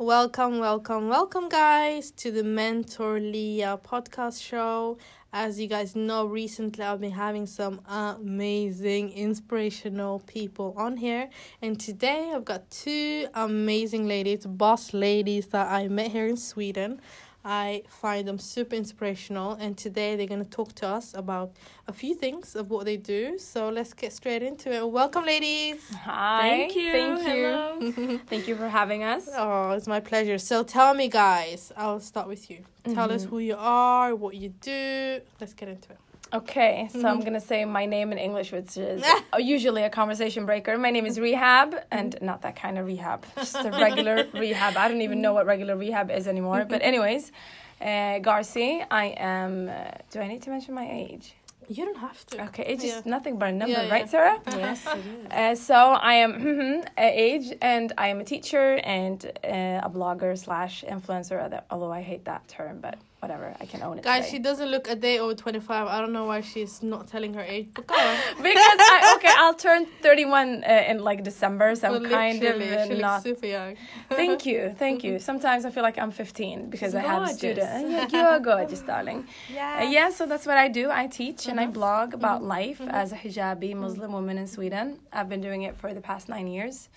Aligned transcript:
Welcome, 0.00 0.60
welcome, 0.60 1.10
welcome, 1.10 1.50
guys, 1.50 2.10
to 2.12 2.30
the 2.30 2.42
Mentor 2.42 3.20
Liiyah 3.20 3.82
podcast 3.82 4.42
show. 4.42 4.96
As 5.30 5.60
you 5.60 5.66
guys 5.66 5.94
know, 5.94 6.24
recently 6.24 6.82
I've 6.82 7.02
been 7.02 7.10
having 7.10 7.44
some 7.44 7.82
amazing, 7.86 9.12
inspirational 9.12 10.20
people 10.20 10.72
on 10.78 10.96
here, 10.96 11.28
and 11.60 11.78
today 11.78 12.32
I've 12.34 12.46
got 12.46 12.70
two 12.70 13.26
amazing 13.34 14.08
ladies, 14.08 14.46
boss 14.46 14.94
ladies 14.94 15.48
that 15.48 15.70
I 15.70 15.88
met 15.88 16.10
here 16.10 16.26
in 16.26 16.38
Sweden. 16.38 17.02
I 17.44 17.84
find 17.88 18.28
them 18.28 18.38
super 18.38 18.76
inspirational, 18.76 19.52
and 19.52 19.76
today 19.76 20.14
they're 20.16 20.26
going 20.26 20.44
to 20.44 20.50
talk 20.50 20.74
to 20.76 20.86
us 20.86 21.14
about 21.14 21.52
a 21.88 21.92
few 21.92 22.14
things 22.14 22.54
of 22.54 22.70
what 22.70 22.84
they 22.84 22.96
do. 22.96 23.38
So 23.38 23.70
let's 23.70 23.94
get 23.94 24.12
straight 24.12 24.42
into 24.42 24.70
it. 24.70 24.88
Welcome, 24.88 25.24
ladies. 25.24 25.80
Hi. 26.04 26.50
Thank 26.50 26.76
you. 26.76 26.92
Thank 26.92 27.20
you. 27.20 27.28
Hello. 27.28 28.20
Thank 28.26 28.48
you 28.48 28.56
for 28.56 28.68
having 28.68 29.04
us. 29.04 29.28
Oh, 29.34 29.70
it's 29.70 29.86
my 29.86 30.00
pleasure. 30.00 30.38
So 30.38 30.62
tell 30.62 30.92
me, 30.92 31.08
guys, 31.08 31.72
I'll 31.76 32.00
start 32.00 32.28
with 32.28 32.50
you. 32.50 32.64
Tell 32.84 33.10
us 33.10 33.22
mm-hmm. 33.22 33.30
who 33.30 33.38
you 33.38 33.56
are, 33.58 34.14
what 34.14 34.34
you 34.34 34.50
do. 34.60 35.20
Let's 35.40 35.54
get 35.54 35.68
into 35.68 35.92
it. 35.92 35.98
Okay, 36.32 36.88
so 36.92 37.08
I'm 37.08 37.20
gonna 37.20 37.40
say 37.40 37.64
my 37.64 37.86
name 37.86 38.12
in 38.12 38.18
English, 38.18 38.52
which 38.52 38.76
is 38.76 39.04
usually 39.38 39.82
a 39.82 39.90
conversation 39.90 40.46
breaker. 40.46 40.78
My 40.78 40.90
name 40.90 41.04
is 41.06 41.18
Rihab, 41.18 41.82
and 41.90 42.16
not 42.22 42.42
that 42.42 42.54
kind 42.56 42.78
of 42.78 42.86
rehab, 42.86 43.26
just 43.36 43.56
a 43.64 43.70
regular 43.72 44.26
rehab. 44.34 44.76
I 44.76 44.86
don't 44.88 45.02
even 45.02 45.20
know 45.20 45.32
what 45.32 45.46
regular 45.46 45.76
rehab 45.76 46.10
is 46.10 46.28
anymore. 46.28 46.64
But 46.68 46.82
anyways, 46.82 47.32
uh, 47.80 47.84
Garci, 48.20 48.84
I 48.90 49.06
am. 49.18 49.68
Uh, 49.68 49.90
do 50.12 50.20
I 50.20 50.28
need 50.28 50.42
to 50.42 50.50
mention 50.50 50.72
my 50.74 50.88
age? 50.88 51.34
You 51.68 51.84
don't 51.84 51.98
have 51.98 52.24
to. 52.26 52.44
Okay, 52.46 52.64
age 52.64 52.82
is 52.84 52.94
Yeah. 52.94 53.00
nothing 53.04 53.38
but 53.38 53.48
a 53.50 53.52
number, 53.52 53.72
Yeah, 53.78 53.82
yeah. 53.84 53.92
right, 53.92 54.08
Sarah? 54.08 54.38
Yes, 54.46 54.86
it 54.86 54.98
is. 54.98 55.30
Uh, 55.30 55.54
so 55.54 55.76
I 55.76 56.14
am 56.14 56.32
mhm, 56.34 56.82
uh, 56.84 56.86
age, 56.96 57.52
and 57.62 57.92
I 57.98 58.08
am 58.08 58.20
a 58.20 58.24
teacher 58.24 58.80
and 58.84 59.24
uh, 59.44 59.80
a 59.88 59.90
blogger 59.90 60.36
slash 60.38 60.84
influencer. 60.88 61.62
Although 61.70 61.92
I 61.92 62.02
hate 62.02 62.24
that 62.24 62.46
term, 62.48 62.80
but 62.80 62.98
whatever, 63.20 63.54
I 63.60 63.66
can 63.66 63.82
own 63.82 63.98
it. 63.98 64.04
Guys, 64.04 64.24
today. 64.24 64.36
she 64.36 64.38
doesn't 64.42 64.70
look 64.70 64.88
a 64.88 64.96
day 64.96 65.18
over 65.18 65.34
25. 65.34 65.86
I 65.86 66.00
don't 66.00 66.12
know 66.12 66.24
why 66.24 66.40
she's 66.40 66.82
not 66.82 67.06
telling 67.06 67.34
her 67.34 67.42
age, 67.42 67.68
but 67.74 67.86
go 67.86 67.94
on. 67.94 68.16
because 68.36 68.78
I, 68.94 69.14
okay, 69.16 69.34
I'll 69.36 69.54
turn 69.54 69.86
31 70.02 70.64
uh, 70.64 70.84
in 70.88 70.98
like 71.00 71.22
December, 71.22 71.74
so 71.74 71.94
I'm 71.94 72.04
kind 72.04 72.42
of 72.42 72.60
uh, 72.60 72.94
not. 72.94 73.22
super 73.22 73.46
young. 73.46 73.76
Thank 74.08 74.46
you, 74.46 74.74
thank 74.76 75.04
you. 75.04 75.18
Sometimes 75.18 75.64
I 75.64 75.70
feel 75.70 75.82
like 75.82 75.98
I'm 75.98 76.10
15 76.10 76.70
because 76.70 76.94
I 76.94 77.00
have 77.00 77.22
a 77.22 77.26
gorgeous. 77.26 77.38
student. 77.38 77.90
Yeah, 77.90 78.08
you 78.12 78.18
are 78.18 78.40
gorgeous, 78.40 78.80
darling. 78.80 79.26
Uh, 79.60 79.82
yeah, 79.88 80.10
so 80.10 80.26
that's 80.26 80.46
what 80.46 80.56
I 80.56 80.68
do. 80.68 80.90
I 80.90 81.06
teach 81.06 81.46
and 81.46 81.60
I 81.60 81.66
blog 81.66 82.14
about 82.14 82.42
life 82.42 82.80
as 82.80 83.12
a 83.12 83.16
hijabi 83.16 83.74
Muslim 83.74 84.12
woman 84.12 84.36
in 84.38 84.46
Sweden. 84.46 84.98
I've 85.12 85.28
been 85.28 85.40
doing 85.40 85.62
it 85.62 85.76
for 85.76 85.94
the 85.94 86.00
past 86.00 86.28
nine 86.28 86.46
years. 86.46 86.88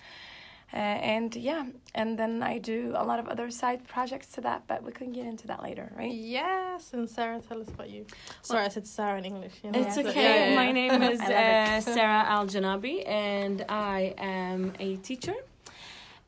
Uh, 0.74 0.78
and 0.78 1.36
yeah, 1.36 1.66
and 1.94 2.18
then 2.18 2.42
I 2.42 2.58
do 2.58 2.94
a 2.96 3.04
lot 3.04 3.20
of 3.20 3.28
other 3.28 3.48
side 3.48 3.86
projects 3.86 4.26
to 4.32 4.40
that, 4.40 4.64
but 4.66 4.82
we 4.82 4.90
can 4.90 5.12
get 5.12 5.24
into 5.24 5.46
that 5.46 5.62
later, 5.62 5.92
right? 5.96 6.12
Yes, 6.12 6.92
and 6.92 7.08
Sarah, 7.08 7.40
tell 7.48 7.60
us 7.60 7.68
about 7.68 7.90
you. 7.90 8.06
Sorry, 8.42 8.64
I 8.64 8.68
said 8.68 8.84
Sarah 8.84 9.18
in 9.18 9.24
English. 9.24 9.52
You 9.62 9.70
know? 9.70 9.80
It's 9.80 9.96
okay. 9.96 10.22
yeah, 10.22 10.48
yeah, 10.50 10.56
My 10.56 10.72
name 10.72 11.00
is 11.12 11.20
uh, 11.20 11.80
Sarah 11.80 12.24
Al 12.26 12.46
Janabi, 12.46 13.06
and 13.06 13.64
I 13.68 14.14
am 14.18 14.72
a 14.80 14.96
teacher, 14.96 15.36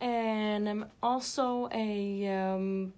and 0.01 0.69
I'm 0.69 0.87
also 1.03 1.69
a. 1.73 2.29
Um, 2.29 2.93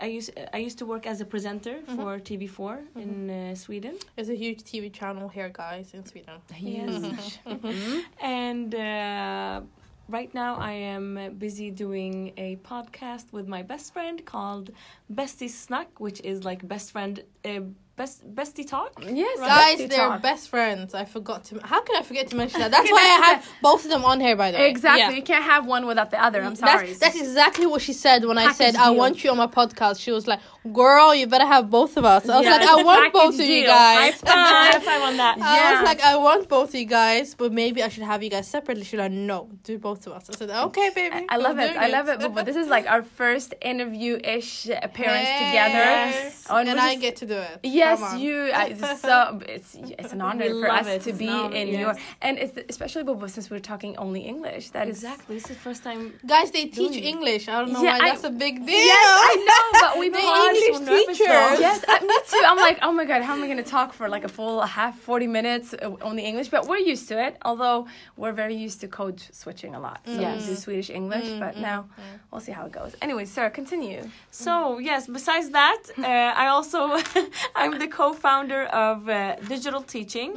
I 0.00 0.06
used 0.06 0.30
I 0.54 0.58
used 0.58 0.78
to 0.78 0.86
work 0.86 1.06
as 1.06 1.20
a 1.20 1.24
presenter 1.24 1.80
for 1.96 2.18
TV4 2.18 2.78
in 2.96 3.30
uh, 3.30 3.54
Sweden. 3.54 3.96
There's 4.16 4.28
a 4.30 4.36
huge 4.36 4.62
TV 4.62 4.90
channel 4.92 5.28
here, 5.28 5.50
guys, 5.52 5.92
in 5.92 6.06
Sweden. 6.06 6.40
Yes. 6.56 7.38
And 8.22 8.74
uh, 8.74 9.60
right 10.08 10.32
now 10.34 10.56
I 10.56 10.72
am 10.72 11.34
busy 11.38 11.70
doing 11.70 12.32
a 12.36 12.56
podcast 12.56 13.32
with 13.32 13.46
my 13.46 13.62
best 13.62 13.92
friend 13.92 14.24
called 14.24 14.70
Bestie 15.12 15.50
Snack, 15.50 16.00
which 16.00 16.20
is 16.22 16.44
like 16.44 16.66
best 16.66 16.92
friend, 16.92 17.22
uh, 17.44 17.60
best 17.96 18.24
bestie 18.34 18.66
talk. 18.66 18.92
Yes, 19.04 19.38
Guys, 19.38 19.78
bestie 19.78 19.88
they're 19.88 20.08
talk. 20.08 20.22
best 20.22 20.48
friends. 20.48 20.94
I 20.94 21.04
forgot 21.04 21.44
to. 21.44 21.60
How 21.62 21.82
can 21.82 21.96
I 21.96 22.02
forget 22.02 22.28
to 22.28 22.36
mention 22.36 22.60
that? 22.60 22.70
That's 22.70 22.90
why 22.90 22.98
I 22.98 23.26
have 23.26 23.48
both 23.62 23.84
of 23.84 23.90
them 23.90 24.04
on 24.04 24.20
here, 24.20 24.36
by 24.36 24.50
the 24.50 24.58
way. 24.58 24.70
Exactly. 24.70 25.00
Yeah. 25.00 25.10
You 25.10 25.22
can't 25.22 25.44
have 25.44 25.66
one 25.66 25.86
without 25.86 26.10
the 26.10 26.22
other. 26.22 26.42
I'm 26.42 26.56
sorry. 26.56 26.88
That's, 26.88 26.98
that's 27.00 27.20
exactly 27.20 27.66
what 27.66 27.82
she 27.82 27.92
said 27.92 28.24
when 28.24 28.38
I 28.38 28.52
said 28.52 28.74
Package 28.74 28.80
I 28.80 28.90
want 28.90 29.22
you 29.24 29.30
on 29.30 29.36
my 29.36 29.46
podcast. 29.46 30.00
She 30.00 30.12
was 30.12 30.26
like, 30.26 30.40
"Girl, 30.72 31.14
you 31.14 31.26
better 31.26 31.46
have 31.46 31.70
both 31.70 31.96
of 31.96 32.04
us." 32.04 32.28
I 32.28 32.36
was 32.38 32.44
Yeah, 32.44 32.56
like, 32.56 32.68
"I 32.68 32.82
want 32.82 33.12
both 33.12 33.34
of 33.34 33.46
you 33.54 33.64
guys." 33.66 34.20
High 34.26 34.78
five 34.80 35.02
on 35.02 35.16
that. 35.16 35.38
I 35.40 35.56
Yeah. 35.56 35.80
was 35.80 35.86
like, 35.90 36.02
"I 36.02 36.16
want 36.16 36.48
both 36.48 36.70
of 36.70 36.74
you 36.74 36.84
guys, 36.86 37.34
but 37.34 37.52
maybe 37.52 37.82
I 37.82 37.88
should 37.88 38.02
have 38.12 38.22
you 38.22 38.30
guys 38.30 38.46
separately." 38.48 38.84
She's 38.84 38.98
like, 38.98 39.12
"No, 39.12 39.48
do 39.64 39.78
both 39.78 40.06
of 40.06 40.12
us." 40.14 40.28
I 40.30 40.34
said, 40.36 40.50
"Okay, 40.50 40.90
baby." 40.94 41.26
I 41.28 41.36
love 41.36 41.52
I'm 41.52 41.60
it. 41.60 41.68
doing 41.72 41.78
I 41.78 41.88
love 41.88 42.08
it. 42.08 42.18
But, 42.20 42.34
but 42.34 42.44
this 42.46 42.56
is 42.56 42.68
like 42.68 42.86
our 42.90 43.02
first 43.02 43.54
interview-ish 43.60 44.68
appearance 44.82 45.28
Hey. 45.28 45.46
together. 45.46 45.78
Yes. 45.78 46.46
Oh, 46.50 46.56
and 46.56 46.68
I 46.80 46.94
get 46.96 47.16
to 47.16 47.26
do 47.26 47.34
it. 47.34 47.60
Yes, 47.62 48.00
you. 48.18 48.50
I, 48.52 48.64
it's 48.72 49.00
so 49.08 49.40
it's 49.48 49.76
it's 49.98 50.12
an 50.12 50.20
honor 50.20 50.48
for 50.60 50.70
us 50.70 50.86
it. 50.86 51.02
to 51.02 51.10
It's 51.10 51.18
be 51.18 51.28
an 51.28 51.52
in 51.52 51.68
yes. 51.68 51.80
your 51.80 51.94
and 52.22 52.38
it's 52.38 52.52
especially 52.68 53.02
Bobo 53.04 53.26
since 53.26 53.50
we're 53.50 53.58
talking 53.72 53.96
only 53.96 54.20
English. 54.22 54.70
That 54.70 54.88
is 54.88 54.98
Exactly. 54.98 55.36
This 55.36 55.44
is 55.44 55.50
the 55.56 55.62
first 55.66 55.82
time. 55.84 56.14
Guys, 56.26 56.50
they 56.50 56.66
teach 56.66 56.96
English. 57.14 57.48
I 57.48 57.60
don't 57.60 57.72
know 57.72 57.82
Yeah, 57.82 57.98
why 57.98 58.06
I- 58.06 58.10
that's 58.10 58.24
a 58.24 58.30
big 58.30 58.54
deal. 58.66 58.76
Yes, 58.94 59.06
I 59.30 59.34
know, 59.48 59.64
but 59.82 59.98
we 60.02 60.08
The 60.08 60.18
paused. 60.18 60.47
English 60.56 61.18
so 61.18 61.24
nervous 61.24 61.60
Yes, 61.60 61.84
I, 61.88 62.00
me 62.00 62.14
too. 62.30 62.42
I'm 62.44 62.56
like, 62.56 62.78
oh 62.82 62.92
my 62.92 63.04
god, 63.04 63.22
how 63.22 63.34
am 63.34 63.42
I 63.42 63.46
going 63.46 63.58
to 63.64 63.70
talk 63.70 63.92
for 63.92 64.08
like 64.08 64.24
a 64.24 64.28
full 64.28 64.60
half, 64.62 64.98
40 64.98 65.26
minutes 65.26 65.74
uh, 65.74 65.96
only 66.02 66.24
English? 66.24 66.48
But 66.48 66.66
we're 66.68 66.78
used 66.78 67.08
to 67.08 67.22
it, 67.26 67.36
although 67.44 67.86
we're 68.16 68.32
very 68.32 68.54
used 68.54 68.80
to 68.80 68.88
code 68.88 69.20
switching 69.32 69.74
a 69.74 69.80
lot. 69.80 70.00
So 70.06 70.20
Yes. 70.20 70.40
we 70.40 70.46
do 70.46 70.54
Swedish 70.56 70.90
English, 70.90 71.28
but 71.40 71.56
now 71.58 71.86
we'll 72.30 72.40
see 72.40 72.52
how 72.52 72.66
it 72.66 72.72
goes. 72.72 72.94
Anyway, 73.02 73.24
Sarah, 73.24 73.50
continue. 73.50 74.02
So 74.30 74.78
yes, 74.78 75.06
besides 75.06 75.50
that, 75.50 75.80
uh, 75.98 76.42
I 76.42 76.46
also 76.48 76.80
I'm 77.56 77.78
the 77.78 77.88
co-founder 77.88 78.62
of 78.86 79.08
uh, 79.08 79.36
Digital 79.54 79.82
Teaching 79.82 80.30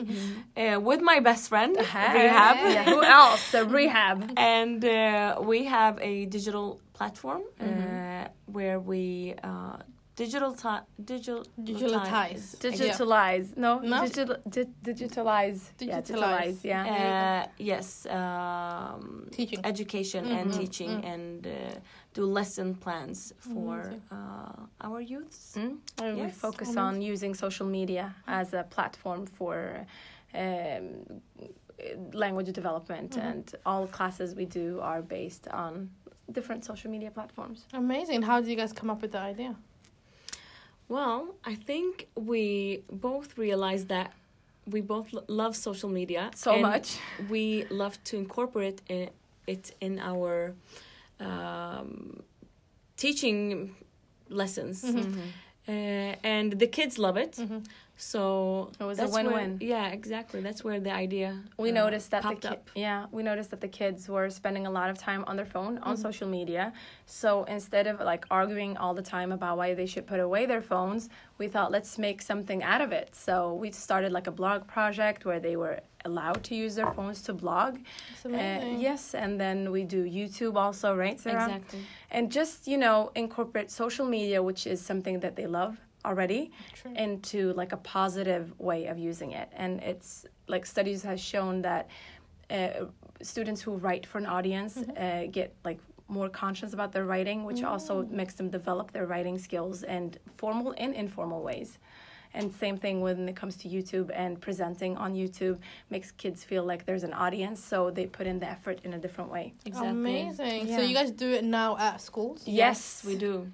uh, 0.57 0.79
with 0.79 1.01
my 1.01 1.19
best 1.19 1.49
friend 1.49 1.75
Rihab, 1.77 2.55
Yeah, 2.73 2.83
who 2.83 3.03
else? 3.03 3.51
The 3.51 3.65
rehab. 3.65 4.31
and 4.37 4.83
uh, 4.83 5.39
we 5.41 5.65
have 5.65 5.99
a 6.01 6.25
digital 6.25 6.79
platform 6.93 7.41
uh, 7.59 8.27
where 8.45 8.79
we 8.79 9.35
uh, 9.43 9.77
digital 10.25 10.51
ti- 10.63 10.85
digital 11.11 11.43
Digitalize. 11.69 12.45
Digitalize. 12.67 13.47
No, 13.57 13.71
No? 13.79 13.97
Digital, 14.05 14.37
di- 14.55 14.73
digitalize. 14.89 15.61
Yeah, 15.79 16.01
Digitalize. 16.01 16.01
digitalize. 16.01 16.63
Yeah. 16.63 17.45
Uh, 17.47 17.51
yes, 17.71 18.05
um, 18.19 19.27
Teaching. 19.31 19.59
education 19.71 20.23
and 20.37 20.47
teaching, 20.61 20.93
and 21.13 21.47
uh, 21.47 21.51
do 22.13 22.21
lesson 22.25 22.75
plans 22.83 23.33
for 23.53 23.75
uh, 24.11 24.85
our 24.87 24.99
youths. 25.01 25.55
Mm. 25.57 25.77
And 26.03 26.17
we 26.21 26.29
focus 26.29 26.75
on 26.77 26.93
using 27.13 27.33
social 27.45 27.67
media 27.67 28.05
as 28.27 28.53
a 28.53 28.63
platform 28.75 29.25
for 29.37 29.85
um, 30.33 30.85
language 32.13 32.51
development, 32.53 33.17
and 33.17 33.43
all 33.65 33.87
classes 33.87 34.35
we 34.35 34.45
do 34.45 34.79
are 34.81 35.01
based 35.01 35.47
on 35.65 35.89
different 36.31 36.63
social 36.63 36.89
media 36.91 37.11
platforms. 37.11 37.65
Amazing. 37.73 38.21
How 38.29 38.39
did 38.39 38.49
you 38.49 38.55
guys 38.55 38.71
come 38.73 38.89
up 38.93 39.01
with 39.01 39.11
the 39.11 39.19
idea? 39.33 39.55
Well, 40.91 41.35
I 41.45 41.55
think 41.55 42.09
we 42.15 42.83
both 42.91 43.37
realized 43.37 43.87
that 43.87 44.11
we 44.73 44.81
both 44.81 45.13
lo- 45.13 45.23
love 45.27 45.55
social 45.55 45.89
media 45.89 46.31
So 46.35 46.59
much. 46.59 46.97
We 47.29 47.63
love 47.69 47.95
to 48.09 48.17
incorporate 48.17 48.81
it, 48.89 49.13
it 49.47 49.73
in 49.79 49.99
our 49.99 50.53
um, 51.21 52.23
teaching 52.97 53.73
lessons, 54.29 54.83
Mm-hmm. 54.83 55.19
uh, 55.67 55.71
and 56.35 56.59
the 56.59 56.67
kids 56.67 56.97
love 56.99 57.15
it. 57.15 57.37
So 58.01 58.71
It 58.79 58.83
was 58.83 58.97
a 58.97 59.01
that's 59.01 59.13
where- 59.13 59.23
win-win. 59.25 59.57
yeah, 59.61 59.87
exactly. 59.99 60.39
That's 60.41 60.63
where 60.63 60.79
the 60.79 60.91
idea 61.05 61.29
We 61.57 61.69
uh, 61.69 61.83
noticed 61.83 62.09
that 62.13 62.23
the 62.23 62.35
ki- 62.35 62.47
up. 62.55 62.69
yeah 62.73 63.05
we 63.11 63.21
noticed 63.21 63.49
that 63.53 63.61
the 63.61 63.73
kids 63.81 64.09
were 64.15 64.27
spending 64.39 64.65
a 64.65 64.71
lot 64.79 64.89
of 64.89 64.97
time 64.97 65.21
on 65.29 65.35
their 65.39 65.45
phone 65.55 65.73
on 65.77 65.93
Mm-hmm. 65.93 66.01
social 66.07 66.27
media. 66.39 66.73
So 67.05 67.29
instead 67.57 67.85
of 67.91 67.95
like 68.11 68.23
arguing 68.31 68.73
all 68.81 68.93
the 69.01 69.07
time 69.15 69.31
about 69.37 69.53
why 69.59 69.69
they 69.79 69.85
should 69.91 70.05
put 70.13 70.19
away 70.27 70.43
their 70.51 70.61
phones, 70.71 71.09
we 71.37 71.47
thought 71.53 71.69
let's 71.77 71.93
make 72.07 72.19
something 72.31 72.59
out 72.73 72.81
of 72.85 72.91
it. 73.01 73.07
So 73.25 73.33
we 73.61 73.67
started 73.71 74.11
like 74.17 74.27
a 74.33 74.35
blog 74.41 74.59
project 74.75 75.19
where 75.27 75.39
they 75.47 75.55
were 75.63 75.77
allowed 76.09 76.41
to 76.49 76.53
use 76.55 76.73
their 76.79 76.91
phones 76.97 77.21
to 77.27 77.31
blog. 77.33 77.71
Uh, 78.25 78.65
yes, 78.87 79.13
and 79.23 79.31
then 79.43 79.57
we 79.75 79.81
do 79.95 79.99
YouTube 80.19 80.55
also, 80.55 80.87
right? 81.03 81.19
Sarah? 81.19 81.45
Exactly. 81.45 81.81
And 82.15 82.31
just 82.39 82.67
you 82.71 82.77
know 82.83 82.97
incorporate 83.23 83.69
social 83.83 84.07
media, 84.17 84.41
which 84.49 84.65
is 84.73 84.79
something 84.91 85.19
that 85.23 85.35
they 85.39 85.45
love 85.61 85.73
already 86.05 86.51
True. 86.73 86.93
into 86.95 87.53
like 87.53 87.71
a 87.71 87.77
positive 87.77 88.53
way 88.59 88.87
of 88.87 88.97
using 88.97 89.31
it 89.31 89.49
and 89.55 89.81
it's 89.81 90.25
like 90.47 90.65
studies 90.65 91.03
has 91.03 91.19
shown 91.19 91.61
that 91.61 91.87
uh, 92.49 92.85
students 93.21 93.61
who 93.61 93.75
write 93.75 94.05
for 94.05 94.17
an 94.17 94.25
audience 94.25 94.77
uh, 94.77 95.23
get 95.31 95.53
like 95.63 95.79
more 96.07 96.27
conscious 96.29 96.73
about 96.73 96.91
their 96.91 97.05
writing 97.05 97.45
which 97.45 97.63
also 97.63 98.03
makes 98.09 98.33
them 98.33 98.49
develop 98.49 98.91
their 98.91 99.05
writing 99.05 99.37
skills 99.37 99.83
and 99.83 100.17
formal 100.35 100.73
and 100.77 100.93
informal 100.93 101.41
ways 101.41 101.77
and 102.33 102.51
same 102.53 102.77
thing 102.77 102.99
when 103.01 103.29
it 103.29 103.35
comes 103.35 103.55
to 103.55 103.69
youtube 103.69 104.09
and 104.13 104.41
presenting 104.41 104.97
on 104.97 105.13
youtube 105.13 105.57
makes 105.89 106.11
kids 106.11 106.43
feel 106.43 106.63
like 106.65 106.85
there's 106.85 107.03
an 107.03 107.13
audience 107.13 107.63
so 107.63 107.89
they 107.91 108.05
put 108.05 108.27
in 108.27 108.39
the 108.39 108.49
effort 108.49 108.79
in 108.83 108.93
a 108.93 108.97
different 108.97 109.31
way 109.31 109.53
Exactly. 109.65 109.89
Amazing. 109.89 110.67
So 110.67 110.81
you 110.81 110.93
guys 110.93 111.11
do 111.11 111.29
it 111.31 111.43
now 111.43 111.77
at 111.77 112.01
schools? 112.01 112.43
Yes, 112.45 113.03
we 113.05 113.15
do. 113.15 113.51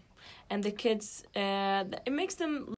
And 0.49 0.63
the 0.63 0.71
kids, 0.71 1.23
uh, 1.35 1.83
it 2.05 2.11
makes 2.13 2.35
them 2.35 2.73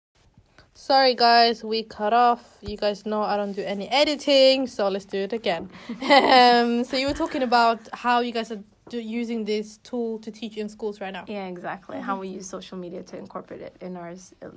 Sorry 0.74 1.14
guys, 1.14 1.64
we 1.64 1.84
cut 1.84 2.14
off. 2.14 2.58
You 2.62 2.78
guys 2.78 3.06
know 3.06 3.22
I 3.22 3.36
don't 3.36 3.52
do 3.52 3.62
any 3.64 3.88
editing, 3.90 4.66
so 4.66 4.88
let's 4.88 5.06
do 5.06 5.18
it 5.18 5.34
again. 5.34 5.70
um, 6.10 6.84
so 6.86 6.96
you 6.98 7.08
were 7.08 7.14
talking 7.14 7.44
about 7.44 7.80
how 7.92 8.22
you 8.22 8.32
guys 8.32 8.50
are 8.52 8.64
do, 8.90 8.98
using 9.00 9.44
this 9.46 9.78
tool 9.84 10.20
to 10.20 10.32
teach 10.32 10.56
in 10.58 10.70
schools 10.70 11.00
right 11.02 11.14
now. 11.14 11.26
yeah 11.28 11.48
exactly 11.48 12.00
how 12.00 12.18
we 12.18 12.28
use 12.30 12.48
social 12.50 12.78
media 12.78 13.04
to 13.04 13.18
incorporate 13.18 13.62
it 13.62 13.76
in 13.82 13.96
our 13.98 14.12
uh, 14.42 14.48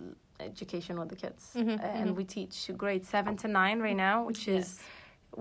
education 0.41 0.99
with 0.99 1.09
the 1.11 1.17
kids 1.17 1.51
Mhm, 1.55 1.79
Uh, 1.79 2.01
and 2.01 2.17
we 2.17 2.25
teach 2.25 2.71
grade 2.77 3.05
7 3.05 3.37
to 3.43 3.49
9 3.49 3.81
right 3.81 3.97
now 3.97 4.25
which 4.25 4.49
is 4.49 4.67
Yes. 4.79 4.81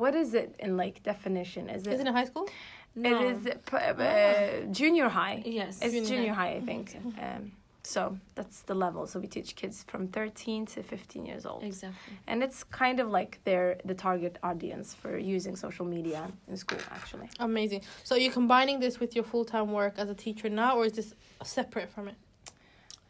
what 0.02 0.14
is 0.16 0.34
it 0.34 0.50
in 0.60 0.76
like 0.78 1.02
definition 1.04 1.70
is 1.70 1.88
it 1.88 1.94
Is 1.94 2.00
it 2.02 2.08
in 2.08 2.14
high 2.14 2.26
school? 2.32 2.48
no. 2.96 3.10
It 3.10 3.22
is 3.32 3.40
uh, 3.74 4.66
junior 4.72 5.08
high. 5.10 5.42
Yes. 5.46 5.80
It's 5.82 5.94
Junior 5.94 6.10
junior, 6.10 6.34
high. 6.34 6.50
high, 6.52 6.56
I 6.58 6.62
think. 6.70 6.86
Um, 7.26 7.52
so 7.84 8.18
that's 8.36 8.62
the 8.62 8.76
level. 8.76 9.08
So 9.08 9.20
we 9.20 9.28
teach 9.28 9.56
kids 9.56 9.84
from 9.88 10.08
13 10.08 10.66
to 10.68 10.84
15 10.84 11.26
years 11.26 11.46
old, 11.46 11.64
Exactly. 11.64 12.14
and 12.28 12.44
it's 12.44 12.64
kind 12.64 13.00
of 13.00 13.10
like 13.10 13.40
they're 13.44 13.78
the 13.86 13.94
target 13.96 14.38
audience 14.44 14.94
for 14.94 15.18
using 15.18 15.56
social 15.56 15.86
media 15.86 16.32
in 16.48 16.58
school. 16.58 16.80
Actually, 16.92 17.28
Amazing. 17.40 17.82
So 18.04 18.16
you're 18.16 18.32
combining 18.34 18.80
this 18.80 19.00
with 19.00 19.16
your 19.16 19.24
full 19.24 19.46
time 19.46 19.72
work 19.72 19.96
as 19.98 20.10
a 20.10 20.16
teacher 20.16 20.50
now, 20.50 20.78
or 20.78 20.86
is 20.86 20.94
this 20.94 21.14
separate 21.44 21.90
from 21.90 22.08
it? 22.10 22.16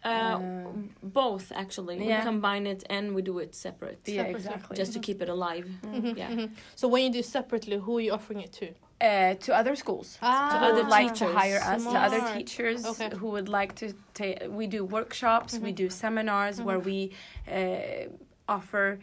Uh, 0.04 0.10
Um, 0.40 0.96
both 1.04 1.52
actually. 1.54 1.96
yeah. 2.04 2.20
We 2.20 2.24
combine 2.26 2.66
it 2.66 2.84
and 2.90 3.14
we 3.14 3.22
do 3.22 3.38
it 3.40 3.54
separate. 3.54 4.00
yeah, 4.06 4.16
Separate. 4.24 4.36
exactly. 4.36 4.78
Just 4.78 4.94
to 4.94 5.00
keep 5.00 5.22
it 5.22 5.30
alive. 5.30 5.66
Mhm, 5.84 6.18
Yeah. 6.18 6.32
mhm. 6.32 6.50
So 6.76 6.88
when 6.88 7.04
you 7.04 7.12
do 7.12 7.22
separately, 7.22 7.78
who 7.78 7.98
are 7.98 8.02
you 8.02 8.12
offering 8.14 8.42
it 8.42 8.52
to? 8.54 8.68
Uh, 9.02 9.34
to 9.36 9.54
other 9.56 9.76
schools. 9.76 10.18
Ah, 10.22 10.50
who 10.60 10.66
other 10.66 10.84
would 10.84 10.90
like 10.90 11.14
to 11.16 11.26
hire 11.28 11.60
us, 11.60 11.84
to 11.84 11.90
other 12.08 12.22
teachers 12.38 12.86
Okay. 12.86 13.10
who 13.16 13.28
would 13.30 13.50
like 13.50 13.74
to 13.76 13.94
take. 14.14 14.38
We 14.50 14.68
do 14.68 14.86
workshops, 14.86 15.58
we 15.58 15.72
Mhm. 15.72 15.76
do 15.84 15.90
seminars 15.90 16.62
where 16.62 16.80
we 16.80 17.12
uh, 17.52 18.08
offer. 18.48 19.00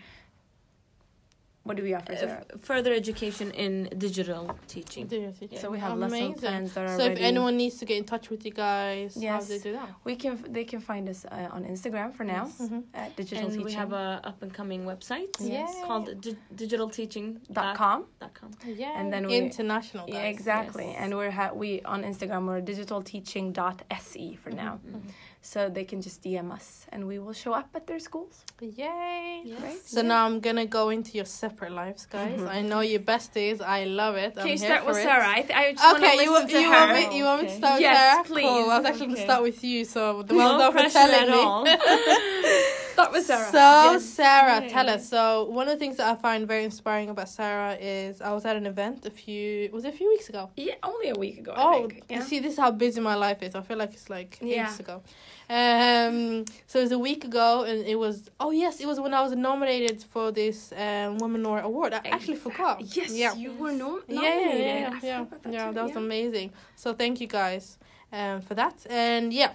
What 1.69 1.76
do 1.76 1.82
we 1.82 1.93
offer? 1.93 2.12
Uh, 2.12 2.17
Sarah? 2.17 2.44
f- 2.55 2.61
further 2.62 2.93
education 2.94 3.50
in 3.50 3.73
digital 4.06 4.43
teaching. 4.75 5.06
Do 5.06 5.17
your 5.20 5.32
teaching. 5.32 5.59
So 5.59 5.69
we 5.70 5.79
have 5.79 5.99
lesson 5.99 6.32
plans 6.32 6.73
that 6.75 6.85
are 6.88 6.97
So 6.97 7.05
if 7.12 7.19
anyone 7.19 7.59
needs 7.59 7.76
to 7.81 7.85
get 7.85 7.99
in 7.99 8.05
touch 8.05 8.31
with 8.31 8.43
you 8.47 8.53
guys, 8.53 9.11
how 9.23 9.38
do 9.41 9.44
they 9.44 9.59
do 9.59 9.73
that? 9.79 9.88
we 10.09 10.17
can 10.23 10.35
they 10.56 10.65
can 10.65 10.81
find 10.81 11.05
us 11.12 11.20
uh, 11.26 11.56
on 11.56 11.61
Instagram 11.73 12.09
for 12.17 12.25
now 12.25 12.44
Yes. 12.47 12.69
Mhm. 12.70 12.82
at 12.94 13.09
digital 13.17 13.44
And 13.44 13.53
teaching. 13.53 13.67
we 13.67 13.73
have 13.82 13.93
a 13.93 14.06
up 14.31 14.38
and 14.44 14.50
coming 14.61 14.81
website 14.93 15.32
Yes. 15.41 15.70
called 15.87 16.06
di- 16.25 16.38
digitalteaching.com. 16.61 17.99
dot 18.23 18.32
com. 18.41 18.50
Yeah, 18.82 18.99
And 18.99 19.12
then 19.12 19.26
we- 19.26 19.37
international 19.37 20.06
guys. 20.06 20.15
Yeah, 20.17 20.35
exactly. 20.37 20.87
yes. 20.87 20.97
And 21.00 21.09
we're 21.19 21.35
ha- 21.41 21.53
we 21.62 21.82
on 21.82 22.00
Instagram 22.03 22.47
we're 22.47 22.62
digitalteaching.se 22.73 24.25
for 24.43 24.50
now, 24.65 24.81
Mhm. 24.87 25.03
So 25.40 25.69
they 25.69 25.85
can 25.85 26.02
just 26.02 26.23
DM 26.23 26.50
us 26.52 26.85
and 26.90 27.06
we 27.06 27.19
will 27.19 27.32
show 27.32 27.52
up 27.52 27.69
at 27.75 27.87
their 27.87 28.00
schools. 28.00 28.44
Yay! 28.61 29.43
Yes. 29.44 29.82
So 29.87 30.02
now 30.02 30.26
I'm 30.26 30.40
gonna 30.40 30.67
go 30.67 30.90
into 30.90 31.12
your 31.12 31.25
separate 31.25 31.73
lives, 31.73 32.06
mm-hmm. 32.11 32.44
guys. 32.44 32.56
I 32.56 32.61
know 32.62 32.81
your 32.81 33.00
besties. 33.00 33.61
I 33.61 33.85
love 33.85 34.17
it. 34.17 34.32
I'm 34.37 34.40
Okay, 34.40 34.56
here 34.56 34.58
start 34.58 34.87
with 34.87 34.96
it. 34.99 35.02
Sarah. 35.05 35.29
I, 35.29 35.43
th- 35.43 35.52
I 35.55 35.73
just 35.73 35.85
want 35.85 35.99
to 35.99 36.05
Okay, 36.06 36.17
listen 36.17 36.25
you, 36.26 36.32
want, 36.32 36.50
to 36.50 36.61
you, 36.61 36.70
her. 36.73 36.93
want 36.94 37.11
me, 37.11 37.17
you 37.19 37.25
want 37.25 37.43
me 37.43 37.46
to 37.49 37.52
Okay. 37.52 37.58
start 37.58 37.75
with 37.75 37.81
Yes, 37.82 38.12
Sarah? 38.14 38.25
please. 38.25 38.43
Cool. 38.43 38.70
I 38.70 38.76
was 38.79 38.87
actually 38.87 39.06
going 39.06 39.17
to 39.17 39.23
start 39.23 39.43
with 39.43 39.64
you, 39.64 39.85
so 39.85 40.25
well 40.29 40.58
no 40.58 40.73
done 40.73 40.73
for 40.85 40.90
telling 40.90 41.14
at 41.14 41.29
me. 41.29 41.35
all. 41.35 41.67
Start 42.99 43.12
with 43.12 43.26
Sarah. 43.26 43.50
So, 43.52 43.93
Yes. 43.93 44.05
Sarah, 44.05 44.61
Yay. 44.62 44.69
tell 44.70 44.91
us. 44.91 45.08
So, 45.08 45.44
one 45.44 45.69
of 45.69 45.75
the 45.75 45.79
things 45.79 45.99
that 45.99 46.08
I 46.11 46.20
find 46.20 46.49
very 46.49 46.64
inspiring 46.64 47.11
about 47.11 47.29
Sarah 47.29 47.76
is 47.81 48.20
I 48.20 48.32
was 48.32 48.44
at 48.44 48.56
an 48.56 48.67
event 48.67 49.06
a 49.06 49.11
few, 49.11 49.70
was 49.73 49.84
it 49.84 49.94
a 49.94 49.96
few 49.96 50.08
weeks 50.08 50.29
ago? 50.29 50.50
Yeah, 50.56 50.75
only 50.82 51.11
a 51.11 51.14
week 51.14 51.38
ago. 51.38 51.52
I 51.56 51.62
Oh, 51.62 51.73
think. 51.88 52.02
Yeah. 52.11 52.17
you 52.17 52.23
see, 52.25 52.41
this 52.41 52.55
is 52.55 52.58
how 52.58 52.73
busy 52.73 53.00
my 53.00 53.14
life 53.14 53.41
is. 53.44 53.55
I 53.55 53.61
feel 53.62 53.79
like 53.79 53.93
it's 53.94 54.11
like 54.11 54.38
Yeah. 54.43 54.64
ages 54.67 54.81
ago. 54.81 55.02
Um, 55.50 56.45
so 56.67 56.79
it 56.79 56.83
was 56.83 56.93
a 56.93 56.99
week 56.99 57.25
ago, 57.25 57.65
and 57.65 57.87
it 57.87 57.99
was 57.99 58.29
oh 58.39 58.50
yes, 58.50 58.81
it 58.81 58.87
was 58.87 59.00
when 59.00 59.15
I 59.15 59.23
was 59.23 59.33
nominated 59.35 60.03
for 60.03 60.31
this 60.31 60.73
um, 60.77 61.19
Womanor 61.19 61.61
Award. 61.61 61.95
I 61.95 62.00
actually 62.05 62.37
forgot. 62.37 62.81
Yes, 62.97 63.12
Yeah. 63.12 63.35
you 63.35 63.53
were 63.55 63.73
no- 63.73 64.03
Yeah, 64.06 64.15
nominated. 64.21 64.61
yeah, 64.61 64.99
yeah, 65.03 65.25
forgot 65.25 65.41
yeah, 65.45 65.50
that 65.50 65.53
yeah. 65.53 65.73
That 65.73 65.83
was 65.85 65.93
yeah. 65.93 65.99
amazing. 65.99 66.53
So 66.77 66.93
thank 66.93 67.21
you 67.21 67.27
guys 67.27 67.79
um, 68.12 68.43
for 68.43 68.55
that. 68.55 68.87
And 68.91 69.33
yeah, 69.33 69.53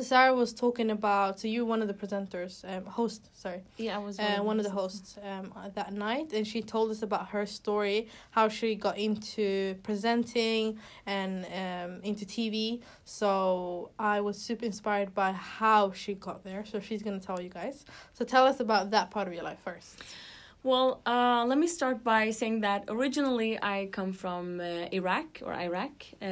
Sarah 0.00 0.34
was 0.34 0.52
talking 0.52 0.90
about. 0.90 1.40
So 1.40 1.48
you 1.48 1.64
were 1.64 1.68
one 1.68 1.82
of 1.82 1.88
the 1.88 1.94
presenters, 1.94 2.64
um, 2.64 2.84
host. 2.86 3.28
Sorry, 3.34 3.62
Yeah, 3.76 3.96
I 3.96 3.98
was 3.98 4.18
uh, 4.18 4.38
one 4.40 4.58
of 4.58 4.64
the 4.64 4.70
hosts 4.70 5.18
um, 5.22 5.52
that 5.74 5.92
night, 5.92 6.32
and 6.32 6.46
she 6.46 6.62
told 6.62 6.90
us 6.90 7.02
about 7.02 7.28
her 7.30 7.44
story, 7.46 8.08
how 8.30 8.48
she 8.48 8.74
got 8.74 8.98
into 8.98 9.74
presenting 9.82 10.78
and 11.06 11.44
um, 11.46 12.00
into 12.02 12.24
TV. 12.24 12.80
So 13.04 13.90
I 13.98 14.20
was 14.20 14.38
super 14.38 14.64
inspired 14.64 15.14
by 15.14 15.32
how 15.32 15.92
she 15.92 16.14
got 16.14 16.44
there. 16.44 16.64
So 16.64 16.80
she's 16.80 17.02
gonna 17.02 17.20
tell 17.20 17.40
you 17.40 17.50
guys. 17.50 17.84
So 18.14 18.24
tell 18.24 18.46
us 18.46 18.60
about 18.60 18.90
that 18.92 19.10
part 19.10 19.26
of 19.28 19.34
your 19.34 19.44
life 19.44 19.58
first. 19.64 20.02
Well, 20.62 21.00
uh, 21.06 21.46
let 21.48 21.56
me 21.56 21.66
start 21.66 22.04
by 22.04 22.30
saying 22.32 22.60
that 22.60 22.84
originally 22.88 23.58
I 23.62 23.88
come 23.92 24.12
from 24.12 24.60
uh, 24.60 24.88
Iraq 24.92 25.40
or 25.42 25.54
Iraq, 25.54 26.04
uh, 26.20 26.24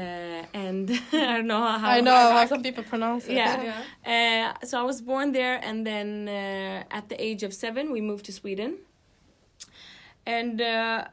and 0.52 0.90
I 1.12 1.36
don't 1.36 1.46
know 1.46 1.62
how 1.62 1.88
I 1.88 2.00
know 2.02 2.12
how 2.36 2.44
some 2.46 2.62
people 2.62 2.84
pronounce 2.84 3.26
it. 3.26 3.36
Yeah. 3.36 4.52
Uh, 4.60 4.66
so 4.66 4.78
I 4.78 4.82
was 4.82 5.00
born 5.00 5.32
there, 5.32 5.58
and 5.62 5.86
then 5.86 6.28
uh, 6.28 6.84
at 6.90 7.08
the 7.08 7.16
age 7.22 7.42
of 7.42 7.54
seven, 7.54 7.90
we 7.90 8.02
moved 8.02 8.26
to 8.26 8.32
Sweden. 8.32 8.76
And 10.26 10.60
uh, 10.60 11.06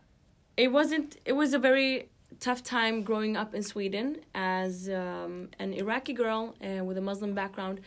it 0.58 0.74
wasn't. 0.74 1.16
It 1.24 1.34
was 1.34 1.54
a 1.54 1.60
very 1.60 2.10
tough 2.42 2.64
time 2.64 3.02
growing 3.02 3.38
up 3.38 3.56
in 3.56 3.64
Sweden 3.64 4.18
as 4.34 4.90
um, 4.90 5.50
an 5.58 5.74
Iraqi 5.74 6.12
girl 6.12 6.54
uh, 6.62 6.84
with 6.84 6.98
a 6.98 7.02
Muslim 7.02 7.34
background, 7.34 7.80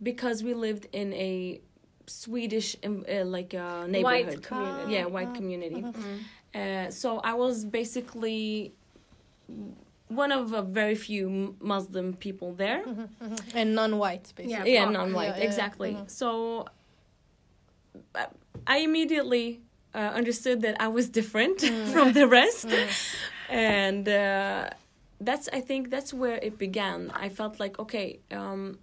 because 0.00 0.44
we 0.44 0.54
lived 0.54 0.86
in 0.92 1.12
a 1.14 1.60
Swedish 2.10 2.76
um, 2.84 3.04
uh, 3.08 3.24
like 3.24 3.54
uh, 3.54 3.86
neighborhood. 3.86 4.26
White 4.26 4.42
community. 4.42 4.92
Yeah, 4.94 5.06
white 5.06 5.34
community. 5.34 5.84
Uh, 6.54 6.90
so 6.90 7.18
I 7.20 7.34
was 7.34 7.64
basically 7.64 8.72
one 10.08 10.32
of 10.32 10.52
a 10.52 10.62
very 10.62 10.94
few 10.96 11.54
Muslim 11.60 12.14
people 12.14 12.52
there. 12.54 12.82
Mhm, 12.84 13.08
mhm. 13.22 13.38
And 13.54 13.74
non-white, 13.74 14.32
basically. 14.36 14.72
Yeah, 14.74 14.86
Oh, 14.86 14.90
non-white, 14.90 15.34
yeah, 15.36 15.38
yeah, 15.38 15.44
exactly. 15.44 15.92
mhm. 15.94 16.10
So 16.10 16.66
uh, 18.14 18.26
I 18.66 18.78
immediately 18.78 19.60
uh, 19.94 19.98
understood 20.14 20.60
that 20.62 20.76
I 20.80 20.88
was 20.88 21.08
different 21.08 21.60
from 21.92 22.12
the 22.12 22.26
rest, 22.26 22.68
and 23.48 24.08
uh, 24.08 24.70
that's 25.20 25.48
I 25.52 25.60
think 25.60 25.90
that's 25.90 26.12
where 26.14 26.38
it 26.42 26.58
began. 26.58 27.10
I 27.14 27.28
felt 27.28 27.58
like 27.60 27.78
okay, 27.78 28.18
um, 28.30 28.78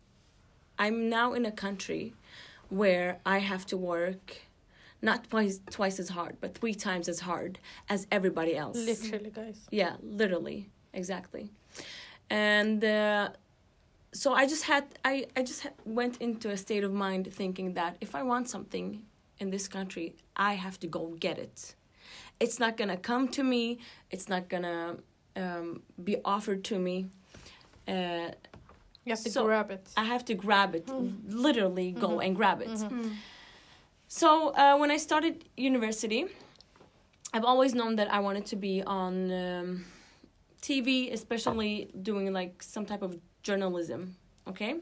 I'm 0.80 1.10
now 1.10 1.34
in 1.34 1.46
a 1.46 1.52
country 1.52 2.14
where 2.70 3.20
I 3.26 3.40
have 3.40 3.66
to 3.68 3.78
work. 3.78 4.38
Not 5.00 5.30
twice, 5.30 5.60
twice 5.70 6.00
as 6.00 6.10
hard, 6.10 6.38
but 6.42 6.58
three 6.58 6.74
times 6.74 7.08
as 7.08 7.20
hard 7.20 7.60
as 7.88 8.08
everybody 8.12 8.58
else. 8.58 8.78
Literally, 8.78 9.30
guys. 9.30 9.60
Yeah, 9.70 9.96
literally, 10.02 10.72
exactly. 10.92 11.52
And 12.32 12.84
uh, 12.84 13.30
so 14.12 14.34
I 14.34 14.48
just 14.48 14.64
had 14.64 14.86
I 15.06 15.28
I 15.36 15.44
just 15.44 15.68
went 15.86 16.18
into 16.18 16.50
a 16.50 16.58
state 16.58 16.84
of 16.84 16.92
mind 16.92 17.32
thinking 17.32 17.74
that 17.74 17.98
if 18.02 18.16
I 18.16 18.24
want 18.24 18.50
something 18.50 19.04
in 19.40 19.52
this 19.52 19.68
country, 19.68 20.16
I 20.36 20.54
have 20.54 20.80
to 20.80 20.88
go 20.88 21.16
get 21.20 21.38
it. 21.38 21.76
It's 22.40 22.60
not 22.60 22.78
gonna 22.78 22.98
come 22.98 23.28
to 23.30 23.44
me. 23.44 23.80
It's 24.10 24.28
not 24.28 24.50
gonna 24.50 24.98
um, 25.36 25.84
be 26.04 26.18
offered 26.26 26.64
to 26.66 26.80
me. 26.80 27.10
Uh, 27.88 28.32
You 29.08 29.12
have 29.16 29.24
to 29.24 29.32
So- 29.32 29.46
grab 29.46 29.72
it. 29.72 29.88
I 29.96 30.04
have 30.04 30.24
to 30.26 30.34
grab 30.36 30.76
it, 30.76 30.88
literally 31.46 31.92
go 32.06 32.10
Mhm. 32.10 32.26
and 32.26 32.36
grab 32.36 32.60
it. 32.62 32.68
Mhm. 32.70 33.16
So 34.10 34.30
uh, 34.50 34.76
when 34.82 34.92
I 34.92 34.98
started 34.98 35.36
university, 35.56 36.26
I've 37.34 37.46
always 37.52 37.74
known 37.74 37.96
that 37.96 38.10
I 38.12 38.20
wanted 38.28 38.46
to 38.48 38.56
be 38.58 38.84
on 39.02 39.14
um, 39.32 39.86
TV, 40.62 40.88
especially 41.14 41.90
doing 42.10 42.34
like 42.34 42.62
some 42.64 42.86
type 42.86 43.02
of 43.02 43.12
journalism. 43.48 44.02
Okay, 44.52 44.74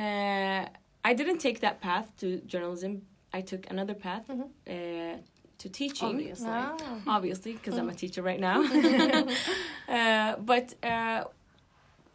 uh, 0.00 0.62
I 1.10 1.12
didn't 1.14 1.38
take 1.38 1.58
that 1.60 1.80
path 1.80 2.06
to 2.20 2.26
journalism. 2.52 2.92
I 3.32 3.40
took 3.50 3.62
another 3.70 3.94
path 3.94 4.24
Mhm. 4.28 4.48
uh, 4.74 5.16
to 5.58 5.68
teaching 5.68 6.08
Obviously. 6.08 6.48
Ah. 6.48 6.76
obviously 7.16 7.52
because 7.52 7.76
i'm 7.78 7.88
a 7.88 7.94
teacher 7.94 8.20
right 8.30 8.40
now 8.50 8.58
uh, 9.88 10.36
but 10.52 10.66
uh, 10.82 11.22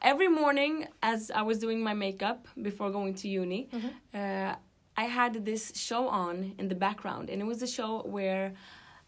every 0.01 0.27
morning 0.27 0.87
as 1.01 1.31
i 1.31 1.41
was 1.41 1.57
doing 1.59 1.81
my 1.83 1.93
makeup 1.93 2.47
before 2.61 2.89
going 2.91 3.13
to 3.15 3.27
uni 3.27 3.67
Mhm. 3.73 3.91
uh, 4.13 4.55
i 4.95 5.05
had 5.05 5.45
this 5.45 5.71
show 5.75 6.07
on 6.07 6.53
in 6.59 6.67
the 6.67 6.75
background 6.75 7.29
and 7.29 7.41
it 7.41 7.45
was 7.45 7.61
a 7.61 7.67
show 7.67 8.01
where 8.05 8.53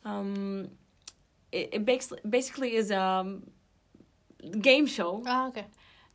um, 0.06 0.70
it, 1.52 1.70
it 1.74 1.86
bas- 1.86 2.14
basically 2.30 2.76
is 2.76 2.90
a 2.92 3.26
game 4.62 4.86
show 4.88 5.22
Ah, 5.26 5.48
okay. 5.50 5.66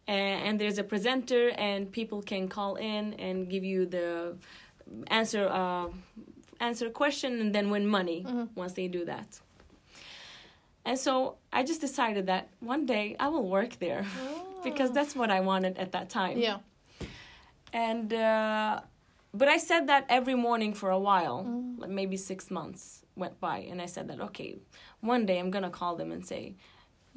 and 0.07 0.59
there's 0.61 0.79
a 0.79 0.85
presenter 0.85 1.51
and 1.59 1.91
people 1.93 2.23
can 2.23 2.49
call 2.49 2.77
in 2.77 3.15
and 3.15 3.49
give 3.51 3.65
you 3.65 3.87
the 3.87 4.37
answer 5.09 5.49
uh, 5.49 5.87
answer 6.61 6.87
a 6.87 6.91
question 6.91 7.41
and 7.41 7.55
then 7.55 7.71
win 7.71 7.87
money 7.87 8.25
Mhm. 8.27 8.49
once 8.55 8.73
they 8.75 8.89
do 8.89 9.05
that. 9.05 9.41
And 10.87 10.99
so 10.99 11.37
I 11.53 11.63
just 11.63 11.81
decided 11.81 12.27
that 12.27 12.49
one 12.61 12.85
day 12.87 13.17
I 13.19 13.29
will 13.29 13.49
work 13.49 13.79
there 13.79 14.05
because 14.65 14.91
that's 14.93 15.15
what 15.15 15.31
I 15.31 15.41
wanted 15.41 15.79
at 15.79 15.93
that 15.93 16.09
time. 16.11 16.39
yeah. 16.39 16.59
And 17.73 18.13
uh, 18.13 18.81
but 19.33 19.49
I 19.49 19.59
said 19.59 19.89
that 19.89 20.05
every 20.09 20.35
morning 20.37 20.75
for 20.75 20.91
a 20.91 20.99
while, 20.99 21.45
Mm. 21.45 21.79
like 21.81 21.91
maybe 21.91 22.17
six 22.17 22.51
months 22.51 23.05
went 23.17 23.41
by, 23.41 23.59
and 23.71 23.81
I 23.83 23.87
said 23.87 24.07
that 24.09 24.21
okay, 24.29 24.59
one 25.01 25.27
day 25.27 25.39
I'm 25.41 25.51
gonna 25.51 25.71
call 25.81 25.97
them 25.97 26.13
and 26.13 26.25
say, 26.25 26.55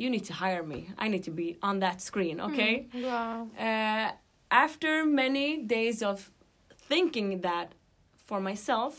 you 0.02 0.10
need 0.10 0.26
to 0.26 0.34
hire 0.34 0.64
me. 0.64 0.90
I 0.98 1.08
need 1.08 1.24
to 1.24 1.32
be 1.32 1.58
on 1.62 1.80
that 1.80 2.02
screen, 2.02 2.40
okay? 2.42 2.88
Wow. 2.94 3.48
Uh, 3.58 4.12
after 4.52 5.06
many 5.06 5.48
days 5.64 6.02
of 6.04 6.32
thinking 6.90 7.42
that 7.42 7.74
for 8.28 8.40
myself, 8.40 8.94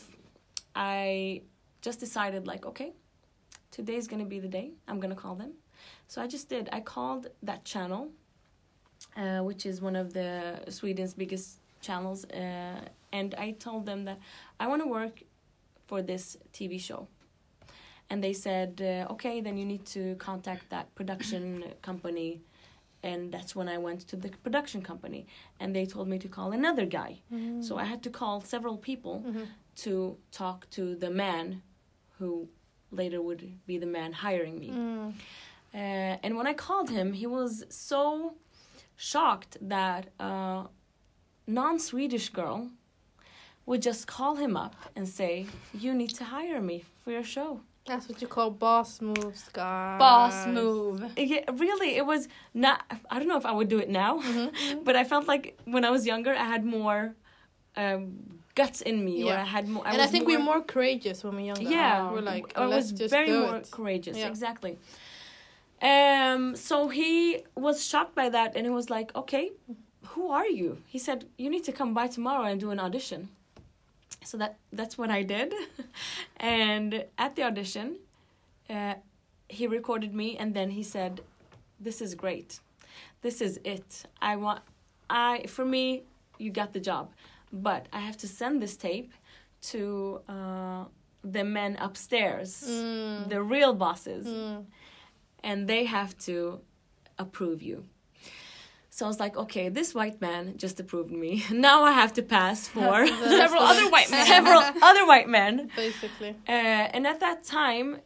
I 0.75 1.41
just 1.81 1.99
decided 1.99 2.47
like, 2.47 2.65
okay, 2.65 2.91
today's 3.71 4.07
gonna 4.07 4.25
be 4.35 4.39
the 4.39 4.47
day. 4.59 4.71
I'm 4.87 4.99
gonna 4.99 5.15
call 5.25 5.35
them. 5.35 5.53
So 6.07 6.21
I 6.21 6.27
just 6.27 6.49
did. 6.49 6.69
I 6.71 6.79
called 6.81 7.27
that 7.43 7.63
channel, 7.65 8.09
uh, 9.15 9.39
which 9.39 9.65
is 9.65 9.81
one 9.81 9.95
of 9.95 10.13
the 10.13 10.59
Sweden's 10.69 11.13
biggest 11.13 11.59
channels, 11.81 12.25
uh, 12.25 12.81
and 13.11 13.35
I 13.35 13.51
told 13.51 13.85
them 13.85 14.05
that 14.05 14.19
I 14.59 14.67
want 14.67 14.81
to 14.81 14.87
work 14.87 15.23
for 15.87 16.01
this 16.01 16.37
TV 16.53 16.79
show. 16.79 17.07
And 18.11 18.23
they 18.23 18.33
said, 18.33 18.81
uh, 18.81 19.11
okay, 19.13 19.39
then 19.41 19.57
you 19.57 19.65
need 19.65 19.85
to 19.87 20.15
contact 20.15 20.69
that 20.69 20.93
production 20.95 21.63
company 21.81 22.41
and 23.01 23.31
that's 23.31 23.55
when 23.55 23.69
I 23.69 23.77
went 23.77 24.01
to 24.09 24.15
the 24.17 24.29
production 24.43 24.81
company 24.81 25.25
and 25.59 25.73
they 25.75 25.85
told 25.85 26.07
me 26.09 26.19
to 26.19 26.27
call 26.27 26.51
another 26.51 26.85
guy. 26.85 27.19
Mm. 27.33 27.63
So 27.63 27.77
I 27.77 27.85
had 27.85 28.03
to 28.03 28.09
call 28.09 28.41
several 28.41 28.77
people 28.77 29.23
Mhm. 29.25 29.47
to 29.83 30.17
talk 30.31 30.69
to 30.71 30.95
the 30.95 31.09
man 31.09 31.61
who 32.17 32.49
later 32.91 33.21
would 33.21 33.41
be 33.65 33.77
the 33.77 33.85
man 33.85 34.11
hiring 34.11 34.59
me. 34.59 34.69
Mm. 34.71 35.13
Uh, 35.73 35.77
and 36.23 36.35
when 36.35 36.47
I 36.47 36.53
called 36.53 36.89
him, 36.89 37.13
he 37.13 37.25
was 37.27 37.63
so 37.69 38.35
shocked 39.09 39.55
that 39.61 40.09
a 40.19 40.65
non 41.47 41.79
Swedish 41.79 42.27
girl 42.29 42.69
would 43.65 43.81
just 43.81 44.07
call 44.07 44.35
him 44.35 44.57
up 44.57 44.75
and 44.95 45.07
say, 45.07 45.45
You 45.73 45.93
need 45.93 46.13
to 46.15 46.25
hire 46.25 46.61
me 46.61 46.83
for 47.03 47.11
your 47.11 47.23
show. 47.23 47.61
That's 47.85 48.07
what 48.09 48.21
you 48.21 48.27
call 48.27 48.51
boss 48.51 49.01
moves, 49.01 49.49
guys. 49.51 49.97
Boss 49.99 50.45
move. 50.47 51.03
Yeah, 51.17 51.43
really, 51.53 51.95
it 51.95 52.05
was 52.05 52.27
not. 52.53 52.83
I 53.09 53.17
don't 53.17 53.27
know 53.27 53.37
if 53.37 53.45
I 53.45 53.51
would 53.51 53.69
do 53.69 53.79
it 53.79 53.89
now, 53.89 54.19
Mm-hmm. 54.19 54.83
but 54.87 54.95
I 54.95 55.03
felt 55.03 55.27
like 55.27 55.57
when 55.65 55.83
I 55.85 55.89
was 55.89 56.05
younger, 56.05 56.33
I 56.33 56.43
had 56.43 56.63
more 56.65 57.15
um, 57.77 58.19
guts 58.53 58.81
in 58.81 59.03
me, 59.05 59.23
or 59.23 59.27
Yeah. 59.27 59.41
I 59.41 59.45
had 59.45 59.67
more. 59.69 59.87
and 59.87 60.01
I 60.01 60.07
think 60.07 60.27
we're 60.27 60.39
more 60.51 60.61
courageous 60.61 61.23
when 61.23 61.33
we're 61.35 61.47
younger. 61.53 61.63
Yeah, 61.63 62.11
we're 62.11 62.21
like, 62.33 62.55
I 62.57 62.67
was 62.67 62.91
very 62.91 63.31
more 63.31 63.57
it. 63.57 63.71
courageous. 63.71 64.17
Yeah. 64.17 64.27
Exactly. 64.27 64.77
Um. 65.81 66.55
So 66.55 66.89
he 66.89 67.43
was 67.55 67.85
shocked 67.85 68.15
by 68.15 68.29
that, 68.29 68.55
and 68.55 68.65
he 68.65 68.69
was 68.71 68.89
like, 68.89 69.15
"Okay, 69.15 69.51
who 70.13 70.29
are 70.29 70.47
you?" 70.47 70.77
He 70.87 70.99
said, 70.99 71.25
"You 71.37 71.49
need 71.49 71.63
to 71.65 71.71
come 71.71 71.93
by 71.93 72.07
tomorrow 72.07 72.43
and 72.45 72.59
do 72.59 72.71
an 72.71 72.79
audition." 72.79 73.29
So 74.25 74.37
that 74.37 74.57
that's 74.73 74.97
what 74.97 75.09
I 75.09 75.23
did, 75.23 75.53
and 76.37 77.05
at 77.17 77.35
the 77.35 77.43
audition, 77.43 77.97
uh, 78.69 78.95
he 79.47 79.67
recorded 79.67 80.13
me, 80.13 80.35
and 80.37 80.53
then 80.53 80.71
he 80.71 80.83
said, 80.83 81.21
"This 81.79 82.01
is 82.01 82.15
great. 82.15 82.59
This 83.21 83.41
is 83.41 83.59
it. 83.63 84.05
I 84.21 84.35
want. 84.35 84.61
I 85.09 85.45
for 85.47 85.65
me, 85.65 86.03
you 86.37 86.51
got 86.51 86.73
the 86.73 86.79
job, 86.81 87.11
but 87.53 87.85
I 87.93 87.99
have 87.99 88.17
to 88.17 88.27
send 88.27 88.61
this 88.61 88.75
tape 88.77 89.11
to 89.71 90.21
uh, 90.29 90.83
the 91.23 91.43
men 91.43 91.77
upstairs, 91.79 92.63
Mm. 92.67 93.29
the 93.29 93.41
real 93.41 93.73
bosses, 93.73 94.25
Mm. 94.27 94.65
And 95.43 95.67
they 95.67 95.85
have 95.85 96.17
to 96.19 96.61
approve 97.17 97.61
you." 97.61 97.85
So 98.89 99.05
I 99.05 99.07
was 99.07 99.19
like, 99.19 99.37
okay, 99.37 99.69
this 99.69 99.95
white 99.95 100.19
man 100.19 100.57
just 100.57 100.79
approved 100.79 101.11
me. 101.11 101.45
Now 101.51 101.83
I 101.83 101.93
have 101.93 102.11
to 102.13 102.21
pass 102.21 102.67
for 102.67 103.07
Several 103.07 103.61
other 103.61 103.89
white 103.89 104.11
men. 104.11 104.25
several 104.27 104.59
other 104.89 105.05
white 105.07 105.29
men. 105.29 105.69
Basically. 105.75 106.31
Uh, 106.47 106.51
and 106.95 107.07
at 107.07 107.19
that 107.21 107.45
time, 107.45 108.01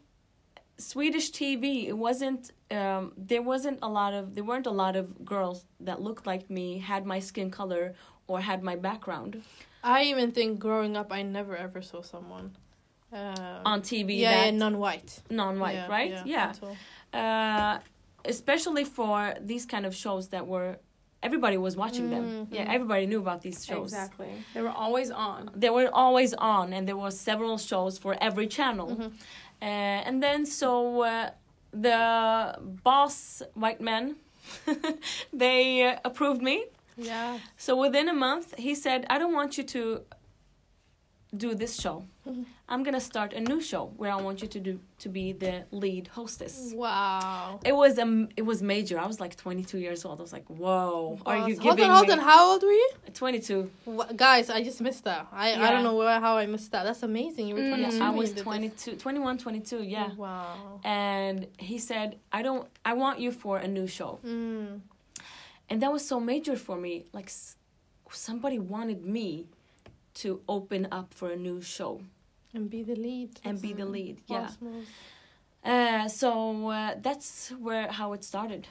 Swedish 0.78 1.32
TV, 1.32 1.88
it 1.88 1.98
wasn't. 1.98 2.52
Um, 2.70 3.14
there 3.18 3.42
wasn't 3.42 3.80
a 3.82 3.90
lot 3.90 4.14
of. 4.14 4.36
There 4.36 4.44
weren't 4.44 4.68
a 4.68 4.72
lot 4.84 4.96
of 4.96 5.26
girls 5.26 5.66
that 5.80 6.02
looked 6.02 6.26
like 6.28 6.50
me, 6.50 6.80
had 6.80 7.06
my 7.06 7.20
skin 7.20 7.50
color, 7.50 7.94
or 8.28 8.42
had 8.42 8.64
my 8.64 8.76
background 8.76 9.42
I 9.84 10.04
even 10.04 10.32
think 10.32 10.60
growing 10.60 10.96
up, 10.96 11.12
I 11.12 11.24
never 11.24 11.58
ever 11.58 11.82
saw 11.82 12.02
someone. 12.02 12.56
Uh, 13.14 13.62
on 13.72 13.82
TV. 13.82 14.10
yeah, 14.20 14.32
that 14.32 14.46
yeah, 14.46 14.52
non-white. 14.64 15.22
non-white, 15.30 15.76
Yeah, 15.76 15.88
right? 15.98 16.14
Yeah. 16.26 16.50
at 16.50 16.60
all. 16.64 16.76
Uh, 17.22 17.80
especially 18.26 18.86
for 18.86 19.36
these 19.42 19.66
kind 19.74 19.86
of 19.86 19.94
shows 19.96 20.30
that 20.30 20.48
were, 20.48 20.78
everybody 21.22 21.58
was 21.58 21.76
watching 21.84 22.10
them. 22.10 22.24
Mhm. 22.26 22.48
Yeah, 22.56 22.66
everybody 22.78 23.06
knew 23.06 23.20
about 23.20 23.42
these 23.42 23.66
shows. 23.66 23.94
Exactly. 23.94 24.32
They 24.54 24.62
were 24.62 24.76
always 24.86 25.10
on. 25.12 25.40
They 25.64 25.70
were 25.70 25.90
always 25.94 26.34
on, 26.56 26.74
and 26.74 26.88
there 26.88 26.98
were 26.98 27.12
several 27.12 27.58
shows 27.70 27.94
for 28.04 28.16
every 28.28 28.48
channel. 28.48 28.88
Mhm. 28.96 29.12
Uh, 29.62 30.08
and 30.08 30.16
then 30.26 30.46
so 30.46 31.02
uh, 31.04 31.30
the 31.88 32.00
boss 32.84 33.42
white 33.54 33.82
men, 33.92 34.16
they 35.34 35.84
uh, 35.84 36.00
approved 36.06 36.42
me. 36.42 36.66
Yeah. 36.98 37.40
So 37.58 37.76
within 37.76 38.08
a 38.10 38.14
month, 38.14 38.48
he 38.58 38.76
said, 38.76 39.06
"I 39.10 39.18
don't 39.18 39.34
want 39.34 39.58
you 39.58 39.64
to 39.76 39.82
do 41.36 41.56
this 41.56 41.74
show. 41.82 42.06
Mhm. 42.28 42.46
I'm 42.70 42.84
gonna 42.84 43.00
start 43.02 43.34
a 43.34 43.42
new 43.42 43.60
show 43.62 43.92
where 43.98 44.12
I 44.12 44.22
want 44.22 44.42
you 44.42 44.48
to 44.48 44.60
do 44.60 44.80
to 45.00 45.10
be 45.10 45.34
the 45.34 45.66
lead 45.72 46.08
hostess." 46.08 46.72
Wow. 46.76 47.60
It 47.66 47.76
was 47.76 47.98
um, 48.00 48.30
it 48.38 48.44
was 48.44 48.62
major. 48.62 49.00
I 49.00 49.08
was 49.08 49.20
like 49.20 49.36
22 49.36 49.78
years 49.80 50.06
old. 50.06 50.20
I 50.20 50.22
was 50.22 50.32
like, 50.34 50.46
"Whoa, 50.48 51.20
are 51.26 51.50
you 51.50 51.56
Hold 51.60 51.78
giving 51.78 51.90
on, 51.92 51.98
hold 51.98 52.10
on. 52.12 52.20
How 52.20 52.52
old 52.52 52.62
were 52.64 52.72
you? 52.72 52.90
22?" 53.14 53.70
Wha 53.86 54.06
guys, 54.16 54.50
I 54.50 54.64
just 54.64 54.80
missed 54.82 55.04
that. 55.06 55.28
I, 55.32 55.54
I 55.66 55.70
don't 55.72 55.84
know 55.84 55.96
where, 55.96 56.20
how 56.20 56.38
I 56.38 56.46
missed 56.46 56.72
that. 56.72 56.84
That's 56.84 57.04
amazing. 57.04 57.48
You 57.48 57.56
were 57.56 57.62
Mm. 57.62 57.76
22. 57.76 58.04
I 58.04 58.10
was 58.10 58.30
you 58.30 58.36
did 58.36 58.44
22, 58.44 58.96
21, 58.98 59.38
22. 59.38 59.84
Yeah. 59.84 60.14
Wow. 60.16 60.80
And 60.84 61.48
he 61.58 61.78
said, 61.80 62.20
"I 62.32 62.42
don't. 62.42 62.68
I 62.86 62.94
want 62.94 63.20
you 63.20 63.32
for 63.32 63.58
a 63.58 63.68
new 63.68 63.88
show." 63.88 64.20
Mm. 64.26 64.82
and 65.70 65.82
that 65.82 65.92
was 65.92 66.06
so 66.06 66.20
major 66.20 66.56
for 66.58 66.76
me 66.86 66.94
like 67.14 67.30
somebody 68.12 68.60
wanted 68.60 69.04
me 69.18 69.48
to 70.22 70.42
open 70.48 70.88
up 70.92 71.14
for 71.14 71.32
a 71.32 71.36
new 71.36 71.62
show 71.62 72.02
And 72.54 72.70
be 72.70 72.84
the 72.84 72.96
lead. 72.96 73.30
and 73.44 73.62
be 73.62 73.74
the 73.74 73.84
Mm. 73.86 73.92
lead 73.92 74.18
yeah 74.28 74.50
uh, 75.66 76.08
so 76.08 76.68
uh, 76.70 76.96
that's 77.02 77.50
where 77.60 77.88
how 77.92 78.14
it 78.14 78.24
started 78.24 78.68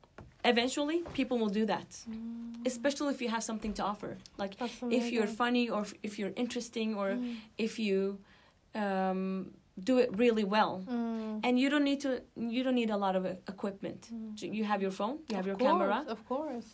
eventually 0.45 1.03
people 1.13 1.37
will 1.37 1.49
do 1.49 1.65
that. 1.65 1.99
Especially 2.65 3.13
if 3.13 3.21
you 3.21 3.29
have 3.29 3.43
something 3.43 3.73
to 3.73 3.83
offer, 3.83 4.17
like 4.37 4.53
if 4.89 5.11
you're 5.11 5.27
funny 5.27 5.69
or 5.69 5.81
if, 5.81 5.93
if 6.03 6.19
you're 6.19 6.33
interesting 6.35 6.95
or 6.95 7.17
if 7.57 7.79
you 7.79 8.19
um, 8.75 9.51
do 9.83 9.97
it 9.99 10.09
really 10.17 10.43
well. 10.43 10.83
Mm. 10.87 11.41
and 11.43 11.59
you 11.59 11.69
don't 11.69 11.83
need 11.83 11.99
to 12.01 12.21
you 12.35 12.63
don't 12.63 12.75
need 12.75 12.89
a 12.89 12.97
lot 12.97 13.15
of 13.15 13.25
uh, 13.25 13.33
equipment. 13.47 14.09
J- 14.33 14.49
you 14.49 14.63
have 14.63 14.81
your 14.81 14.91
phone 14.91 15.19
you 15.29 15.35
have 15.35 15.45
your 15.45 15.53
Of 15.55 15.59
course, 15.59 15.71
camera. 15.71 16.05
Of 16.07 16.19
course. 16.27 16.65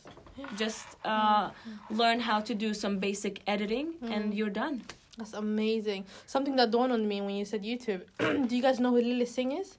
just 0.55 0.87
uh, 1.05 1.49
learn 1.89 2.19
how 2.21 2.39
to 2.41 2.53
do 2.55 2.73
some 2.73 2.99
basic 2.99 3.41
editing 3.45 3.87
and 4.13 4.33
you're 4.33 4.55
done 4.63 4.81
That's 5.17 5.33
amazing. 5.33 6.05
Something 6.25 6.55
that 6.55 6.71
dawned 6.71 6.91
on 6.91 7.07
me 7.07 7.21
when 7.21 7.35
you 7.35 7.45
said 7.45 7.63
YouTube. 7.63 8.01
Do 8.49 8.55
you 8.55 8.61
guys 8.61 8.79
know 8.79 8.89
who 8.91 8.97
Lilly 9.01 9.25
Singh 9.25 9.51
is? 9.53 9.77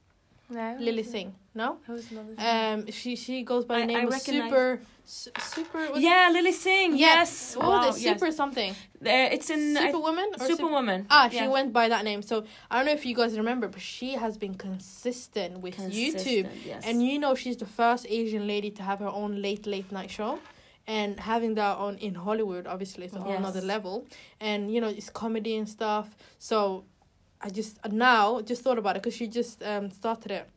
No. 0.50 0.76
Lilly 0.78 1.02
Singh. 1.02 1.34
No? 1.54 1.78
Who's? 1.86 2.06
Um, 2.38 2.90
she 2.90 3.16
she 3.16 3.42
goes 3.42 3.64
by 3.64 3.80
the 3.80 3.86
name 3.86 3.96
I 3.96 4.02
of 4.04 4.10
recognize- 4.10 4.50
Super 4.50 4.80
Su- 5.06 5.30
Super. 5.38 5.98
yeah 5.98 6.30
lilly 6.32 6.50
singh 6.52 6.92
Yeah. 6.96 7.16
yes 7.16 7.56
What 7.56 7.66
wow, 7.66 7.86
was 7.88 7.98
it? 7.98 8.04
yes. 8.04 8.14
Super 8.18 8.32
something. 8.32 8.70
Uh, 8.72 9.34
it's 9.36 9.50
in 9.50 9.76
Superwoman. 9.76 10.30
or 10.34 10.38
Super- 10.38 10.56
superwoman 10.56 11.06
Ah, 11.10 11.28
she 11.30 11.36
Yeah. 11.36 11.48
went 11.48 11.72
by 11.74 11.88
that 11.90 12.04
name. 12.04 12.22
So 12.22 12.44
I 12.70 12.76
don't 12.76 12.86
know 12.86 12.92
if 12.92 13.04
you 13.04 13.14
guys 13.14 13.36
remember, 13.36 13.68
but 13.68 13.82
she 13.82 14.12
has 14.14 14.38
been 14.38 14.54
consistent 14.54 15.58
with 15.60 15.76
YouTube. 15.76 16.48
Yes. 16.64 16.84
And 16.86 17.02
you 17.06 17.18
know 17.18 17.34
she's 17.34 17.56
the 17.58 17.66
first 17.66 18.06
Asian 18.08 18.46
lady 18.46 18.70
to 18.70 18.82
have 18.82 18.98
her 19.00 19.08
own 19.08 19.42
late 19.42 19.66
late 19.66 19.90
night 19.92 20.10
show. 20.10 20.38
And 20.86 21.18
having 21.18 21.54
that 21.54 21.78
on 21.78 21.96
in 21.98 22.14
Hollywood, 22.14 22.66
obviously, 22.66 23.04
it's 23.06 23.14
a 23.16 23.20
whole 23.20 23.32
Yes. 23.32 23.38
another 23.40 23.62
level. 23.62 24.06
And 24.40 24.72
you 24.72 24.80
know, 24.80 24.88
it's 24.88 25.08
comedy 25.10 25.56
and 25.56 25.68
stuff. 25.68 26.14
So 26.38 26.84
I 27.40 27.48
just 27.50 27.78
now 27.90 28.40
just 28.42 28.62
thought 28.62 28.78
about 28.78 28.96
it 28.96 29.02
because 29.02 29.16
she 29.16 29.26
just 29.26 29.62
um 29.62 29.90
started 29.90 30.30
it. 30.30 30.48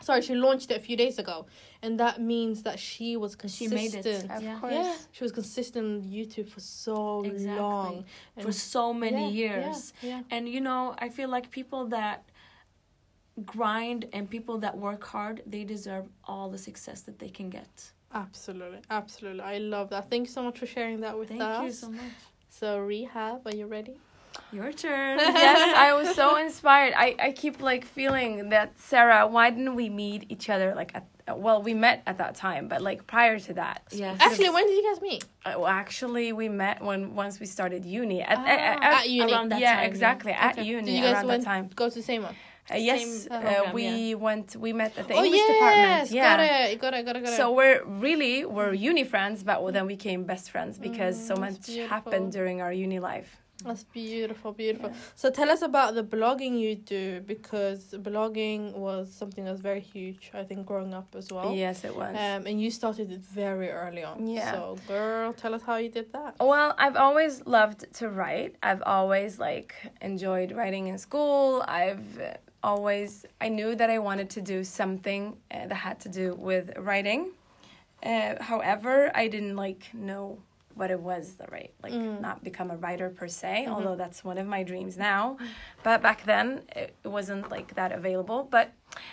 Sorry, 0.00 0.20
she 0.20 0.34
launched 0.34 0.70
it 0.70 0.76
a 0.76 0.80
few 0.80 0.96
days 0.98 1.18
ago, 1.18 1.46
and 1.82 1.98
that 1.98 2.20
means 2.20 2.62
that 2.62 2.78
she 2.78 3.16
was 3.16 3.34
consistent 3.36 3.80
she 3.80 3.98
made 3.98 4.06
it 4.06 4.30
Of 4.30 4.42
yeah. 4.42 4.58
course. 4.60 4.72
Yeah, 4.74 4.94
she 5.12 5.24
was 5.24 5.32
consistent 5.32 5.84
on 6.04 6.10
YouTube 6.10 6.48
for 6.50 6.60
so 6.60 7.22
Exactly. 7.24 7.58
long. 7.62 8.04
for 8.42 8.52
so 8.52 8.92
many 8.92 9.30
Yeah, 9.32 9.42
years 9.42 9.92
Yeah, 10.02 10.08
yeah. 10.10 10.22
and 10.30 10.46
you 10.48 10.60
know 10.60 10.94
i 10.98 11.08
feel 11.08 11.30
like 11.30 11.50
people 11.50 11.86
that 11.86 12.18
grind 13.44 14.06
and 14.12 14.28
people 14.30 14.58
that 14.58 14.76
work 14.78 15.02
hard 15.04 15.42
they 15.46 15.64
deserve 15.64 16.06
all 16.24 16.48
the 16.50 16.58
success 16.58 17.00
that 17.02 17.18
they 17.18 17.28
can 17.30 17.50
get 17.50 17.90
Absolutely, 18.14 18.78
absolutely. 18.90 19.42
I 19.42 19.58
love 19.58 19.90
that. 19.90 20.08
Thank 20.10 20.28
you 20.28 20.32
so 20.32 20.42
much 20.42 20.58
for 20.58 20.66
sharing 20.66 21.00
that 21.00 21.18
with 21.18 21.28
thank 21.30 21.42
us. 21.42 21.56
Thank 21.56 21.66
you 21.66 21.72
so 21.72 21.90
much 21.90 22.12
So, 22.48 22.78
Rihab, 22.78 23.44
are 23.46 23.54
you 23.56 23.66
ready? 23.66 23.96
your 24.52 24.72
turn 24.72 25.18
yes, 25.20 25.76
I 25.76 25.92
was 25.94 26.14
so 26.16 26.36
inspired. 26.36 26.92
I, 26.96 27.14
I 27.20 27.32
keep 27.32 27.60
like 27.62 27.84
feeling 27.84 28.48
that 28.48 28.72
Sarah, 28.80 29.26
why 29.28 29.50
didn't 29.50 29.76
we 29.76 29.88
meet 29.88 30.26
each 30.28 30.50
other 30.50 30.74
like 30.74 30.92
at 30.94 31.06
uh, 31.26 31.34
well, 31.36 31.62
we 31.62 31.72
met 31.72 32.02
at 32.06 32.18
that 32.18 32.34
time, 32.34 32.68
but 32.68 32.82
like 32.82 33.06
prior 33.06 33.38
to 33.38 33.54
that. 33.54 33.82
yes 33.92 34.18
Actually, 34.20 34.50
when 34.50 34.66
did 34.66 34.74
you 34.76 34.92
guys 34.92 35.00
meet? 35.00 35.24
Uh, 35.46 35.54
well, 35.58 35.66
actually, 35.68 36.32
we 36.34 36.48
met 36.50 36.82
when 36.84 37.14
once 37.14 37.40
we 37.40 37.46
started 37.46 37.84
uni. 37.84 38.20
At, 38.22 38.36
Ah, 38.38 38.46
at, 38.46 38.82
at 38.82 39.08
uni. 39.08 39.32
around 39.32 39.48
that 39.50 39.60
yeah, 39.60 39.74
time, 39.76 39.82
yeah. 39.84 39.88
exactly 39.88 40.32
at 40.32 40.58
Okay. 40.58 40.64
uni 40.64 40.84
Did 40.86 40.94
you 40.96 41.00
guys 41.02 41.14
around 41.14 41.26
went 41.28 41.44
that 41.44 41.50
time. 41.50 41.70
go 41.74 41.88
to 41.88 41.94
the 41.94 42.02
same 42.02 42.22
one? 42.24 42.34
Uh, 42.70 42.76
yes, 42.76 43.26
uh, 43.30 43.40
program, 43.40 43.74
we 43.74 44.14
went. 44.14 44.56
We 44.56 44.72
met 44.72 44.96
at 44.96 45.06
the 45.08 45.14
oh 45.14 45.22
English 45.24 45.40
yes, 45.40 45.52
department. 45.54 46.10
Yeah. 46.10 46.36
got 46.36 46.40
it, 46.70 46.80
got 46.80 46.94
it, 46.94 47.04
got 47.04 47.16
it, 47.16 47.24
got 47.24 47.32
it. 47.34 47.36
So 47.36 47.52
we're 47.52 47.84
really 47.84 48.44
we're 48.46 48.72
uni 48.72 49.04
friends, 49.04 49.42
but 49.42 49.62
well, 49.62 49.72
then 49.72 49.86
we 49.86 49.94
became 49.96 50.24
best 50.24 50.50
friends 50.50 50.78
because 50.78 51.14
so 51.30 51.34
Mm, 51.34 51.40
much 51.40 51.66
beautiful. 51.66 51.88
happened 51.88 52.32
during 52.32 52.62
our 52.62 52.72
uni 52.72 53.00
life. 53.00 53.30
That's 53.64 53.84
beautiful, 53.84 54.52
beautiful. 54.52 54.90
Yeah. 54.90 54.96
So 55.14 55.30
tell 55.30 55.48
us 55.50 55.62
about 55.62 55.94
the 55.94 56.02
blogging 56.02 56.58
you 56.58 56.74
do 56.74 57.20
because 57.20 57.94
blogging 57.98 58.74
was 58.74 59.12
something 59.12 59.44
that's 59.44 59.60
very 59.60 59.80
huge. 59.80 60.30
I 60.34 60.42
think 60.42 60.66
growing 60.66 60.92
up 60.92 61.14
as 61.14 61.30
well. 61.32 61.54
Yes, 61.54 61.84
it 61.84 61.94
was. 61.94 62.14
Um, 62.16 62.46
and 62.46 62.60
you 62.60 62.70
started 62.70 63.12
it 63.12 63.20
very 63.20 63.70
early 63.70 64.04
on. 64.04 64.26
Yeah. 64.26 64.52
So, 64.52 64.78
girl, 64.88 65.32
tell 65.32 65.54
us 65.54 65.62
how 65.62 65.76
you 65.76 65.88
did 65.88 66.12
that. 66.12 66.36
Well, 66.40 66.74
I've 66.78 66.96
always 66.96 67.46
loved 67.46 67.80
to 68.00 68.08
write. 68.08 68.56
I've 68.62 68.82
always 68.84 69.38
like 69.38 69.74
enjoyed 70.02 70.52
writing 70.52 70.88
in 70.88 70.98
school. 70.98 71.64
I've 71.68 72.18
uh, 72.18 72.34
always 72.64 73.26
I 73.40 73.48
knew 73.48 73.70
that 73.80 73.90
I 73.90 73.98
wanted 73.98 74.28
to 74.36 74.40
do 74.54 74.64
something 74.64 75.22
uh, 75.50 75.66
that 75.68 75.74
had 75.88 76.00
to 76.00 76.08
do 76.08 76.34
with 76.48 76.66
writing. 76.78 77.20
Uh, 78.02 78.42
however, 78.42 78.94
I 79.14 79.28
didn't 79.28 79.56
like 79.56 79.82
know 79.94 80.38
what 80.74 80.90
it 80.90 80.98
was 80.98 81.34
the 81.40 81.46
right 81.56 81.72
like 81.84 81.92
Mm. 81.92 82.20
not 82.20 82.42
become 82.42 82.68
a 82.72 82.76
writer 82.84 83.08
per 83.08 83.28
se 83.28 83.54
Mhm. 83.66 83.72
although 83.72 83.94
that's 84.02 84.24
one 84.30 84.38
of 84.42 84.46
my 84.56 84.62
dreams 84.70 84.94
now 84.98 85.36
but 85.84 86.02
back 86.02 86.24
then 86.24 86.46
it 86.82 86.90
wasn't 87.16 87.48
like 87.48 87.68
that 87.76 87.92
available 87.92 88.40
but 88.56 88.66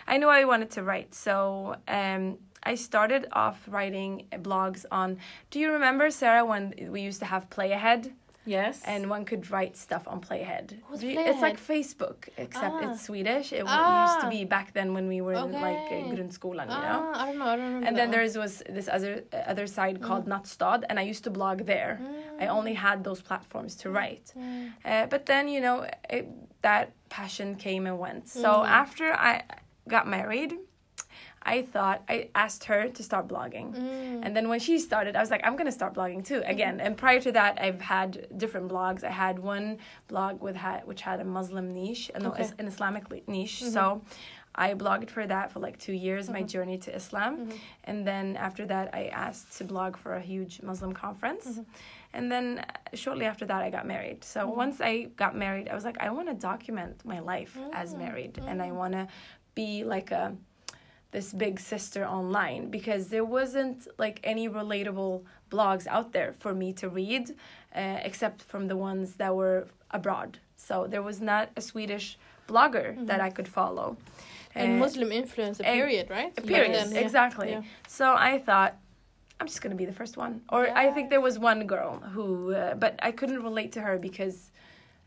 i 0.08 0.18
knew 0.18 0.28
i 0.28 0.44
wanted 0.44 0.72
to 0.72 0.82
write 0.90 1.14
so 1.14 1.76
um 1.88 2.24
I 2.64 2.76
started 2.76 3.24
off 3.44 3.58
writing 3.68 4.28
blogs 4.48 4.86
on. 4.92 5.18
Do 5.50 5.60
you 5.60 5.72
remember 5.72 6.12
Sarah 6.12 6.46
when 6.46 6.64
we 6.94 7.02
used 7.02 7.20
to 7.22 7.26
have 7.34 7.50
Playahead 7.50 8.12
yes 8.46 8.82
and 8.86 9.10
one 9.10 9.24
could 9.26 9.44
write 9.52 9.76
stuff 9.78 10.08
on 10.08 10.20
Playahead. 10.22 10.68
What's 10.88 11.02
Do 11.02 11.08
you- 11.08 11.14
Play 11.16 11.26
It's 11.30 11.42
like 11.42 11.60
Facebook 11.60 12.30
except 12.38 12.76
Ah. 12.76 12.92
it's 12.92 13.02
Swedish. 13.10 13.48
It 13.54 13.64
w- 13.66 13.78
used 14.04 14.18
Ah. 14.18 14.22
to 14.24 14.30
be 14.30 14.46
back 14.46 14.74
then 14.74 14.94
when 14.96 15.08
we 15.08 15.20
were 15.22 15.34
in 15.34 15.52
like 15.68 15.86
uh, 15.92 16.10
grundskolan, 16.14 16.68
you 16.76 16.82
know. 16.88 17.00
Ah, 17.14 17.22
I 17.24 17.26
don't 17.28 17.40
know. 17.40 17.46
I 17.54 17.56
don't 17.56 17.66
remember. 17.66 17.88
And 17.88 17.96
then 18.00 18.10
there 18.12 18.24
was 18.46 18.64
this 18.78 18.88
other 18.98 19.14
uh, 19.34 19.52
other 19.52 19.68
side 19.68 20.02
called 20.02 20.26
Nattstad, 20.34 20.80
and 20.90 20.96
I 21.00 21.04
used 21.12 21.24
to 21.26 21.32
blog 21.40 21.58
there. 21.76 22.00
I 22.44 22.48
only 22.48 22.74
had 22.88 22.98
those 23.04 23.22
platforms 23.22 23.76
to 23.82 23.90
write. 23.92 24.28
Mm. 24.38 24.72
Uh, 24.86 25.06
but 25.14 25.22
then 25.32 25.48
you 25.48 25.62
know 25.66 25.78
it, 26.10 26.26
that 26.62 26.86
passion 27.10 27.56
came 27.56 27.84
and 27.90 27.98
went. 28.06 28.28
So 28.28 28.50
Mm. 28.50 28.68
after 28.84 29.06
I 29.32 29.44
got 29.96 30.06
married, 30.08 30.52
I 31.44 31.64
thought 31.64 32.04
I 32.08 32.30
asked 32.36 32.64
her 32.66 32.90
to 32.90 33.04
start 33.04 33.28
blogging. 33.28 33.74
Mm. 33.76 34.20
And 34.24 34.36
then 34.36 34.48
when 34.48 34.60
she 34.60 34.78
started, 34.78 35.16
I 35.16 35.22
was 35.22 35.32
like, 35.32 35.42
I'm 35.46 35.56
gonna 35.56 35.72
start 35.72 35.94
blogging 35.94 36.24
too 36.26 36.42
mm-hmm. 36.42 36.52
again. 36.52 36.80
And 36.80 36.96
prior 36.96 37.20
to 37.22 37.32
that, 37.32 37.60
I've 37.60 37.82
had 37.82 38.28
different 38.38 38.70
blogs. 38.70 39.04
I 39.04 39.10
had 39.10 39.40
one 39.40 39.78
blog 40.08 40.42
with 40.42 40.56
had 40.56 40.86
which 40.86 41.02
had 41.02 41.20
a 41.20 41.26
Muslim 41.26 41.74
niche, 41.74 42.12
no, 42.20 42.30
Okay. 42.30 42.50
an 42.60 42.68
Islamic 42.68 43.28
niche. 43.28 43.62
Mm-hmm. 43.62 43.74
So 43.74 44.02
I 44.54 44.74
blogged 44.74 45.10
for 45.10 45.26
that 45.28 45.52
for 45.52 45.60
like 45.60 45.80
two 45.80 45.94
years, 45.94 46.30
my 46.30 46.40
mm-hmm. 46.40 46.48
journey 46.48 46.78
to 46.80 46.96
Islam. 46.96 47.50
And 47.86 48.06
then 48.06 48.36
after 48.36 48.66
that, 48.66 48.94
I 48.94 49.06
asked 49.08 49.58
to 49.58 49.64
blog 49.64 49.96
for 49.96 50.16
a 50.16 50.22
huge 50.22 50.62
Muslim 50.62 50.94
conference. 50.94 51.60
And 52.14 52.32
then 52.32 52.60
uh, 52.60 52.96
shortly 52.96 53.26
after 53.26 53.46
that, 53.46 53.64
I 53.64 53.70
got 53.70 53.88
married. 53.88 54.24
So 54.24 54.48
once 54.48 54.82
I 54.82 55.04
got 55.16 55.36
married, 55.36 55.70
I 55.70 55.76
was 55.76 55.86
like, 55.86 55.98
I 56.00 56.10
want 56.10 56.28
to 56.28 56.34
document 56.34 57.04
my 57.06 57.20
life 57.20 57.58
as 57.74 57.96
married, 57.96 58.40
and 58.46 58.62
I 58.62 58.72
want 58.72 58.94
to 58.94 59.08
be 59.56 59.84
like 59.84 60.12
a 60.12 60.36
this 61.12 61.34
big 61.34 61.60
sister 61.60 62.06
online 62.06 62.70
because 62.70 63.08
there 63.08 63.26
wasn't 63.26 63.88
like 63.98 64.20
any 64.24 64.48
relatable 64.50 65.24
blogs 65.52 65.86
out 65.88 66.12
there 66.14 66.32
for 66.40 66.54
me 66.54 66.72
to 66.74 66.88
read 66.90 67.30
uh, 67.76 67.98
except 68.04 68.42
from 68.44 68.68
the 68.68 68.78
ones 68.78 69.16
that 69.16 69.36
were 69.36 69.68
abroad 69.92 70.40
so 70.56 70.88
there 70.88 71.02
was 71.04 71.20
not 71.22 71.50
a 71.58 71.62
swedish 71.62 72.18
blogger 72.48 72.88
that 73.08 73.20
i 73.20 73.30
could 73.30 73.48
follow 73.48 73.98
and 74.56 74.74
Uh, 74.74 74.86
Muslim 74.86 75.12
influence 75.12 75.60
eh, 75.62 75.74
period, 75.80 76.10
right? 76.10 76.32
a 76.38 76.42
period 76.42 76.88
yeah. 76.92 77.00
exactly 77.06 77.52
Yeah. 77.52 77.62
so 77.88 78.06
i 78.32 78.38
thought 78.48 78.74
i'm 79.40 79.48
just 79.48 79.62
gonna 79.62 79.76
be 79.84 79.86
the 79.86 79.98
first 80.02 80.16
one 80.18 80.34
or 80.50 80.62
i 80.84 80.86
think 80.92 81.10
there 81.10 81.22
was 81.30 81.38
one 81.40 81.62
girl 81.68 81.92
who 82.14 82.54
uh, 82.54 82.76
but 82.76 82.94
i 83.02 83.12
couldn't 83.12 83.42
relate 83.50 83.72
to 83.74 83.82
her 83.82 83.98
because 83.98 84.38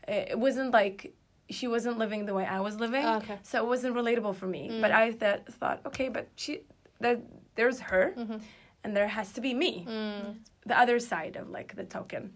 uh, 0.07 0.31
it 0.33 0.39
wasn't 0.47 0.71
like 0.71 0.99
she 1.49 1.67
wasn't 1.67 1.97
living 1.97 2.25
the 2.25 2.33
way 2.33 2.45
i 2.45 2.59
was 2.59 2.79
living 2.79 3.05
Ah, 3.05 3.17
okay. 3.17 3.37
so 3.43 3.57
it 3.63 3.67
wasn't 3.67 3.95
relatable 3.95 4.35
for 4.35 4.47
me 4.47 4.69
Mm. 4.69 4.81
but 4.81 4.91
i 4.91 5.11
th- 5.11 5.41
thought 5.59 5.79
okay 5.85 6.09
but 6.09 6.27
she 6.35 6.61
that 6.99 7.19
there's 7.55 7.79
her 7.79 8.13
Mhm. 8.17 8.41
and 8.83 8.95
there 8.97 9.07
has 9.07 9.31
to 9.33 9.41
be 9.41 9.53
me 9.53 9.85
Mm. 9.87 10.37
the 10.65 10.77
other 10.77 10.99
side 10.99 11.35
of 11.35 11.49
like 11.49 11.75
the 11.75 11.83
token 11.83 12.33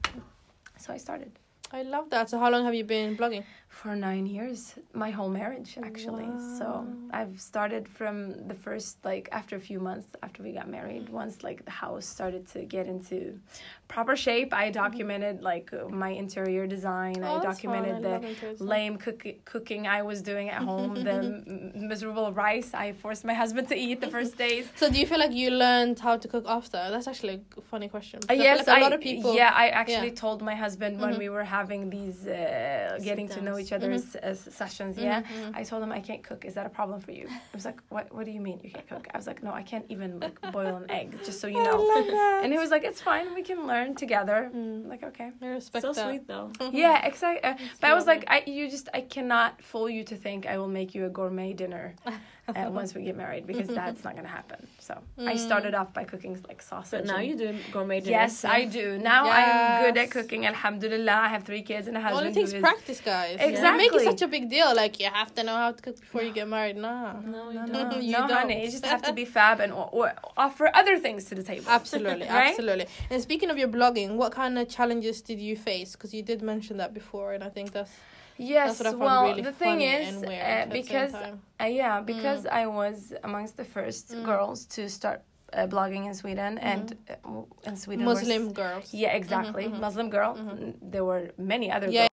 so 0.78 0.94
i 0.94 0.98
started 0.98 1.32
I 1.72 1.84
love 1.84 2.10
that. 2.10 2.30
So, 2.30 2.40
how 2.40 2.50
long 2.50 2.66
have 2.66 2.74
you 2.76 2.84
been 2.84 3.16
blogging? 3.18 3.44
for 3.70 3.96
nine 3.96 4.26
years 4.26 4.74
my 4.94 5.12
whole 5.12 5.30
marriage 5.30 5.78
actually 5.84 6.28
so 6.58 6.88
i've 7.12 7.40
started 7.40 7.88
from 7.88 8.16
the 8.48 8.56
first 8.56 8.98
like 9.06 9.30
after 9.32 9.56
a 9.56 9.60
few 9.60 9.80
months 9.80 10.08
after 10.24 10.42
we 10.42 10.52
got 10.52 10.68
married 10.68 11.08
once 11.08 11.44
like 11.44 11.64
the 11.66 11.76
house 11.86 12.04
started 12.04 12.48
to 12.48 12.60
get 12.66 12.88
into 12.88 13.40
proper 13.88 14.16
shape 14.16 14.52
i 14.56 14.72
documented 14.72 15.44
like 15.44 15.70
my 16.06 16.10
interior 16.10 16.66
design 16.66 17.18
Oh, 17.24 17.38
i 17.38 17.44
documented 17.44 18.02
fun. 18.04 18.56
The 18.58 18.64
lame 18.74 18.98
cook- 18.98 19.38
cooking 19.46 19.86
i 19.86 20.02
was 20.02 20.24
doing 20.24 20.50
at 20.50 20.64
home 20.64 20.96
the 20.96 21.12
m- 21.12 21.72
miserable 21.92 22.34
rice 22.34 22.74
i 22.74 22.92
forced 22.92 23.24
my 23.24 23.36
husband 23.36 23.68
to 23.68 23.76
eat 23.76 24.02
the 24.02 24.10
first 24.10 24.36
days 24.36 24.66
So, 24.82 24.90
do 24.90 24.98
you 25.00 25.06
feel 25.06 25.20
like 25.20 25.32
you 25.44 25.52
learned 25.52 26.00
how 26.00 26.18
to 26.18 26.28
cook 26.28 26.46
after? 26.48 26.80
That's 26.94 27.08
actually 27.08 27.42
a 27.58 27.62
funny 27.62 27.88
question. 27.96 28.20
Uh, 28.30 28.34
yes, 28.34 28.58
like 28.58 28.68
a 28.68 28.78
I, 28.80 28.82
lot 28.82 28.94
of 28.94 29.02
people. 29.02 29.36
yeah, 29.36 29.52
I 29.64 29.66
actually 29.82 30.10
yeah. 30.16 30.24
told 30.26 30.42
my 30.42 30.56
husband 30.66 31.00
when 31.04 31.14
Mhm. 31.14 31.20
we 31.24 31.30
were 31.30 31.44
having 31.44 31.59
these 31.68 32.28
uh, 32.28 32.98
getting 33.04 33.28
to 33.30 33.42
know 33.42 33.56
Sit-downs. 33.58 33.60
each 33.68 33.74
other's 33.74 34.16
uh, 34.16 34.20
s- 34.24 34.48
sessions. 34.54 34.98
Yeah, 34.98 35.22
Mhm. 35.24 35.56
I 35.56 35.64
told 35.64 35.84
him 35.84 35.92
I 35.92 36.00
can't 36.00 36.24
cook. 36.24 36.46
Is 36.46 36.54
that 36.54 36.66
a 36.66 36.70
problem 36.70 37.00
for 37.02 37.12
you? 37.12 37.28
I 37.30 37.40
was 37.54 37.66
like, 37.66 37.80
what? 37.90 38.14
What 38.14 38.26
do 38.26 38.32
you 38.32 38.42
mean 38.42 38.60
you 38.64 38.72
can't 38.72 38.88
cook? 38.88 39.08
I 39.14 39.18
was 39.18 39.28
like, 39.28 39.44
no, 39.44 39.52
I 39.52 39.64
can't 39.64 39.86
even 39.90 40.20
like 40.20 40.40
boil 40.52 40.76
an 40.78 40.90
egg. 40.90 41.18
Just 41.26 41.40
so 41.42 41.48
you 41.48 41.60
I 41.60 41.64
know. 41.64 41.82
love 41.82 42.08
that. 42.08 42.42
And 42.44 42.54
he 42.54 42.60
was 42.60 42.70
like, 42.72 42.84
it's 42.84 43.02
fine. 43.02 43.34
We 43.36 43.44
can 43.44 43.68
learn 43.68 43.96
together. 43.96 44.50
Mm. 44.56 44.88
Like, 44.88 45.04
okay. 45.04 45.32
I 45.42 45.46
respect 45.48 45.84
so 45.84 45.94
that. 45.94 46.08
sweet 46.08 46.28
though. 46.28 46.52
Yeah, 46.72 47.06
exactly. 47.06 47.44
Uh, 47.44 47.56
but 47.82 47.90
I 47.92 47.94
was 47.94 48.06
like, 48.08 48.24
I 48.28 48.44
you 48.46 48.70
just 48.70 48.88
I 48.94 49.02
cannot 49.02 49.62
fool 49.62 49.90
you 49.90 50.04
to 50.06 50.16
think 50.16 50.46
I 50.46 50.58
will 50.58 50.68
make 50.80 50.96
you 50.96 51.06
a 51.06 51.10
gourmet 51.10 51.54
dinner 51.54 51.96
uh, 52.56 52.70
once 52.80 52.94
we 52.96 53.04
get 53.04 53.16
married 53.18 53.46
because 53.48 53.68
that's 53.68 54.04
not 54.04 54.16
gonna 54.16 54.28
happen. 54.40 54.68
So 54.80 54.94
I 55.18 55.34
Mm. 55.36 55.40
started 55.40 55.74
off 55.76 55.94
by 55.94 56.04
cooking 56.04 56.34
like 56.48 56.62
sausage. 56.62 56.92
But 56.92 57.06
now 57.14 57.20
you 57.20 57.36
do 57.36 57.56
gourmet 57.72 58.00
dinners. 58.00 58.10
Yes, 58.12 58.46
I 58.46 58.66
do. 58.66 58.98
Now 58.98 59.22
I'm 59.30 59.84
good 59.86 59.98
at 59.98 60.04
Yes. 60.06 60.14
cooking. 60.14 60.46
Alhamdulillah, 60.46 61.12
I 61.12 61.30
have 61.30 61.44
three 61.44 61.62
kids 61.62 61.88
and 61.88 61.96
a 61.98 62.02
husband. 62.02 62.28
Only 62.28 62.30
husband. 62.30 62.46
takes 62.46 62.52
who 62.52 62.58
is- 62.58 62.62
practice, 62.62 63.00
guys. 63.02 63.36
Exactly. 63.40 63.56
You 63.56 63.78
make 63.78 63.88
Exactly. 63.94 64.08
it 64.08 64.12
such 64.12 64.22
a 64.28 64.28
big 64.28 64.50
deal. 64.50 64.70
Like 64.76 65.00
you 65.00 65.08
have 65.22 65.34
to 65.36 65.44
know 65.44 65.56
how 65.64 65.72
to 65.72 65.82
cook 65.86 66.00
before 66.00 66.22
you 66.24 66.32
get 66.32 66.48
married. 66.48 66.78
Nah. 66.78 67.14
No, 67.20 67.50
you 67.50 67.60
No, 67.60 67.66
don't. 67.68 67.90
no, 67.92 68.00
You 68.10 68.12
no, 68.14 68.28
don't. 68.28 68.38
honey. 68.40 68.66
You 68.66 68.72
just 68.72 68.86
have 68.94 69.02
to 69.04 69.14
be 69.14 69.26
fab 69.26 69.60
and 69.60 69.72
or, 69.74 69.88
or 69.92 70.14
offer 70.38 70.70
other 70.74 70.98
things 71.06 71.26
to 71.26 71.36
the 71.36 71.44
table. 71.44 71.66
Absolutely, 71.70 72.28
Right? 72.28 72.50
absolutely. 72.52 72.88
And 73.10 73.22
speaking 73.22 73.50
of 73.50 73.58
your 73.58 73.68
blogging, 73.78 74.16
what 74.22 74.32
kind 74.32 74.58
of 74.58 74.68
challenges 74.70 75.22
did 75.22 75.40
you 75.40 75.56
face? 75.56 75.90
Because 75.94 76.14
you 76.14 76.24
did 76.24 76.42
mention 76.42 76.78
that 76.78 76.94
before, 76.94 77.34
and 77.34 77.44
I 77.44 77.50
think 77.50 77.72
that's 77.74 77.92
Yes. 78.40 78.78
that's 78.78 78.80
what 78.80 78.88
I 78.88 78.92
found 78.92 79.02
well, 79.04 79.24
really 79.30 79.42
the 79.42 79.52
thing 79.52 79.82
is, 79.82 80.24
uh, 80.24 80.32
at 80.32 80.70
the 80.70 80.76
same 80.76 80.82
because 80.82 81.14
uh, 81.14 81.66
yeah, 81.66 82.00
because 82.02 82.46
I 82.46 82.66
was 82.68 83.14
amongst 83.24 83.58
the 83.58 83.66
first 83.66 84.06
Mm. 84.12 84.24
girls 84.26 84.66
to 84.76 84.90
start 84.90 85.20
uh, 85.54 85.68
blogging 85.68 86.06
in 86.06 86.14
Sweden, 86.14 86.58
and 86.60 86.96
uh, 87.10 87.70
in 87.70 87.76
Sweden 87.76 88.06
Muslim 88.06 88.54
girls. 88.54 88.94
Yeah, 88.94 89.12
exactly. 89.22 89.66
mhm. 89.66 89.80
Muslim 89.80 90.10
girl. 90.10 90.36
Mhm. 90.36 90.74
There 90.94 91.04
were 91.04 91.24
many 91.38 91.68
other 91.76 91.90
Yeah. 91.90 92.02
girls. 92.02 92.10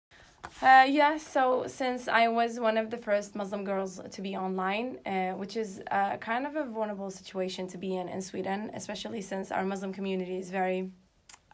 Uh, 0.63 0.87
yeah, 1.01 1.19
so 1.19 1.65
since 1.67 2.01
I 2.23 2.29
was 2.29 2.61
one 2.61 2.77
of 2.83 2.87
the 2.91 2.97
first 3.09 3.35
Muslim 3.35 3.65
girls 3.65 4.01
to 4.17 4.23
be 4.23 4.37
online, 4.37 4.89
uh, 5.05 5.33
which 5.41 5.57
is 5.57 5.71
uh, 5.91 6.17
kind 6.31 6.47
of 6.47 6.55
a 6.57 6.65
vulnerable 6.65 7.11
situation 7.11 7.67
to 7.73 7.79
be 7.79 7.91
in 8.01 8.09
in 8.09 8.21
Sweden, 8.23 8.71
especially 8.81 9.21
since 9.23 9.47
our 9.57 9.65
Muslim 9.65 9.93
community 9.93 10.39
is 10.39 10.51
very 10.51 10.81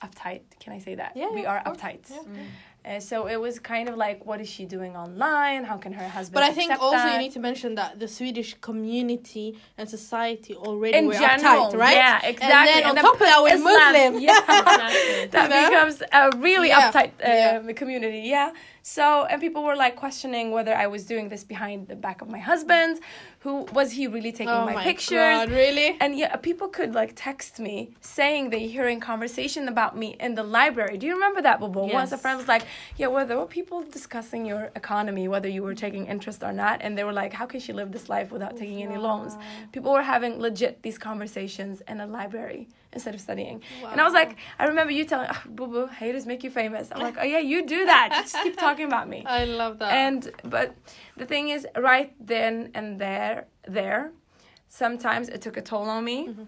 uptight. 0.06 0.42
Can 0.62 0.72
I 0.76 0.78
say 0.86 0.94
that? 0.96 1.12
Yeah, 1.14 1.30
we 1.38 1.46
are 1.46 1.60
uptight. 1.64 2.04
Yeah. 2.10 2.22
Uh, 2.82 2.98
so 2.98 3.26
it 3.28 3.36
was 3.38 3.58
kind 3.58 3.88
of 3.90 3.96
like, 3.96 4.24
what 4.24 4.40
is 4.40 4.48
she 4.48 4.64
doing 4.64 4.96
online? 4.96 5.64
How 5.64 5.76
can 5.76 5.92
her 5.92 6.08
husband? 6.08 6.34
But 6.34 6.44
I 6.44 6.52
think 6.52 6.72
also 6.80 6.96
that? 6.96 7.12
you 7.12 7.18
need 7.18 7.32
to 7.32 7.38
mention 7.40 7.74
that 7.74 7.98
the 8.00 8.08
Swedish 8.08 8.54
community 8.62 9.58
and 9.76 9.86
society 9.88 10.54
already 10.54 10.96
in 10.96 11.06
were 11.06 11.12
general, 11.12 11.66
uptight, 11.66 11.76
right? 11.76 11.94
Yeah, 11.96 12.26
exactly. 12.26 12.82
And 12.82 12.96
then 12.96 12.98
on 12.98 13.04
top 13.04 13.14
of 13.14 13.20
that, 13.20 13.42
we're 13.42 13.54
Islam, 13.54 13.92
Muslim. 13.92 14.22
Yeah, 14.22 14.38
Exactly. 14.40 15.26
that 15.26 15.42
You 15.44 15.48
know? 15.48 15.68
becomes 15.68 16.02
a 16.12 16.38
really 16.38 16.68
Yeah, 16.68 16.90
uptight 16.90 17.10
uh, 17.22 17.62
yeah. 17.66 17.72
community. 17.74 18.20
Yeah. 18.20 18.52
So 18.82 19.24
and 19.26 19.40
people 19.40 19.62
were 19.62 19.76
like 19.76 19.96
questioning 19.96 20.50
whether 20.50 20.74
I 20.74 20.86
was 20.86 21.04
doing 21.04 21.28
this 21.28 21.44
behind 21.44 21.88
the 21.88 21.96
back 21.96 22.22
of 22.22 22.28
my 22.28 22.38
husband. 22.38 23.00
Who 23.40 23.64
was 23.72 23.92
he 23.92 24.06
really 24.06 24.32
taking 24.32 24.54
oh 24.54 24.66
my, 24.66 24.74
my 24.74 24.84
pictures? 24.84 25.38
God, 25.38 25.50
really? 25.50 25.96
And 26.00 26.18
yeah, 26.18 26.36
people 26.36 26.68
could 26.68 26.94
like 26.94 27.12
text 27.14 27.58
me 27.58 27.94
saying 28.00 28.50
they're 28.50 28.60
hearing 28.60 29.00
conversation 29.00 29.68
about 29.68 29.96
me 29.96 30.16
in 30.20 30.34
the 30.34 30.42
library. 30.42 30.98
Do 30.98 31.06
you 31.06 31.14
remember 31.14 31.42
that, 31.42 31.60
Bobo? 31.60 31.86
Once 31.86 32.12
a 32.12 32.14
Yes. 32.14 32.22
friend 32.22 32.38
was 32.38 32.48
like, 32.48 32.64
"Yeah, 32.96 33.08
well, 33.08 33.26
there 33.26 33.38
were 33.38 33.46
people 33.46 33.82
discussing 33.82 34.44
your 34.44 34.70
economy, 34.76 35.28
whether 35.28 35.48
you 35.48 35.62
were 35.62 35.74
taking 35.74 36.06
interest 36.06 36.42
or 36.42 36.52
not," 36.52 36.80
and 36.82 36.96
they 36.96 37.04
were 37.04 37.12
like, 37.12 37.32
"How 37.32 37.46
can 37.46 37.60
she 37.60 37.72
live 37.72 37.92
this 37.92 38.08
life 38.08 38.30
without 38.30 38.56
taking 38.56 38.82
any 38.82 38.98
loans?" 38.98 39.36
People 39.72 39.92
were 39.92 40.02
having 40.02 40.40
legit 40.40 40.82
these 40.82 40.98
conversations 40.98 41.82
in 41.88 42.00
a 42.00 42.06
library 42.06 42.68
instead 42.92 43.14
of 43.14 43.20
studying. 43.20 43.62
And 43.90 44.00
I 44.00 44.04
was 44.04 44.12
like, 44.12 44.36
I 44.58 44.66
remember 44.66 44.92
you 44.92 45.04
telling, 45.04 45.28
oh, 45.30 45.42
"Boo 45.46 45.66
boo, 45.66 45.86
haters 45.86 46.26
make 46.26 46.42
you 46.44 46.50
famous." 46.50 46.88
I'm 46.92 47.00
like, 47.00 47.16
"Oh 47.20 47.24
yeah, 47.24 47.38
you 47.38 47.66
do 47.66 47.86
that. 47.86 48.08
Just 48.22 48.36
keep 48.42 48.56
talking 48.56 48.86
about 48.86 49.08
me." 49.08 49.24
I 49.26 49.44
love 49.44 49.78
that. 49.78 49.92
And 49.92 50.30
but 50.44 50.74
the 51.16 51.26
thing 51.26 51.50
is, 51.50 51.66
right 51.76 52.14
then 52.20 52.70
and 52.74 53.00
there, 53.00 53.46
there, 53.66 54.12
sometimes 54.68 55.28
it 55.28 55.40
took 55.40 55.56
a 55.56 55.62
toll 55.62 55.88
on 55.88 56.04
me. 56.04 56.28
Mm-hmm. 56.28 56.44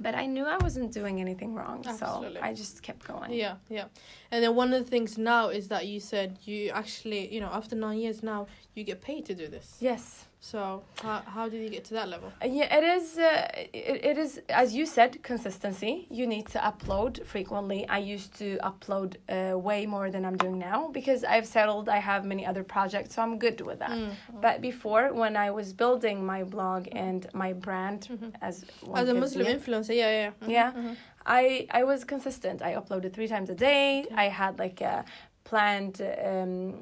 But 0.00 0.14
I 0.14 0.26
knew 0.26 0.44
I 0.44 0.58
wasn't 0.58 0.92
doing 0.92 1.20
anything 1.20 1.54
wrong, 1.56 1.82
Absolutely. 1.84 2.34
so 2.34 2.40
I 2.40 2.54
just 2.54 2.84
kept 2.84 3.04
going. 3.04 3.32
Yeah, 3.32 3.56
yeah. 3.68 3.86
And 4.30 4.44
then 4.44 4.54
one 4.54 4.72
of 4.72 4.84
the 4.84 4.88
things 4.88 5.18
now 5.18 5.48
is 5.48 5.66
that 5.68 5.88
you 5.88 5.98
said 5.98 6.38
you 6.44 6.70
actually, 6.70 7.34
you 7.34 7.40
know, 7.40 7.50
after 7.52 7.74
nine 7.74 7.98
years 7.98 8.22
now, 8.22 8.46
you 8.76 8.84
get 8.84 9.00
paid 9.02 9.26
to 9.26 9.34
do 9.34 9.48
this. 9.48 9.76
Yes. 9.80 10.27
So 10.40 10.84
how, 11.02 11.22
how 11.26 11.48
did 11.48 11.62
you 11.62 11.68
get 11.68 11.84
to 11.86 11.94
that 11.94 12.08
level? 12.08 12.32
Uh, 12.42 12.46
Yeah, 12.46 12.76
it 12.78 12.84
is. 12.84 13.18
Uh, 13.18 13.48
it, 13.72 14.04
it 14.04 14.18
is 14.18 14.40
as 14.48 14.74
you 14.74 14.86
said, 14.86 15.22
consistency. 15.22 16.06
You 16.10 16.26
need 16.26 16.46
to 16.48 16.58
upload 16.58 17.24
frequently. 17.26 17.86
I 17.88 17.98
used 17.98 18.34
to 18.38 18.58
upload 18.58 19.16
uh, 19.28 19.58
way 19.58 19.84
more 19.86 20.10
than 20.10 20.24
I'm 20.24 20.36
doing 20.36 20.58
now 20.58 20.88
because 20.92 21.24
I've 21.24 21.46
settled. 21.46 21.88
I 21.88 21.98
have 21.98 22.24
many 22.24 22.46
other 22.46 22.62
projects, 22.62 23.14
so 23.16 23.22
I'm 23.22 23.38
good 23.38 23.60
with 23.60 23.80
that. 23.80 23.90
Mm. 23.90 24.10
But 24.40 24.60
before, 24.60 25.12
when 25.12 25.36
I 25.36 25.50
was 25.50 25.72
building 25.72 26.24
my 26.24 26.44
blog 26.44 26.86
and 26.92 27.26
my 27.34 27.52
brand 27.52 28.08
as 28.40 28.64
one 28.82 29.02
As 29.02 29.08
a 29.08 29.14
Muslim 29.14 29.46
see, 29.46 29.54
influencer, 29.54 29.94
yeah, 29.96 30.10
yeah. 30.22 30.30
Mhm, 30.46 30.50
Yeah. 30.50 30.72
mhm. 30.72 30.96
I 31.26 31.66
I 31.70 31.84
was 31.84 32.04
consistent. 32.04 32.62
I 32.62 32.74
uploaded 32.74 33.12
three 33.12 33.28
times 33.28 33.50
a 33.50 33.54
day. 33.54 34.06
I 34.14 34.28
had 34.28 34.58
like 34.58 34.80
a 34.80 35.04
planned 35.50 35.96
um, 36.02 36.74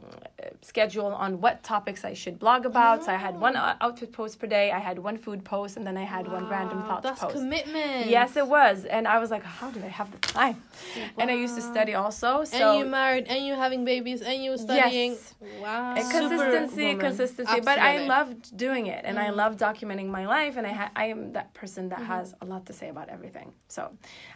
uh, 0.42 0.48
schedule 0.70 1.12
on 1.24 1.30
what 1.40 1.62
topics 1.62 2.04
I 2.04 2.14
should 2.14 2.36
blog 2.44 2.66
about. 2.72 3.04
So 3.04 3.12
I 3.12 3.16
had 3.26 3.34
one 3.48 3.54
outfit 3.86 4.10
post 4.20 4.34
per 4.40 4.48
day. 4.58 4.66
I 4.72 4.80
had 4.90 4.98
one 4.98 5.16
food 5.24 5.40
post, 5.44 5.72
and 5.76 5.84
then 5.88 5.96
I 6.04 6.06
had 6.16 6.24
one 6.38 6.46
random 6.56 6.80
Wow, 6.80 6.88
thoughts 6.88 7.04
That's 7.08 7.22
post. 7.22 7.34
commitment. 7.36 8.08
Yes, 8.16 8.30
it 8.42 8.46
was, 8.58 8.76
and 8.96 9.06
I 9.14 9.16
was 9.22 9.30
like, 9.30 9.44
how 9.60 9.68
did 9.70 9.84
I 9.90 9.92
have 10.00 10.10
the 10.10 10.18
time? 10.18 10.56
And 11.18 11.30
I 11.30 11.34
used 11.44 11.54
to 11.54 11.62
study 11.62 11.94
also. 11.94 12.30
So 12.44 12.56
and 12.58 12.78
you 12.78 12.84
married, 13.00 13.26
and 13.32 13.40
you 13.46 13.54
having 13.54 13.84
babies, 13.84 14.20
and 14.22 14.42
you 14.44 14.50
studying. 14.58 15.12
Yes. 15.12 15.34
Wow. 15.40 15.92
Uh, 15.96 16.04
consistency, 16.18 16.82
woman. 16.82 16.98
consistency. 17.08 17.60
But 17.70 17.78
I 17.78 17.94
loved 18.16 18.42
doing 18.66 18.84
it, 18.94 19.02
and 19.08 19.16
I 19.26 19.28
Mm. 19.30 19.36
love 19.42 19.52
documenting 19.68 20.08
my 20.18 20.24
life, 20.36 20.54
and 20.58 20.66
I 20.66 20.74
ha- 20.80 20.92
I 21.02 21.06
am 21.14 21.20
that 21.38 21.48
person 21.60 21.82
that 21.92 22.00
Mhm. 22.00 22.14
has 22.14 22.26
a 22.44 22.46
lot 22.52 22.62
to 22.68 22.72
say 22.80 22.88
about 22.94 23.08
everything. 23.16 23.48
So 23.68 23.82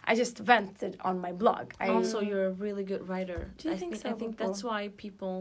I 0.09 0.15
just 0.23 0.35
vented 0.53 0.93
on 1.09 1.15
my 1.27 1.31
blog. 1.43 1.63
I 1.85 1.87
also, 1.97 2.17
you're 2.29 2.45
a 2.53 2.55
really 2.65 2.85
good 2.91 3.03
writer. 3.09 3.41
Do 3.57 3.67
you 3.67 3.73
I 3.75 3.77
think 3.77 3.91
think, 3.91 4.03
so, 4.03 4.09
I 4.09 4.13
think 4.21 4.37
that's 4.37 4.63
why 4.69 4.89
people. 5.05 5.35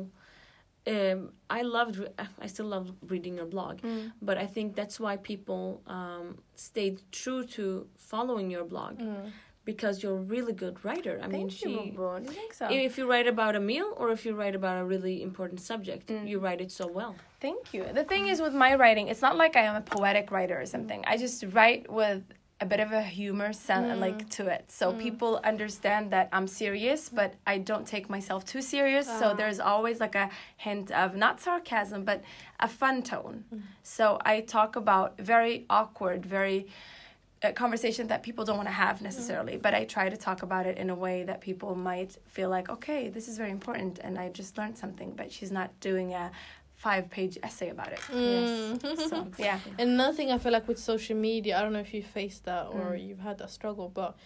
Um, 0.87 1.21
I 1.59 1.61
loved. 1.77 1.97
I 2.45 2.47
still 2.55 2.67
love 2.77 2.87
reading 3.13 3.35
your 3.41 3.47
blog, 3.55 3.75
Mm. 3.83 4.13
but 4.29 4.37
I 4.45 4.47
think 4.55 4.67
that's 4.81 4.99
why 5.05 5.15
people 5.33 5.63
um, 5.99 6.27
stayed 6.69 6.97
true 7.23 7.43
to 7.57 7.65
following 8.13 8.51
your 8.51 8.65
blog 8.73 8.93
Mm. 8.99 9.31
because 9.71 9.95
you're 10.03 10.19
a 10.25 10.27
really 10.37 10.55
good 10.65 10.77
writer. 10.87 11.15
I 11.23 11.27
mean, 11.29 11.33
Thank 11.51 11.53
you, 11.65 11.71
she. 11.71 11.93
You 12.29 12.33
think 12.41 12.53
so? 12.55 12.65
If 12.91 12.93
you 12.99 13.05
write 13.13 13.29
about 13.37 13.55
a 13.57 13.61
meal 13.73 13.89
or 14.01 14.07
if 14.17 14.21
you 14.27 14.33
write 14.41 14.57
about 14.61 14.77
a 14.83 14.85
really 14.93 15.17
important 15.29 15.61
subject, 15.61 16.05
Mm. 16.09 16.27
you 16.31 16.37
write 16.45 16.61
it 16.67 16.71
so 16.81 16.87
well. 16.99 17.15
Thank 17.47 17.63
you. 17.75 17.83
The 18.01 18.07
thing 18.13 18.25
is 18.33 18.37
with 18.47 18.55
my 18.55 18.73
writing, 18.83 19.07
it's 19.13 19.23
not 19.29 19.37
like 19.43 19.55
I 19.63 19.65
am 19.71 19.77
a 19.77 19.85
poetic 19.97 20.27
writer 20.35 20.57
or 20.63 20.67
something. 20.75 21.01
I 21.13 21.15
just 21.25 21.39
write 21.57 21.83
with 22.01 22.23
a 22.61 22.67
bit 22.67 22.81
of 22.81 22.93
a 22.93 23.03
humor 23.03 23.53
Mm. 23.97 24.01
like 24.01 24.29
to 24.31 24.47
it. 24.49 24.65
So 24.71 24.93
people 24.93 25.41
understand 25.45 26.11
that 26.11 26.29
I'm 26.33 26.47
serious, 26.47 27.09
but 27.09 27.35
I 27.47 27.59
don't 27.59 27.87
take 27.87 28.11
myself 28.11 28.45
too 28.45 28.61
serious. 28.61 29.07
Ah. 29.09 29.19
So 29.21 29.35
there's 29.35 29.61
always 29.61 29.99
like 29.99 30.15
a 30.15 30.29
hint 30.57 30.91
of 30.91 31.17
not 31.17 31.41
sarcasm, 31.41 32.05
but 32.05 32.23
a 32.61 32.69
fun 32.69 33.03
tone. 33.03 33.45
So 33.83 34.19
I 34.25 34.41
talk 34.43 34.77
about 34.77 35.17
very 35.19 35.65
awkward, 35.71 36.27
very 36.27 36.67
uh, 37.43 37.53
conversation 37.53 38.07
that 38.09 38.23
people 38.23 38.45
don't 38.45 38.59
want 38.59 38.69
to 38.69 38.73
have 38.87 39.01
necessarily, 39.01 39.57
but 39.57 39.73
I 39.73 39.87
try 39.87 40.11
to 40.11 40.17
talk 40.17 40.43
about 40.43 40.67
it 40.67 40.77
in 40.77 40.91
a 40.91 40.95
way 40.95 41.23
that 41.25 41.41
people 41.41 41.75
might 41.75 42.19
feel 42.27 42.51
like, 42.51 42.69
okay, 42.69 43.09
this 43.09 43.29
is 43.29 43.39
very 43.39 43.51
important, 43.51 43.99
and 44.05 44.19
I 44.19 44.29
just 44.29 44.59
learned 44.59 44.77
something. 44.77 45.13
But 45.17 45.33
she's 45.33 45.51
not 45.51 45.71
doing 45.81 46.13
a 46.13 46.31
five-page 46.85 47.37
essay 47.43 47.69
about 47.69 47.93
it. 47.93 48.01
Mm. 48.11 48.81
So 49.09 49.27
yeah, 49.39 49.59
And 49.79 49.91
another 49.91 50.15
thing 50.17 50.31
I 50.31 50.39
feel 50.39 50.53
like 50.53 50.67
with 50.67 50.79
social 50.79 51.17
media, 51.17 51.59
I 51.59 51.61
don't 51.63 51.75
know 51.75 51.81
if 51.89 51.93
you 51.93 52.03
faced 52.03 52.45
that 52.45 52.65
or 52.69 52.85
Mm. 52.95 53.07
you've 53.07 53.19
had 53.29 53.37
that 53.39 53.51
struggle, 53.51 53.89
but 54.03 54.17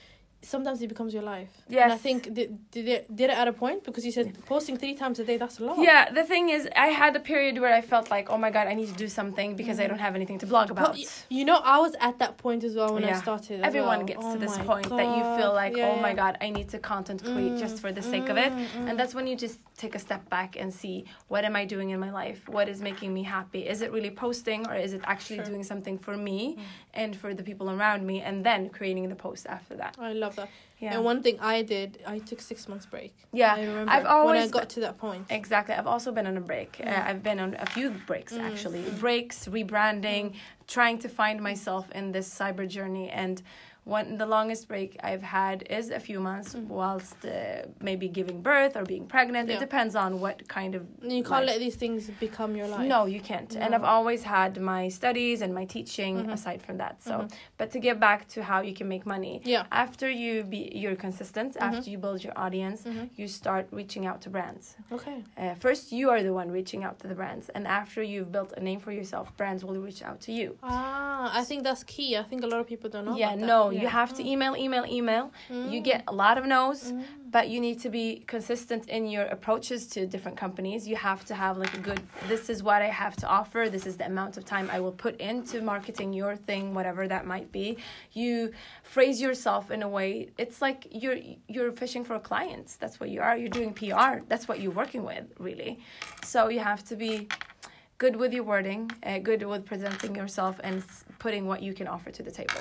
sometimes 0.45 0.81
it 0.83 0.89
becomes 0.89 1.13
your 1.15 1.23
life. 1.35 1.51
yes. 1.69 1.85
And 1.85 1.93
I 1.93 1.97
think 2.07 2.19
did 2.39 2.51
did 2.71 2.87
it 2.97 3.03
did 3.19 3.29
it 3.31 3.37
at 3.43 3.49
a 3.49 3.53
point 3.53 3.85
because 3.85 4.05
you 4.09 4.13
said 4.19 4.27
posting 4.47 4.77
three 4.83 4.95
times 4.95 5.19
a 5.19 5.25
day. 5.25 5.37
That's 5.37 5.59
a 5.61 5.65
lot. 5.65 5.77
Yeah, 5.79 6.03
the 6.19 6.25
thing 6.33 6.45
is, 6.57 6.69
I 6.77 6.89
had 7.03 7.13
a 7.17 7.21
period 7.33 7.55
where 7.63 7.75
I 7.75 7.83
felt 7.93 8.07
like, 8.17 8.27
oh 8.31 8.39
my 8.47 8.51
god, 8.57 8.67
I 8.73 8.75
need 8.81 8.89
to 8.95 8.99
do 9.05 9.09
something 9.09 9.57
because 9.61 9.77
I 9.81 9.87
don't 9.91 9.99
have 10.07 10.15
anything 10.15 10.39
to 10.43 10.47
blog 10.47 10.71
about. 10.71 10.95
y- 10.95 11.05
you 11.39 11.45
know, 11.45 11.59
I 11.75 11.79
was 11.87 11.95
at 12.09 12.19
that 12.23 12.37
point 12.45 12.63
as 12.69 12.75
well 12.79 12.95
when 12.95 13.05
I 13.05 13.15
started. 13.27 13.61
as 13.61 13.67
Everyone 13.71 13.99
well. 13.99 14.07
gets 14.13 14.25
Oh 14.27 14.33
to 14.35 14.39
this 14.45 14.57
my 14.59 14.65
point 14.73 14.89
that 15.01 15.09
you 15.17 15.23
feel 15.37 15.53
like, 15.63 15.77
Yeah, 15.77 15.89
oh 15.89 15.97
my 16.09 16.15
god, 16.23 16.33
I 16.41 16.51
need 16.51 16.69
to 16.75 16.79
content 16.79 17.21
create 17.33 17.57
just 17.65 17.77
for 17.83 17.91
the 17.93 18.03
sake 18.03 18.29
of 18.33 18.37
it. 18.37 18.53
Mm, 18.53 18.67
mm, 18.77 18.89
And 18.89 18.99
that's 18.99 19.15
when 19.17 19.27
you 19.31 19.37
just 19.47 19.59
take 19.77 19.95
a 19.95 19.99
step 19.99 20.23
back 20.37 20.51
and 20.61 20.69
see 20.83 20.97
what 21.33 21.43
am 21.49 21.55
I 21.57 21.65
doing 21.75 21.89
in 21.95 21.99
my 22.07 22.11
life? 22.23 22.41
What 22.57 22.69
is 22.69 22.79
making 22.91 23.11
me 23.19 23.23
happy? 23.25 23.61
Is 23.73 23.79
it 23.85 23.91
really 23.97 24.11
posting 24.11 24.61
or 24.69 24.75
is 24.87 24.93
it 24.99 25.03
actually 25.15 25.39
Sure. 25.39 25.51
doing 25.53 25.65
something 25.73 25.97
for 26.07 26.17
me 26.29 26.41
Mm. 26.57 26.63
and 27.03 27.11
for 27.23 27.31
the 27.39 27.43
people 27.51 27.67
around 27.77 28.01
me 28.11 28.17
and 28.29 28.37
then 28.49 28.61
creating 28.79 29.09
the 29.09 29.21
post 29.27 29.47
after 29.57 29.75
that? 29.83 29.93
I 29.99 30.13
love 30.13 30.34
that. 30.37 30.49
Yeah. 30.81 30.94
And 30.97 31.05
one 31.05 31.23
thing 31.23 31.38
I 31.40 31.62
did, 31.62 32.03
I 32.07 32.18
took 32.18 32.40
six 32.40 32.68
months 32.68 32.85
break. 32.85 33.14
yeah. 33.33 33.55
I 33.55 33.61
remember 33.64 33.90
I've 33.92 34.03
when 34.03 34.12
I 34.12 34.18
always 34.18 34.51
got 34.51 34.68
to 34.70 34.81
that 34.81 34.99
point. 34.99 35.27
Exactly. 35.31 35.75
I've 35.75 35.87
also 35.87 36.12
been 36.12 36.27
on 36.27 36.37
a 36.37 36.40
break. 36.40 36.73
Mm. 36.79 36.88
Uh, 36.88 37.03
I've 37.09 37.23
been 37.23 37.40
on 37.40 37.57
a 37.59 37.66
few 37.66 37.90
breaks 38.07 38.33
Mm, 38.35 38.40
actually. 38.42 38.83
mm. 38.83 39.01
Breaks, 39.01 39.47
rebranding, 39.49 40.35
trying 40.66 40.99
to 40.99 41.09
find 41.09 41.40
myself 41.40 41.90
in 41.92 42.12
this 42.12 42.29
cyber 42.29 42.68
journey. 42.68 43.09
And 43.09 43.40
one 43.85 44.16
the 44.16 44.27
longest 44.27 44.66
break 44.68 44.97
I've 45.03 45.23
had 45.23 45.57
is 45.68 45.90
a 45.90 46.01
few 46.01 46.18
months 46.20 46.55
whilst 46.55 47.25
uh, 47.25 47.31
maybe 47.81 48.09
giving 48.09 48.40
birth 48.40 48.77
or 48.77 48.85
being 48.85 49.07
pregnant. 49.07 49.49
Yeah. 49.49 49.57
It 49.57 49.61
depends 49.61 49.94
on 49.94 50.20
what 50.20 50.49
kind 50.49 50.75
of 50.75 50.83
You 51.03 51.23
can't 51.23 51.31
life. 51.44 51.47
let 51.47 51.59
these 51.59 51.77
things 51.77 52.09
become 52.20 52.57
your 52.57 52.66
life. 52.66 52.87
No, 52.88 53.05
you 53.07 53.20
can't. 53.20 53.55
And 53.57 53.75
I've 53.75 53.85
always 53.85 54.23
had 54.23 54.61
my 54.61 54.88
studies 54.88 55.42
and 55.42 55.53
my 55.55 55.66
teaching 55.66 56.14
Mhm. 56.25 56.33
aside 56.33 56.61
from 56.62 56.77
that. 56.79 57.03
So, 57.03 57.12
Mhm. 57.18 57.33
but 57.59 57.70
to 57.73 57.79
get 57.79 58.01
back 58.01 58.20
to 58.35 58.42
how 58.42 58.61
you 58.68 58.73
can 58.79 58.88
make 58.88 59.05
money, 59.07 59.35
Yeah. 59.44 59.64
after 59.85 60.09
you 60.11 60.44
be 60.44 60.62
you're 60.83 60.97
consistent, 60.97 61.51
Mhm. 61.55 61.62
after 61.68 61.90
you 61.90 61.99
build 61.99 62.25
your 62.27 62.37
audience, 62.44 62.81
Mhm. 62.85 63.11
you 63.18 63.27
start 63.29 63.66
reaching 63.70 64.07
out 64.07 64.18
to 64.23 64.31
brands. 64.31 64.77
Okay. 64.97 65.18
Uh, 65.37 65.55
first, 65.66 65.92
you 65.92 66.09
are 66.11 66.23
the 66.23 66.33
one 66.33 66.51
reaching 66.51 66.85
out 66.85 66.97
to 67.01 67.07
the 67.11 67.14
brands, 67.14 67.47
and 67.55 67.66
after 67.66 68.03
you've 68.03 68.31
built 68.33 68.51
a 68.57 68.61
name 68.61 68.81
for 68.81 68.92
yourself, 68.92 69.27
brands 69.37 69.62
will 69.66 69.79
reach 69.88 70.03
out 70.03 70.20
to 70.27 70.33
you. 70.33 70.49
Ah, 70.62 71.31
I 71.40 71.44
think 71.44 71.62
that's 71.64 71.85
key. 71.85 72.16
I 72.16 72.23
think 72.23 72.42
a 72.42 72.47
lot 72.47 72.61
of 72.61 72.66
people 72.66 72.88
don't 72.90 73.05
know. 73.05 73.16
yeah, 73.16 73.35
about 73.35 73.74
no, 73.75 73.81
you 73.81 73.87
Yeah. 73.87 73.91
have 74.01 74.15
to 74.15 74.23
email, 74.33 74.57
email, 74.57 74.85
email. 74.87 75.33
You 75.51 75.81
Mm. 75.81 75.85
get 75.85 76.05
a 76.09 76.15
lot 76.15 76.39
of 76.39 76.45
no's. 76.47 76.93
Mm. 76.93 77.05
but 77.35 77.49
you 77.49 77.59
need 77.61 77.81
to 77.81 77.91
be 77.91 78.23
consistent 78.35 78.89
in 78.89 79.03
your 79.15 79.25
approaches 79.37 79.89
to 79.89 80.07
different 80.07 80.37
companies 80.45 80.87
you 80.87 80.95
have 80.95 81.25
to 81.25 81.35
have 81.35 81.55
like 81.63 81.75
a 81.75 81.83
good 81.89 82.01
this 82.29 82.45
is 82.49 82.59
what 82.69 82.81
i 82.81 82.91
have 83.05 83.15
to 83.23 83.27
offer 83.27 83.61
this 83.69 83.87
is 83.91 83.95
the 83.97 84.07
amount 84.07 84.37
of 84.37 84.45
time 84.45 84.67
i 84.71 84.79
will 84.85 84.97
put 85.07 85.15
into 85.31 85.57
marketing 85.73 86.13
your 86.13 86.37
thing 86.49 86.65
whatever 86.79 87.03
that 87.15 87.25
might 87.35 87.49
be 87.51 87.67
you 88.13 88.53
phrase 88.95 89.21
yourself 89.27 89.65
in 89.77 89.81
a 89.83 89.89
way 89.99 90.29
it's 90.39 90.59
like 90.67 90.81
you're 91.03 91.19
you're 91.55 91.73
fishing 91.83 92.05
for 92.09 92.17
clients 92.21 92.71
that's 92.77 93.01
what 93.01 93.09
you 93.15 93.21
are 93.21 93.35
you're 93.41 93.57
doing 93.61 93.73
pr 93.81 94.13
that's 94.31 94.47
what 94.49 94.61
you're 94.61 94.79
working 94.83 95.03
with 95.03 95.25
really 95.49 95.73
so 96.33 96.39
you 96.55 96.61
have 96.61 96.83
to 96.91 96.95
be 96.95 97.27
good 97.99 98.15
with 98.23 98.33
your 98.33 98.45
wording 98.53 98.83
uh, 99.09 99.19
good 99.19 99.43
with 99.53 99.65
presenting 99.73 100.15
yourself 100.15 100.55
and 100.63 100.85
putting 101.19 101.49
what 101.51 101.61
you 101.67 101.73
can 101.75 101.89
offer 101.89 102.11
to 102.19 102.23
the 102.23 102.31
table 102.41 102.61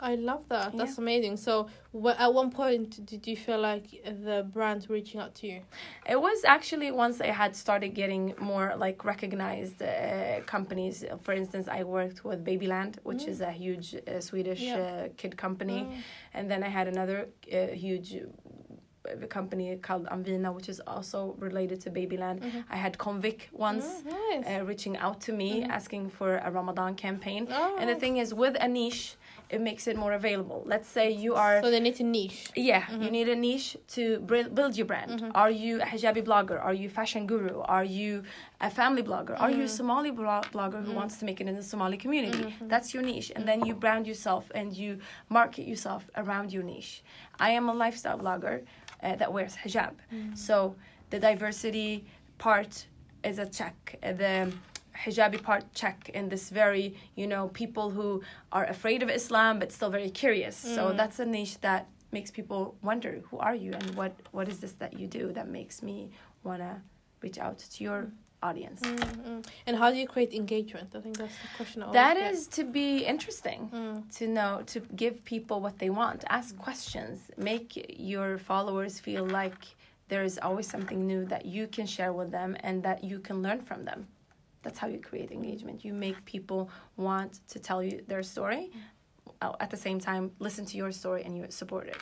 I 0.00 0.14
love 0.14 0.44
that. 0.48 0.72
Yeah. 0.72 0.78
That's 0.78 0.98
amazing. 0.98 1.36
So, 1.38 1.68
wh- 1.92 2.18
at 2.20 2.32
one 2.32 2.50
point, 2.50 3.04
did 3.04 3.26
you 3.26 3.36
feel 3.36 3.58
like 3.58 3.86
the 4.04 4.46
brands 4.52 4.88
reaching 4.88 5.20
out 5.20 5.34
to 5.36 5.46
you? 5.48 5.60
It 6.08 6.20
was 6.20 6.44
actually 6.44 6.90
once 6.92 7.20
I 7.20 7.26
had 7.42 7.56
started 7.56 7.88
getting 7.94 8.34
more 8.38 8.74
like 8.76 9.04
recognized 9.04 9.82
uh, 9.82 10.40
companies. 10.46 11.04
For 11.22 11.32
instance, 11.32 11.66
I 11.68 11.82
worked 11.82 12.24
with 12.24 12.44
Babyland, 12.44 12.96
which 13.02 13.24
is 13.24 13.40
a 13.40 13.50
huge 13.50 13.94
uh, 13.96 14.20
Swedish 14.20 14.60
Yeah. 14.62 14.76
uh, 14.78 15.08
kid 15.16 15.36
company, 15.36 15.80
Mm. 15.88 16.02
and 16.34 16.50
then 16.50 16.62
I 16.62 16.68
had 16.68 16.86
another 16.88 17.28
uh, 17.52 17.66
huge 17.84 18.14
uh, 18.14 19.26
company 19.28 19.76
called 19.76 20.06
Amvina, 20.06 20.52
which 20.54 20.68
is 20.68 20.80
also 20.86 21.34
related 21.38 21.80
to 21.80 21.90
Babyland. 21.90 22.38
Mhm. 22.40 22.64
I 22.70 22.76
had 22.76 22.98
Convic 22.98 23.40
once. 23.52 23.86
Mm, 23.86 24.12
nice. 24.44 24.46
Uh, 24.60 24.64
reaching 24.64 24.96
out 24.98 25.20
to 25.26 25.32
me 25.32 25.50
Mhm. 25.62 25.70
asking 25.70 26.10
for 26.10 26.36
a 26.36 26.50
Ramadan 26.50 26.94
campaign. 26.94 27.48
oh. 27.50 27.76
And 27.80 27.88
the 27.88 27.96
thing 27.96 28.18
is, 28.18 28.32
with 28.34 28.56
a 28.60 28.68
niche, 28.68 29.16
it 29.50 29.60
makes 29.60 29.86
it 29.86 29.96
more 29.96 30.12
available. 30.12 30.62
Let's 30.66 30.88
say 30.88 31.10
you 31.10 31.34
are 31.34 31.62
so 31.62 31.70
they 31.70 31.80
need 31.80 31.98
a 32.00 32.04
niche. 32.04 32.50
yeah, 32.54 32.82
Mhm. 32.82 33.02
you 33.04 33.10
need 33.10 33.28
a 33.28 33.36
niche 33.36 33.76
to 33.96 34.18
build 34.58 34.76
your 34.76 34.86
brand. 34.86 35.10
Mhm. 35.20 35.30
Are 35.34 35.50
you 35.50 35.80
a 35.80 35.86
hijabi 35.86 36.22
blogger? 36.22 36.58
Are 36.62 36.74
you 36.74 36.88
fashion 36.88 37.26
guru? 37.26 37.60
Are 37.62 37.84
you 37.84 38.22
a 38.60 38.70
family 38.70 39.02
blogger? 39.02 39.36
Are 39.40 39.50
you 39.50 39.62
a 39.62 39.70
Mhm. 39.70 39.76
Somali 39.80 40.10
blo- 40.10 40.44
blogger 40.52 40.80
who 40.84 40.92
Mhm. 40.92 41.00
wants 41.00 41.18
to 41.18 41.24
make 41.24 41.40
it 41.40 41.46
in 41.48 41.54
the 41.56 41.62
Somali 41.62 41.96
community? 41.96 42.38
Mhm. 42.44 42.68
That's 42.68 42.92
your 42.94 43.02
niche, 43.02 43.30
and 43.36 43.46
then 43.48 43.64
you 43.66 43.74
brand 43.74 44.06
yourself 44.06 44.44
and 44.54 44.68
you 44.76 44.98
market 45.28 45.64
yourself 45.66 46.02
around 46.16 46.52
your 46.52 46.62
niche. 46.64 47.02
I 47.40 47.50
am 47.58 47.68
a 47.68 47.74
lifestyle 47.84 48.18
blogger 48.18 48.56
uh, 49.02 49.14
that 49.16 49.32
wears 49.32 49.54
hijab, 49.64 49.94
so 50.34 50.74
the 51.10 51.18
diversity 51.20 52.04
part 52.38 52.86
is 53.24 53.38
a 53.38 53.46
check. 53.46 53.76
The 54.02 54.52
hijabi 55.04 55.38
part 55.48 55.64
check 55.74 56.08
in 56.18 56.28
this 56.28 56.50
very 56.50 56.86
you 57.20 57.26
know 57.32 57.48
people 57.62 57.86
who 57.96 58.08
are 58.56 58.66
afraid 58.76 59.02
of 59.02 59.08
islam 59.20 59.58
but 59.58 59.70
still 59.72 59.90
very 59.98 60.10
curious 60.22 60.56
so 60.76 60.82
Mm. 60.92 60.96
that's 61.00 61.18
a 61.20 61.26
niche 61.36 61.56
that 61.68 61.82
makes 62.16 62.30
people 62.38 62.62
wonder 62.82 63.12
who 63.30 63.36
are 63.48 63.54
you 63.64 63.72
and 63.80 63.88
what 64.00 64.12
what 64.36 64.46
is 64.52 64.58
this 64.62 64.72
that 64.82 64.92
you 65.00 65.06
do 65.20 65.24
that 65.38 65.46
makes 65.58 65.76
me 65.88 65.96
want 66.46 66.60
to 66.68 66.72
reach 67.24 67.38
out 67.46 67.58
to 67.74 67.78
your 67.88 68.00
audience 68.48 68.80
Mm, 68.80 68.98
mm. 69.28 69.40
And 69.66 69.74
how 69.80 69.88
do 69.92 69.96
you 70.02 70.06
create 70.14 70.32
engagement? 70.42 70.88
I 70.98 71.00
think 71.04 71.16
that's 71.22 71.38
the 71.44 71.50
question. 71.58 71.78
I 71.82 71.86
that 72.02 72.16
is 72.32 72.40
to 72.58 72.62
be 72.80 72.88
interesting 73.14 73.60
Mm. 73.78 73.96
to 74.18 74.24
know 74.36 74.52
to 74.72 74.78
give 75.02 75.14
people 75.34 75.56
what 75.66 75.76
they 75.82 75.90
want 76.00 76.18
ask 76.38 76.48
questions 76.68 77.16
make 77.50 77.68
your 78.12 78.28
followers 78.50 78.94
feel 79.06 79.24
like 79.40 79.60
there 80.12 80.24
is 80.30 80.34
always 80.46 80.66
something 80.74 81.00
new 81.12 81.22
that 81.32 81.42
you 81.56 81.64
can 81.76 81.86
share 81.96 82.12
with 82.20 82.30
them 82.38 82.50
and 82.66 82.74
that 82.88 82.98
you 83.10 83.16
can 83.26 83.36
learn 83.46 83.60
from 83.70 83.80
them 83.90 84.00
that's 84.62 84.78
how 84.78 84.88
you 84.88 84.98
create 85.10 85.30
engagement 85.30 85.84
you 85.84 85.92
make 86.06 86.18
people 86.24 86.68
want 86.96 87.40
to 87.48 87.58
tell 87.58 87.82
you 87.82 88.02
their 88.08 88.22
story 88.22 88.70
uh, 89.42 89.52
at 89.60 89.70
the 89.70 89.76
same 89.76 89.98
time 90.00 90.30
listen 90.38 90.64
to 90.66 90.76
your 90.76 90.92
story 90.92 91.22
and 91.24 91.36
you 91.36 91.44
support 91.48 91.86
it 91.88 91.96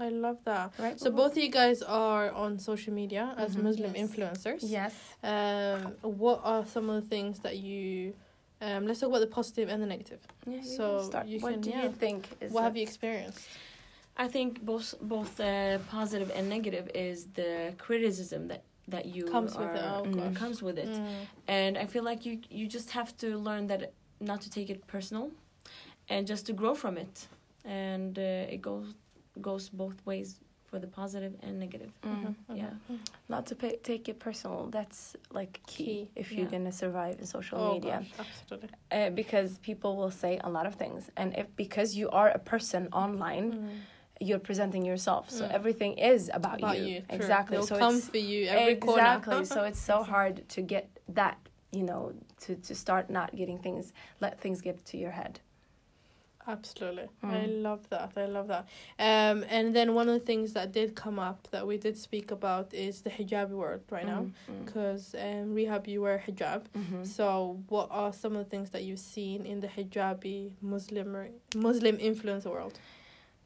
I 0.00 0.10
love 0.10 0.38
that. 0.44 0.72
right 0.78 1.00
So 1.00 1.10
both 1.10 1.32
of 1.32 1.38
you 1.38 1.50
guys 1.50 1.82
are 1.82 2.30
on 2.30 2.58
social 2.70 2.92
media 2.92 3.34
as 3.36 3.56
Mhm. 3.56 3.62
Muslim 3.68 3.92
Yes. 3.94 4.02
influencers. 4.04 4.60
yes 4.78 4.94
Um, 5.24 5.80
what 6.24 6.38
are 6.44 6.64
some 6.74 6.88
of 6.90 6.96
the 7.02 7.08
things 7.14 7.34
that 7.40 7.56
you? 7.68 8.14
Um, 8.60 8.86
let's 8.86 9.00
talk 9.00 9.08
about 9.12 9.20
the 9.28 9.32
positive 9.40 9.68
and 9.72 9.78
the 9.82 9.86
negative. 9.86 10.20
yeah, 10.46 10.56
you 10.56 10.62
So 10.78 10.84
can 10.98 11.04
start. 11.10 11.26
you 11.26 11.38
what 11.40 11.60
do 11.60 11.70
yeah. 11.70 11.84
you 11.84 11.90
think 12.02 12.20
is 12.40 12.52
what 12.52 12.62
have 12.68 12.76
you 12.76 12.82
experienced? 12.90 13.44
I 14.24 14.26
think 14.34 14.50
both 14.70 14.88
both 15.14 15.32
uh, 15.40 15.78
positive 15.96 16.30
and 16.36 16.44
negative 16.56 16.86
is 16.94 17.18
the 17.40 17.52
criticism 17.86 18.40
that 18.50 18.62
that 18.88 19.04
you 19.06 19.24
Comes 19.24 19.56
with 19.56 19.74
it, 19.74 19.82
oh 19.84 20.02
mm, 20.06 20.12
gosh. 20.16 20.34
comes 20.34 20.62
with 20.62 20.78
it, 20.78 20.88
Mm. 20.88 21.26
and 21.46 21.78
I 21.78 21.86
feel 21.86 22.04
like 22.04 22.24
you 22.26 22.34
you 22.50 22.66
just 22.66 22.90
have 22.90 23.10
to 23.18 23.28
learn 23.48 23.66
that 23.68 23.92
not 24.20 24.40
to 24.42 24.50
take 24.50 24.68
it 24.70 24.86
personal, 24.86 25.30
and 26.08 26.26
just 26.26 26.46
to 26.46 26.52
grow 26.52 26.74
from 26.74 26.96
it, 26.98 27.28
and 27.64 28.18
uh, 28.18 28.54
it 28.54 28.60
goes 28.62 28.94
goes 29.40 29.68
both 29.68 29.98
ways 30.06 30.40
for 30.70 30.78
the 30.78 30.86
positive 30.86 31.34
and 31.42 31.58
negative. 31.58 31.90
Mm. 32.02 32.10
Mhm, 32.24 32.34
Yeah. 32.56 32.70
mhm. 32.90 32.98
not 33.28 33.46
to 33.46 33.54
pay, 33.54 33.76
take 33.82 34.08
it 34.12 34.18
personal 34.18 34.68
that's 34.70 35.16
like 35.38 35.52
key, 35.66 35.84
Key, 35.84 36.10
if 36.16 36.32
you're 36.32 36.50
gonna 36.50 36.72
survive 36.72 37.14
in 37.20 37.26
social 37.26 37.58
Oh 37.58 37.74
media 37.74 37.96
gosh, 37.98 38.26
absolutely. 38.26 38.68
uh, 38.90 39.10
because 39.10 39.58
people 39.70 39.92
will 39.96 40.10
say 40.10 40.38
a 40.44 40.50
lot 40.50 40.66
of 40.66 40.74
things 40.74 41.10
and 41.16 41.28
if 41.40 41.46
because 41.56 41.88
you 42.00 42.08
are 42.10 42.28
a 42.30 42.38
person 42.38 42.88
online 42.92 43.52
Mm. 43.52 43.78
You're 44.20 44.38
presenting 44.40 44.84
yourself 44.84 45.30
so 45.30 45.44
Mm. 45.44 45.50
everything 45.58 45.92
is 45.98 46.30
about, 46.32 46.58
About 46.58 46.78
you, 46.78 46.84
you, 46.94 47.02
exactly 47.08 47.56
They'll 47.56 47.66
so 47.66 47.78
come 47.78 47.96
it's 47.96 48.08
for 48.08 48.18
you 48.18 48.46
every 48.48 48.72
exactly 48.72 49.44
so 49.44 49.64
it's 49.64 49.80
so 49.80 50.02
hard 50.14 50.48
to 50.54 50.60
get 50.62 50.84
that 51.08 51.36
you 51.70 51.84
know 51.84 52.12
to 52.40 52.56
to 52.56 52.74
start 52.74 53.10
not 53.10 53.34
getting 53.36 53.58
things 53.58 53.92
let 54.20 54.40
things 54.40 54.60
get 54.60 54.84
to 54.86 54.96
your 54.96 55.12
head 55.12 55.40
Absolutely. 56.46 57.08
I 57.22 57.26
Mm. 57.26 57.62
love 57.62 57.88
that. 57.90 58.12
I 58.16 58.24
love 58.24 58.48
that. 58.48 58.64
Um, 58.98 59.44
and 59.50 59.76
then 59.76 59.94
one 59.94 60.08
of 60.08 60.14
the 60.18 60.24
things 60.24 60.54
that 60.54 60.72
did 60.72 60.94
come 60.94 61.18
up 61.18 61.46
that 61.50 61.66
we 61.66 61.76
did 61.76 61.96
speak 61.98 62.30
about 62.30 62.72
is 62.72 63.02
the 63.02 63.10
hijabi 63.10 63.50
word 63.50 63.82
right 63.90 64.06
now. 64.06 64.22
Mm, 64.22 64.32
mm, 64.50 64.64
Because 64.64 65.14
um, 65.14 65.54
Rihab, 65.54 65.86
you 65.86 66.00
wear 66.00 66.18
hijab. 66.26 66.62
mhm. 66.74 67.06
So, 67.06 67.60
what 67.68 67.88
are 67.90 68.12
some 68.14 68.34
of 68.34 68.44
the 68.44 68.50
things 68.50 68.70
that 68.70 68.82
you've 68.84 68.98
seen 69.16 69.44
in 69.44 69.60
the 69.60 69.68
hijabi 69.68 70.52
Muslim 70.62 71.10
Muslim 71.54 71.98
influencer 71.98 72.50
world? 72.50 72.78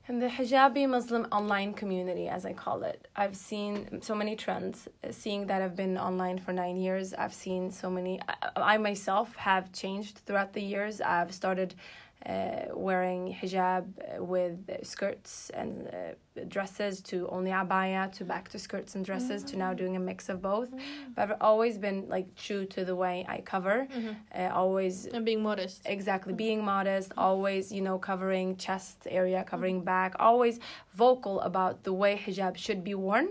In 0.09 0.19
the 0.19 0.27
hijabi 0.27 0.89
Muslim 0.89 1.29
online 1.31 1.75
community, 1.75 2.27
as 2.29 2.45
I 2.45 2.53
call 2.53 2.83
it, 2.83 3.07
I've 3.15 3.37
seen 3.37 4.03
so 4.03 4.17
many 4.17 4.35
trends. 4.35 4.89
Uh, 5.05 5.13
Seeing 5.13 5.47
that 5.47 5.63
I've 5.63 5.77
been 5.77 5.97
online 5.97 6.41
for 6.41 6.53
nine 6.53 6.77
years, 6.77 7.15
I've 7.15 7.33
seen 7.33 7.71
so 7.71 7.89
many. 7.89 8.21
I, 8.29 8.75
I 8.75 8.79
myself 8.79 9.37
have 9.37 9.71
changed 9.73 10.19
throughout 10.27 10.55
the 10.55 10.61
years. 10.61 11.01
I've 11.01 11.33
started 11.33 11.77
uh, 12.27 12.67
wearing 12.75 13.37
hijab 13.41 13.85
uh, 13.99 14.23
with 14.25 14.59
skirts 14.83 15.51
and 15.55 15.89
uh, 15.89 16.43
dresses 16.49 17.01
to 17.03 17.29
only 17.29 17.51
abaya 17.51 18.11
to 18.13 18.25
back 18.25 18.49
to 18.49 18.59
skirts 18.59 18.95
and 18.95 19.05
dresses 19.05 19.43
to 19.45 19.57
now 19.57 19.73
doing 19.75 19.97
a 19.97 20.01
mix 20.01 20.29
of 20.29 20.41
both. 20.41 20.71
But 21.15 21.23
I've 21.23 21.37
always 21.41 21.79
been 21.79 22.09
like 22.09 22.35
true 22.37 22.65
to 22.67 22.85
the 22.85 22.97
way 22.97 23.27
I 23.29 23.39
cover. 23.41 23.87
Mm-hmm. 23.95 24.41
Uh, 24.41 24.49
always 24.55 25.07
And 25.07 25.25
being 25.25 25.43
modest. 25.43 25.83
exactly 25.85 26.33
being 26.33 26.65
modest 26.65 27.13
always 27.17 27.73
you 27.73 27.83
know 27.83 27.99
covering 27.99 28.57
chest 28.57 29.07
area 29.11 29.45
covering 29.45 29.83
back 29.83 30.15
always 30.19 30.61
vocal 30.95 31.41
about 31.41 31.83
the 31.85 31.93
way 31.93 32.17
hijab 32.25 32.57
should 32.57 32.83
be 32.85 32.95
worn. 32.95 33.29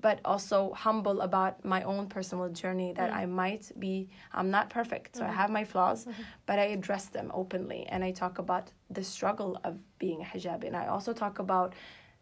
But 0.00 0.18
also 0.24 0.72
humble 0.72 1.20
about 1.20 1.64
my 1.64 1.82
own 1.84 2.08
personal 2.08 2.48
journey 2.48 2.92
that 2.92 3.10
Mm. 3.10 3.16
i 3.22 3.26
might 3.26 3.70
be 3.78 4.08
i'm 4.32 4.50
not 4.50 4.68
perfect 4.70 5.16
so 5.16 5.24
i 5.24 5.28
Mhm. 5.28 5.34
have 5.34 5.50
my 5.50 5.64
flaws 5.64 6.06
Mhm. 6.06 6.24
but 6.46 6.58
i 6.58 6.64
address 6.78 7.04
them 7.10 7.30
openly 7.34 7.86
and 7.86 8.02
i 8.04 8.10
talk 8.10 8.38
about 8.38 8.72
the 8.90 9.04
struggle 9.04 9.52
of 9.64 9.74
being 9.98 10.20
a 10.20 10.24
hijabi 10.24 10.66
and 10.66 10.76
i 10.76 10.86
also 10.86 11.12
talk 11.12 11.38
about 11.38 11.74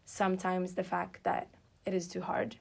sometimes 0.05 0.75
the 0.75 0.83
fact 0.83 1.23
that 1.23 1.47
it 1.85 1.93
is 1.93 2.07
too 2.07 2.21
hard 2.21 2.55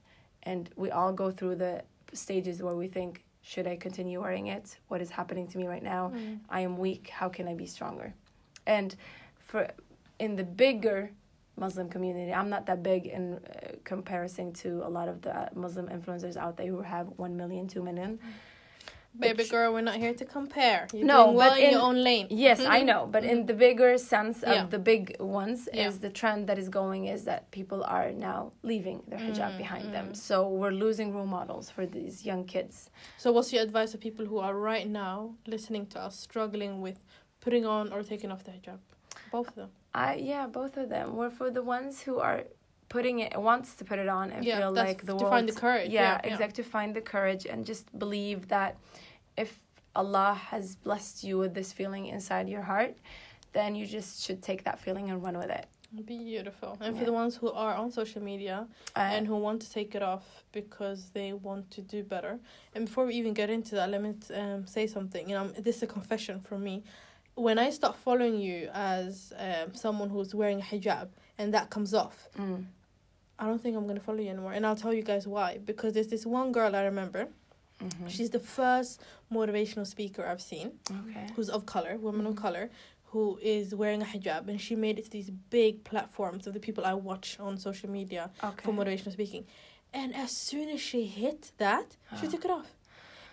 and 0.44 0.70
we 0.76 0.90
all 0.90 1.12
go 1.12 1.30
through 1.30 1.56
the 1.56 1.82
stages 2.12 2.62
where 2.62 2.76
we 2.76 2.88
think 2.88 3.24
should 3.42 3.66
i 3.66 3.76
continue 3.76 4.20
wearing 4.20 4.46
it 4.46 4.78
what 4.88 5.00
is 5.00 5.10
happening 5.10 5.46
to 5.48 5.58
me 5.58 5.66
right 5.66 5.82
now 5.82 6.10
Mm. 6.14 6.40
I 6.48 6.60
am 6.60 6.76
weak. 6.78 7.08
How 7.08 7.28
can 7.28 7.48
I 7.48 7.54
be 7.54 7.66
stronger? 7.66 8.14
And 8.66 8.94
for 9.38 9.68
in 10.18 10.36
the 10.36 10.44
bigger 10.44 11.10
Muslim 11.56 11.88
community, 11.88 12.32
I'm 12.32 12.48
not 12.48 12.66
that 12.66 12.82
big 12.82 13.06
in 13.06 13.34
uh, 13.34 13.72
comparison 13.84 14.52
to 14.54 14.82
a 14.86 14.88
lot 14.88 15.08
of 15.08 15.20
the 15.22 15.48
Muslim 15.54 15.86
influencers 15.88 16.36
out 16.36 16.56
there 16.56 16.66
who 16.66 16.80
have 16.82 17.08
1 17.16 17.36
million, 17.36 17.68
2 17.68 17.82
million. 17.82 18.18
Baby 19.18 19.44
girl, 19.44 19.74
we're 19.74 19.82
not 19.82 19.96
here 19.96 20.14
to 20.14 20.24
compare. 20.24 20.88
You're 20.94 21.04
No, 21.04 21.24
doing 21.26 21.36
well 21.36 21.54
in, 21.54 21.64
in- 21.64 21.70
your 21.72 21.82
own 21.82 22.02
lane. 22.02 22.28
Yes, 22.30 22.60
I 22.66 22.80
know, 22.82 23.06
but 23.12 23.24
in 23.24 23.44
the 23.44 23.52
bigger 23.52 23.98
sense 23.98 24.42
of 24.42 24.54
Yeah. 24.54 24.66
the 24.66 24.78
big 24.78 25.16
ones, 25.20 25.68
Yeah. 25.70 25.88
is 25.88 25.98
the 26.00 26.08
trend 26.08 26.46
that 26.48 26.58
is 26.58 26.70
going 26.70 27.04
is 27.08 27.24
that 27.24 27.50
people 27.50 27.84
are 27.84 28.10
now 28.12 28.52
leaving 28.62 29.02
their 29.08 29.18
hijab 29.18 29.58
behind 29.58 29.88
Mm, 29.88 29.92
them. 29.92 30.14
So 30.14 30.48
we're 30.48 30.70
losing 30.86 31.12
role 31.14 31.26
models 31.26 31.68
for 31.68 31.84
these 31.84 32.24
young 32.24 32.44
kids. 32.46 32.88
So, 33.18 33.32
what's 33.32 33.52
your 33.52 33.62
advice 33.62 33.90
to 33.92 33.98
people 33.98 34.24
who 34.24 34.38
are 34.38 34.54
right 34.56 34.88
now 34.88 35.34
listening 35.46 35.84
to 35.88 36.00
us, 36.00 36.18
struggling 36.18 36.80
with 36.80 36.98
putting 37.42 37.66
on 37.66 37.92
or 37.92 38.02
taking 38.02 38.30
off 38.32 38.44
the 38.44 38.52
hijab? 38.52 38.78
Both 39.32 39.48
of 39.48 39.54
them. 39.54 39.70
I 39.94 40.14
yeah, 40.16 40.46
both 40.46 40.76
of 40.76 40.88
them. 40.88 41.16
We're 41.16 41.30
for 41.30 41.50
the 41.50 41.62
ones 41.62 42.02
who 42.02 42.18
are 42.18 42.44
putting 42.88 43.20
it 43.20 43.32
wants 43.40 43.74
to 43.78 43.84
put 43.84 43.98
it 43.98 44.08
on 44.08 44.30
and 44.30 44.44
Yeah, 44.44 44.58
feel 44.58 44.72
like 44.72 45.00
the 45.02 45.14
one 45.14 45.18
to 45.18 45.24
world 45.24 45.34
find 45.36 45.48
the 45.48 45.60
courage, 45.64 45.90
Yeah, 45.90 46.02
yeah, 46.02 46.20
yeah. 46.24 46.32
exactly. 46.32 46.62
To 46.62 46.70
find 46.76 46.94
the 46.94 47.00
courage 47.00 47.44
and 47.46 47.64
just 47.72 47.84
believe 47.98 48.48
that 48.48 48.76
if 49.36 49.50
Allah 49.96 50.34
has 50.50 50.76
blessed 50.76 51.24
you 51.24 51.38
with 51.38 51.52
this 51.54 51.72
feeling 51.72 52.04
inside 52.06 52.48
your 52.48 52.62
heart, 52.62 52.94
then 53.52 53.74
you 53.74 53.86
just 53.86 54.22
should 54.24 54.40
take 54.42 54.64
that 54.64 54.78
feeling 54.78 55.10
and 55.10 55.22
run 55.22 55.36
with 55.38 55.50
it. 55.50 55.66
Beautiful. 56.06 56.78
And 56.80 56.94
for 56.96 57.02
Yeah. 57.02 57.10
the 57.10 57.12
ones 57.22 57.36
who 57.36 57.50
are 57.50 57.74
on 57.74 57.90
social 57.90 58.22
media 58.22 58.66
Uh, 58.96 59.14
and 59.14 59.26
who 59.26 59.36
want 59.36 59.60
to 59.62 59.70
take 59.78 59.94
it 59.94 60.02
off 60.02 60.24
because 60.52 61.10
they 61.16 61.32
want 61.32 61.70
to 61.76 61.80
do 61.82 62.02
better. 62.02 62.38
And 62.74 62.86
before 62.86 63.04
we 63.06 63.14
even 63.14 63.34
get 63.34 63.48
into 63.50 63.74
that, 63.74 63.88
let 63.90 64.00
me 64.02 64.12
um, 64.34 64.66
say 64.66 64.86
something. 64.86 65.28
You 65.28 65.36
know, 65.38 65.48
this 65.66 65.76
is 65.78 65.82
a 65.82 65.86
confession 65.98 66.40
from 66.40 66.62
me. 66.64 66.82
When 67.42 67.58
I 67.58 67.70
start 67.70 67.96
following 67.96 68.38
you 68.40 68.70
as 68.72 69.32
um, 69.36 69.74
someone 69.74 70.10
who's 70.10 70.32
wearing 70.32 70.60
a 70.60 70.62
hijab 70.62 71.08
and 71.38 71.52
that 71.54 71.70
comes 71.70 71.92
off, 71.92 72.28
mm, 72.38 72.64
I 73.36 73.46
don't 73.46 73.60
think 73.60 73.76
I'm 73.76 73.88
gonna 73.88 73.98
follow 73.98 74.20
you 74.20 74.30
anymore. 74.30 74.52
And 74.52 74.64
I'll 74.64 74.76
tell 74.76 74.94
you 74.94 75.02
guys 75.02 75.26
why. 75.26 75.58
Because 75.58 75.92
there's 75.94 76.06
this 76.06 76.24
one 76.24 76.52
girl 76.52 76.76
I 76.76 76.84
remember. 76.84 77.26
mhm. 77.80 78.08
She's 78.08 78.30
the 78.30 78.38
first 78.38 79.00
motivational 79.38 79.88
speaker 79.88 80.24
I've 80.24 80.40
seen 80.52 80.68
okay. 81.00 81.26
who's 81.34 81.50
of 81.50 81.66
color, 81.66 81.96
woman 81.96 82.26
of 82.26 82.34
Mhm. 82.34 82.42
color, 82.46 82.70
who 83.06 83.40
is 83.42 83.74
wearing 83.74 84.02
a 84.02 84.04
hijab, 84.12 84.46
and 84.46 84.60
she 84.60 84.76
made 84.76 84.96
it 85.00 85.04
to 85.06 85.10
these 85.10 85.30
big 85.30 85.82
platforms 85.82 86.46
of 86.46 86.52
the 86.54 86.60
people 86.60 86.84
I 86.84 86.94
watch 86.94 87.28
on 87.40 87.58
social 87.58 87.90
media 87.90 88.30
Okay. 88.50 88.62
for 88.64 88.72
motivational 88.72 89.10
speaking. 89.18 89.44
And 89.92 90.14
as 90.14 90.30
soon 90.30 90.68
as 90.68 90.80
she 90.80 91.06
hit 91.06 91.50
that, 91.58 91.88
she 92.20 92.26
Ah. 92.28 92.30
took 92.30 92.44
it 92.44 92.52
off. 92.52 92.70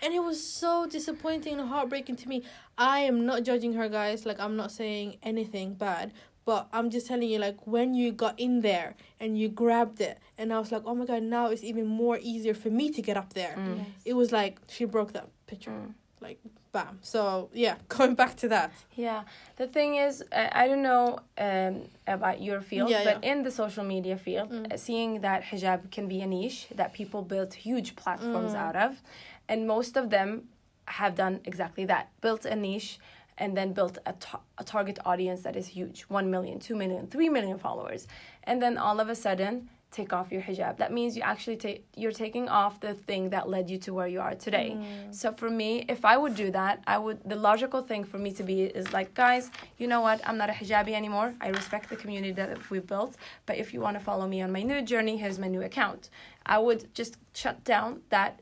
And 0.01 0.13
it 0.13 0.23
was 0.23 0.41
so 0.43 0.85
disappointing 0.87 1.59
and 1.59 1.69
heartbreaking 1.69 2.15
to 2.17 2.29
me. 2.29 2.43
I 2.77 2.99
am 3.01 3.25
not 3.25 3.43
judging 3.43 3.73
her, 3.73 3.89
guys. 3.89 4.25
Like, 4.25 4.39
I'm 4.39 4.55
not 4.55 4.71
saying 4.71 5.17
anything 5.23 5.73
bad. 5.73 6.13
But 6.45 6.67
I'm 6.73 6.89
just 6.89 7.05
telling 7.07 7.29
you, 7.29 7.37
like, 7.37 7.67
when 7.67 7.93
you 7.93 8.11
got 8.11 8.39
in 8.39 8.61
there 8.61 8.95
and 9.19 9.37
you 9.37 9.49
grabbed 9.49 10.01
it, 10.01 10.17
and 10.37 10.51
I 10.51 10.57
was 10.59 10.71
like, 10.71 10.81
oh 10.85 10.95
my 10.95 11.05
god, 11.05 11.21
now 11.23 11.47
it's 11.47 11.63
even 11.63 11.85
more 11.85 12.17
easier 12.21 12.53
for 12.55 12.69
me 12.69 12.89
to 12.91 13.01
get 13.01 13.17
up 13.17 13.33
there. 13.33 13.55
Mm. 13.57 13.85
It 14.05 14.13
was 14.13 14.31
like 14.31 14.57
she 14.67 14.85
broke 14.85 15.13
that 15.13 15.27
picture. 15.45 15.69
Mm. 15.71 15.93
Like, 16.21 16.39
bam. 16.71 16.97
So, 17.01 17.49
yeah, 17.53 17.75
going 17.87 18.15
back 18.15 18.35
to 18.37 18.47
that. 18.47 18.71
Yeah, 18.95 19.23
the 19.57 19.67
thing 19.67 19.95
is, 19.95 20.23
uh, 20.31 20.47
I 20.51 20.67
don't 20.67 20.81
know 20.81 21.19
um, 21.37 21.83
about 22.07 22.41
your 22.41 22.61
field, 22.61 22.89
Yeah, 22.89 23.03
but 23.03 23.23
in 23.23 23.43
the 23.43 23.51
social 23.51 23.83
media 23.83 24.17
field, 24.17 24.49
Mm. 24.49 24.73
uh, 24.73 24.77
seeing 24.77 25.21
that 25.21 25.43
hijab 25.43 25.91
can 25.91 26.07
be 26.07 26.21
a 26.21 26.25
niche 26.27 26.67
that 26.73 26.93
people 26.93 27.21
built 27.21 27.53
huge 27.53 27.95
platforms 27.95 28.53
Mm. 28.53 28.57
out 28.65 28.75
of, 28.75 29.01
and 29.49 29.67
most 29.67 29.97
of 29.97 30.09
them 30.09 30.43
have 30.85 31.15
done 31.15 31.41
exactly 31.43 31.85
that 31.85 32.09
built 32.21 32.45
a 32.45 32.55
niche 32.55 32.99
and 33.37 33.55
then 33.55 33.73
built 33.73 33.97
a, 34.05 34.13
ta- 34.13 34.41
a 34.57 34.63
target 34.63 34.99
audience 35.05 35.41
that 35.41 35.55
is 35.55 35.67
huge 35.67 36.01
1 36.03 36.29
million, 36.29 36.59
2 36.59 36.75
million, 36.75 37.07
3 37.07 37.29
million 37.29 37.57
followers. 37.57 38.07
And 38.43 38.61
then 38.61 38.77
all 38.77 38.99
of 38.99 39.09
a 39.09 39.15
sudden, 39.15 39.69
take 39.91 40.13
off 40.13 40.31
your 40.31 40.41
hijab. 40.41 40.77
That 40.77 40.93
means 40.93 41.15
you 41.17 41.23
actually 41.23 41.57
take 41.57 41.83
you're 41.95 42.11
taking 42.11 42.47
off 42.47 42.79
the 42.79 42.93
thing 42.93 43.31
that 43.31 43.49
led 43.49 43.69
you 43.69 43.77
to 43.79 43.93
where 43.93 44.07
you 44.07 44.21
are 44.21 44.35
today. 44.35 44.77
Mm. 44.77 45.15
So 45.15 45.31
for 45.31 45.49
me, 45.49 45.85
if 45.89 46.05
I 46.05 46.15
would 46.15 46.35
do 46.35 46.51
that, 46.51 46.83
I 46.85 46.97
would 46.99 47.19
the 47.25 47.35
logical 47.35 47.81
thing 47.81 48.03
for 48.03 48.19
me 48.19 48.31
to 48.33 48.43
be 48.43 48.63
is 48.63 48.93
like, 48.93 49.13
guys, 49.15 49.49
you 49.79 49.87
know 49.87 50.01
what? 50.01 50.21
I'm 50.27 50.37
not 50.37 50.49
a 50.49 50.53
hijabi 50.53 50.93
anymore. 50.93 51.33
I 51.41 51.49
respect 51.49 51.89
the 51.89 51.95
community 51.95 52.33
that 52.33 52.69
we 52.69 52.79
built, 52.79 53.15
but 53.47 53.57
if 53.57 53.73
you 53.73 53.79
want 53.81 53.97
to 53.97 54.03
follow 54.03 54.27
me 54.27 54.41
on 54.41 54.51
my 54.51 54.61
new 54.61 54.81
journey, 54.83 55.17
here's 55.17 55.39
my 55.39 55.47
new 55.47 55.63
account. 55.63 56.09
I 56.45 56.59
would 56.59 56.93
just 56.93 57.17
shut 57.33 57.63
down 57.63 58.01
that 58.09 58.41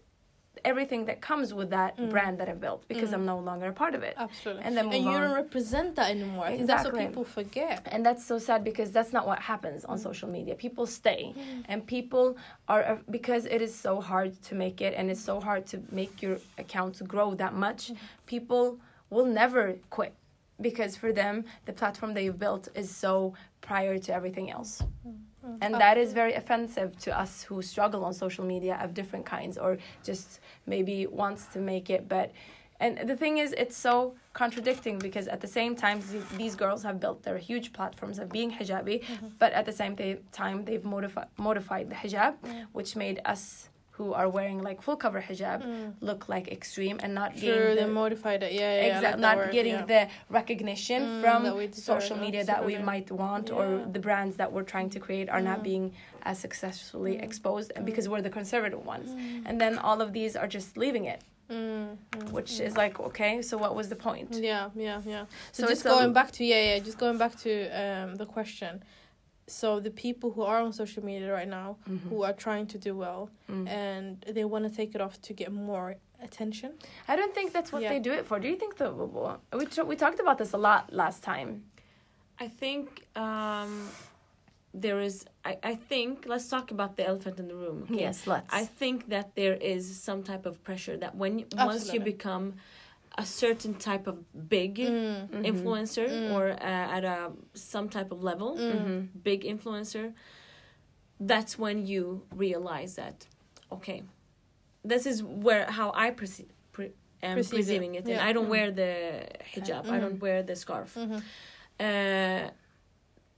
everything 0.63 1.06
that 1.06 1.22
comes 1.22 1.54
with 1.54 1.70
that 1.72 1.98
Mm. 1.98 2.10
brand 2.10 2.39
that 2.39 2.50
I 2.50 2.54
built 2.54 2.88
because 2.88 3.10
mm. 3.10 3.15
I'm 3.15 3.26
no 3.26 3.39
longer 3.39 3.67
a 3.67 3.74
part 3.74 3.96
of 3.96 4.04
it. 4.04 4.15
Absolutely. 4.17 4.63
And 4.63 4.78
then 4.78 4.86
and 4.86 5.04
you 5.04 5.10
on. 5.10 5.22
don't 5.22 5.36
represent 5.36 5.96
that 5.96 6.10
anymore. 6.12 6.46
I 6.46 6.50
think 6.50 6.62
Exactly. 6.62 6.84
that's 6.84 6.96
what 6.96 7.08
people 7.08 7.24
forget. 7.24 7.88
And 7.93 8.06
that's 8.06 8.26
so 8.26 8.38
sad 8.38 8.63
because 8.63 8.91
that's 8.91 9.13
not 9.13 9.26
what 9.28 9.39
happens 9.39 9.86
on 9.86 9.98
mm. 9.98 10.04
social 10.04 10.30
media. 10.30 10.56
People 10.56 10.86
stay, 10.86 11.34
mm. 11.36 11.63
and 11.70 11.86
people 11.86 12.38
are 12.67 12.84
uh, 12.84 12.98
because 13.10 13.46
it 13.46 13.62
is 13.62 13.74
so 13.74 14.02
hard 14.02 14.32
to 14.43 14.56
make 14.56 14.82
it, 14.82 14.93
and 14.98 15.10
it's 15.12 15.26
so 15.32 15.39
hard 15.39 15.65
to 15.67 15.82
make 15.91 16.22
your 16.22 16.38
account 16.58 16.96
grow 17.08 17.34
that 17.36 17.54
much. 17.54 17.91
People 18.26 18.80
will 19.10 19.26
never 19.26 19.76
quit 19.89 20.13
because 20.62 20.96
for 20.96 21.12
them 21.12 21.46
the 21.65 21.74
platform 21.74 22.13
they've 22.13 22.38
built 22.38 22.67
is 22.76 22.89
so 22.93 23.34
prior 23.62 23.98
to 23.98 24.13
everything 24.13 24.50
else. 24.52 24.82
Mm-hmm. 25.47 25.63
And 25.63 25.73
that 25.75 25.97
is 25.97 26.13
very 26.13 26.33
offensive 26.33 26.97
to 27.05 27.17
us 27.17 27.43
who 27.43 27.62
struggle 27.62 28.03
on 28.03 28.13
social 28.13 28.43
media 28.43 28.77
of 28.83 28.93
different 28.93 29.25
kinds 29.25 29.57
or 29.57 29.77
just 30.03 30.39
maybe 30.65 31.07
wants 31.07 31.45
to 31.53 31.60
make 31.60 31.89
it 31.89 32.10
but 32.10 32.31
and 32.79 33.10
the 33.10 33.15
thing 33.15 33.39
is 33.39 33.53
it's 33.57 33.75
so 33.75 34.13
contradicting 34.33 34.99
because 34.99 35.27
at 35.27 35.41
the 35.41 35.47
same 35.47 35.75
time 35.75 36.01
these 36.38 36.55
girls 36.55 36.83
have 36.83 36.99
built 36.99 37.23
their 37.23 37.38
huge 37.38 37.73
platforms 37.73 38.19
of 38.19 38.29
being 38.29 38.51
hijabi 38.51 39.01
mm-hmm. 39.01 39.27
but 39.39 39.51
at 39.53 39.65
the 39.65 39.71
same 39.71 39.95
time 40.31 40.65
they've 40.65 40.83
modifi- 40.83 41.27
modified 41.38 41.89
the 41.89 41.95
hijab 41.95 42.36
mm. 42.45 42.65
which 42.73 42.95
made 42.95 43.19
us 43.25 43.69
who 43.97 44.13
are 44.13 44.29
wearing 44.29 44.60
like 44.62 44.79
full 44.81 44.95
cover 44.95 45.21
hijab 45.27 45.60
look 46.01 46.21
like 46.29 46.47
extreme 46.57 46.97
and 47.03 47.12
not 47.21 47.31
True, 47.31 47.41
getting 47.41 47.75
they 47.75 47.83
the, 47.83 47.88
modified 48.01 48.43
it. 48.43 48.51
Yeah, 48.53 48.60
yeah, 48.75 48.86
yeah. 48.88 48.93
Like 48.93 49.01
that 49.01 49.19
not 49.19 49.38
word, 49.38 49.51
getting 49.57 49.73
yeah. 49.73 49.86
the 49.93 50.01
recognition 50.29 51.01
Mm, 51.07 51.21
from 51.21 51.39
deserve, 51.43 51.75
social 51.93 52.17
media 52.25 52.43
that 52.51 52.62
we 52.69 52.75
might 52.91 53.10
want 53.23 53.45
Yeah. 53.49 53.55
or 53.57 53.65
the 53.95 54.01
brands 54.07 54.33
that 54.39 54.49
we're 54.53 54.69
trying 54.73 54.89
to 54.95 54.99
create 55.05 55.27
are 55.36 55.41
not 55.51 55.60
Mm. 55.60 55.69
being 55.71 55.86
as 56.29 56.36
successfully 56.45 57.15
Mm. 57.17 57.23
exposed 57.27 57.69
and 57.75 57.83
because 57.89 58.05
we're 58.12 58.25
the 58.29 58.36
conservative 58.39 58.81
ones 58.93 59.10
Mm. 59.12 59.43
and 59.47 59.55
then 59.63 59.73
all 59.88 59.99
of 60.05 60.10
these 60.17 60.33
are 60.41 60.49
just 60.57 60.69
leaving 60.83 61.05
it 61.13 61.21
Mm, 61.49 61.97
mm, 62.12 62.31
which 62.38 62.51
mm. 62.55 62.65
is 62.67 62.73
like 62.83 62.95
okay 63.10 63.33
so 63.49 63.53
what 63.63 63.73
was 63.79 63.88
the 63.93 63.99
point 64.07 64.29
Yeah, 64.51 64.63
yeah, 64.88 64.99
yeah. 65.13 65.23
So, 65.55 65.60
So 65.60 65.62
just 65.63 65.71
it's 65.73 65.86
a- 65.86 65.95
going 65.95 66.12
back 66.19 66.29
to 66.38 66.41
yeah, 66.51 66.63
yeah, 66.69 66.79
just 66.89 66.97
going 67.05 67.17
back 67.23 67.33
to 67.45 67.51
um 67.83 68.10
the 68.21 68.27
question. 68.38 68.73
So 69.47 69.79
the 69.79 69.91
people 69.91 70.31
who 70.31 70.41
are 70.43 70.60
on 70.60 70.73
social 70.73 71.03
media 71.03 71.31
right 71.31 71.47
now 71.47 71.77
Mhm. 71.89 72.10
who 72.10 72.23
are 72.23 72.33
trying 72.33 72.67
to 72.67 72.77
do 72.77 72.95
well 72.95 73.29
Mm. 73.49 73.67
and 73.67 74.21
they 74.36 74.43
want 74.43 74.65
to 74.69 74.69
take 74.75 74.93
it 74.93 75.01
off 75.01 75.21
to 75.21 75.33
get 75.33 75.51
more 75.51 75.95
attention. 76.21 76.71
i 77.07 77.15
don't 77.15 77.33
think 77.36 77.53
that's 77.53 77.71
what 77.71 77.81
Yeah. 77.83 77.89
they 77.93 77.99
do 77.99 78.12
it 78.12 78.25
for 78.25 78.39
do 78.39 78.47
you 78.47 78.55
think 78.57 78.75
that 78.77 78.91
we, 79.60 79.65
t- 79.67 79.83
we 79.91 79.95
talked 79.95 80.19
about 80.19 80.38
this 80.39 80.51
a 80.53 80.57
lot 80.57 80.91
last 80.91 81.23
time 81.23 81.63
I 82.39 82.47
think 82.47 82.86
um, 83.15 83.71
there 84.83 84.99
is. 85.10 85.25
I, 85.43 85.53
I 85.71 85.75
think 85.89 86.25
let's 86.27 86.47
talk 86.49 86.69
about 86.69 86.91
the 86.97 87.03
elephant 87.12 87.39
in 87.39 87.47
the 87.47 87.55
room. 87.55 87.77
Okay? 87.83 88.01
yes 88.05 88.27
let's 88.27 88.51
I 88.62 88.63
think 88.81 88.97
that 89.10 89.27
there 89.36 89.55
is 89.73 89.83
some 90.07 90.21
type 90.23 90.45
of 90.45 90.55
pressure 90.63 90.95
that 91.03 91.15
when 91.15 91.33
once 91.69 91.91
you 91.93 91.99
become 91.99 92.45
a 93.17 93.25
certain 93.25 93.73
type 93.73 94.06
of 94.08 94.17
big 94.49 94.75
Mm. 94.77 95.27
Mhm. 95.30 95.45
influencer 95.51 96.08
Mm. 96.08 96.34
or 96.36 96.51
uh, 96.51 96.95
at 96.97 97.03
a 97.03 97.32
some 97.53 97.89
type 97.89 98.12
of 98.12 98.21
level, 98.23 98.56
Mm. 98.58 98.73
Mhm. 98.75 99.23
big 99.23 99.43
influencer, 99.43 100.13
that's 101.19 101.58
when 101.58 101.86
you 101.88 102.21
realize 102.32 102.95
that 102.95 103.27
okay, 103.71 104.03
this 104.84 105.06
is 105.06 105.23
where 105.23 105.65
how 105.71 105.91
I 105.95 106.12
perceive. 106.12 106.51
Pre- 106.71 106.93
am 107.23 107.36
Perceive 107.38 107.53
it. 107.60 107.63
perceiving 107.63 107.95
it, 107.95 108.03
and 108.06 108.10
Yeah. 108.17 108.27
I 108.30 108.32
don't 108.34 108.45
Mm. 108.47 108.56
wear 108.56 108.71
the 108.71 108.91
hijab. 109.53 109.86
I 109.86 109.97
Mhm. 109.97 110.01
don't 110.01 110.19
wear 110.21 110.43
the 110.43 110.56
scarf. 110.56 110.93
Mhm. 110.95 111.21
Uh, 111.80 112.51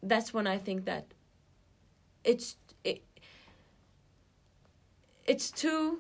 that's 0.04 0.34
when 0.34 0.46
I 0.48 0.58
think 0.58 0.86
that 0.86 1.06
it's 2.24 2.58
it, 2.84 3.02
it's 5.26 5.52
too 5.52 6.00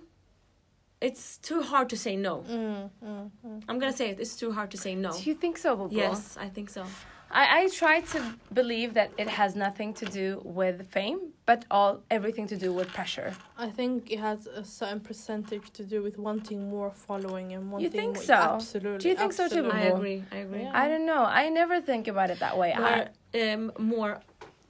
it's 1.01 1.37
too 1.37 1.61
hard 1.61 1.89
to 1.89 1.97
say 1.97 2.15
no. 2.15 2.43
Mm, 2.49 2.89
mm, 3.03 3.29
mm. 3.45 3.63
I'm 3.67 3.79
gonna 3.79 3.93
say 3.93 4.09
it. 4.09 4.19
It's 4.19 4.35
too 4.35 4.51
hard 4.51 4.71
to 4.71 4.77
say 4.77 4.95
no. 4.95 5.11
do 5.11 5.23
you 5.29 5.35
think 5.35 5.57
so 5.57 5.75
Bobo? 5.75 5.95
Yes, 5.95 6.37
I 6.39 6.49
think 6.49 6.69
so. 6.69 6.85
I, 7.31 7.59
I 7.59 7.67
try 7.69 8.01
to 8.01 8.33
believe 8.53 8.95
that 8.95 9.11
it 9.17 9.27
has 9.27 9.55
nothing 9.55 9.93
to 9.95 10.05
do 10.05 10.41
with 10.43 10.89
fame, 10.89 11.19
but 11.45 11.63
all 11.69 12.01
everything 12.09 12.47
to 12.47 12.57
do 12.57 12.73
with 12.73 12.87
pressure. 12.87 13.35
I 13.55 13.69
think 13.69 14.11
it 14.11 14.19
has 14.19 14.47
a 14.47 14.63
certain 14.65 14.99
percentage 14.99 15.69
to 15.73 15.83
do 15.83 16.01
with 16.01 16.17
wanting 16.17 16.69
more 16.69 16.89
following 16.89 17.53
and 17.53 17.71
wanting. 17.71 17.83
You 17.85 17.91
think 17.91 18.15
more- 18.15 18.23
so? 18.23 18.33
Absolutely. 18.33 18.97
Do 18.97 19.09
you 19.09 19.15
think 19.15 19.33
so 19.33 19.47
too, 19.47 19.57
absolutely. 19.59 19.79
I 19.79 19.83
agree. 19.83 20.23
I 20.31 20.37
agree. 20.37 20.61
Yeah. 20.63 20.71
I 20.83 20.87
don't 20.87 21.05
know. 21.05 21.23
I 21.23 21.49
never 21.49 21.79
think 21.81 22.07
about 22.07 22.31
it 22.31 22.39
that 22.39 22.57
way. 22.57 22.73
I, 22.73 22.79
More, 22.79 23.53
um, 23.53 23.71
more 23.77 24.21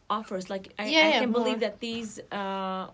offers. 0.10 0.50
Like 0.50 0.74
I, 0.78 0.88
Yeah, 0.88 1.00
I 1.00 1.10
yeah, 1.10 1.20
can 1.22 1.32
more. 1.32 1.42
believe 1.44 1.62
that 1.62 1.80
these 1.80 2.20
uh, 2.32 2.88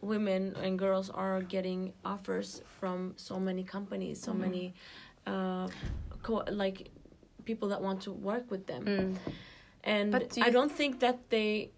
women 0.00 0.54
and 0.62 0.78
girls 0.78 1.10
are 1.10 1.42
getting 1.42 1.92
offers 2.04 2.62
from 2.80 3.14
so 3.16 3.38
many 3.40 3.64
companies, 3.64 4.20
so 4.20 4.32
Mhm. 4.32 4.38
many 4.38 4.74
uh, 5.26 5.68
co- 6.22 6.44
like 6.50 6.90
people 7.44 7.68
that 7.68 7.82
want 7.82 8.00
to 8.02 8.12
work 8.12 8.50
with 8.50 8.66
them. 8.66 8.84
Mm. 8.86 9.16
and 9.84 10.10
But 10.12 10.30
do 10.30 10.42
I 10.42 10.50
don't 10.50 10.72
think 10.72 11.00
that 11.00 11.18
they 11.30 11.70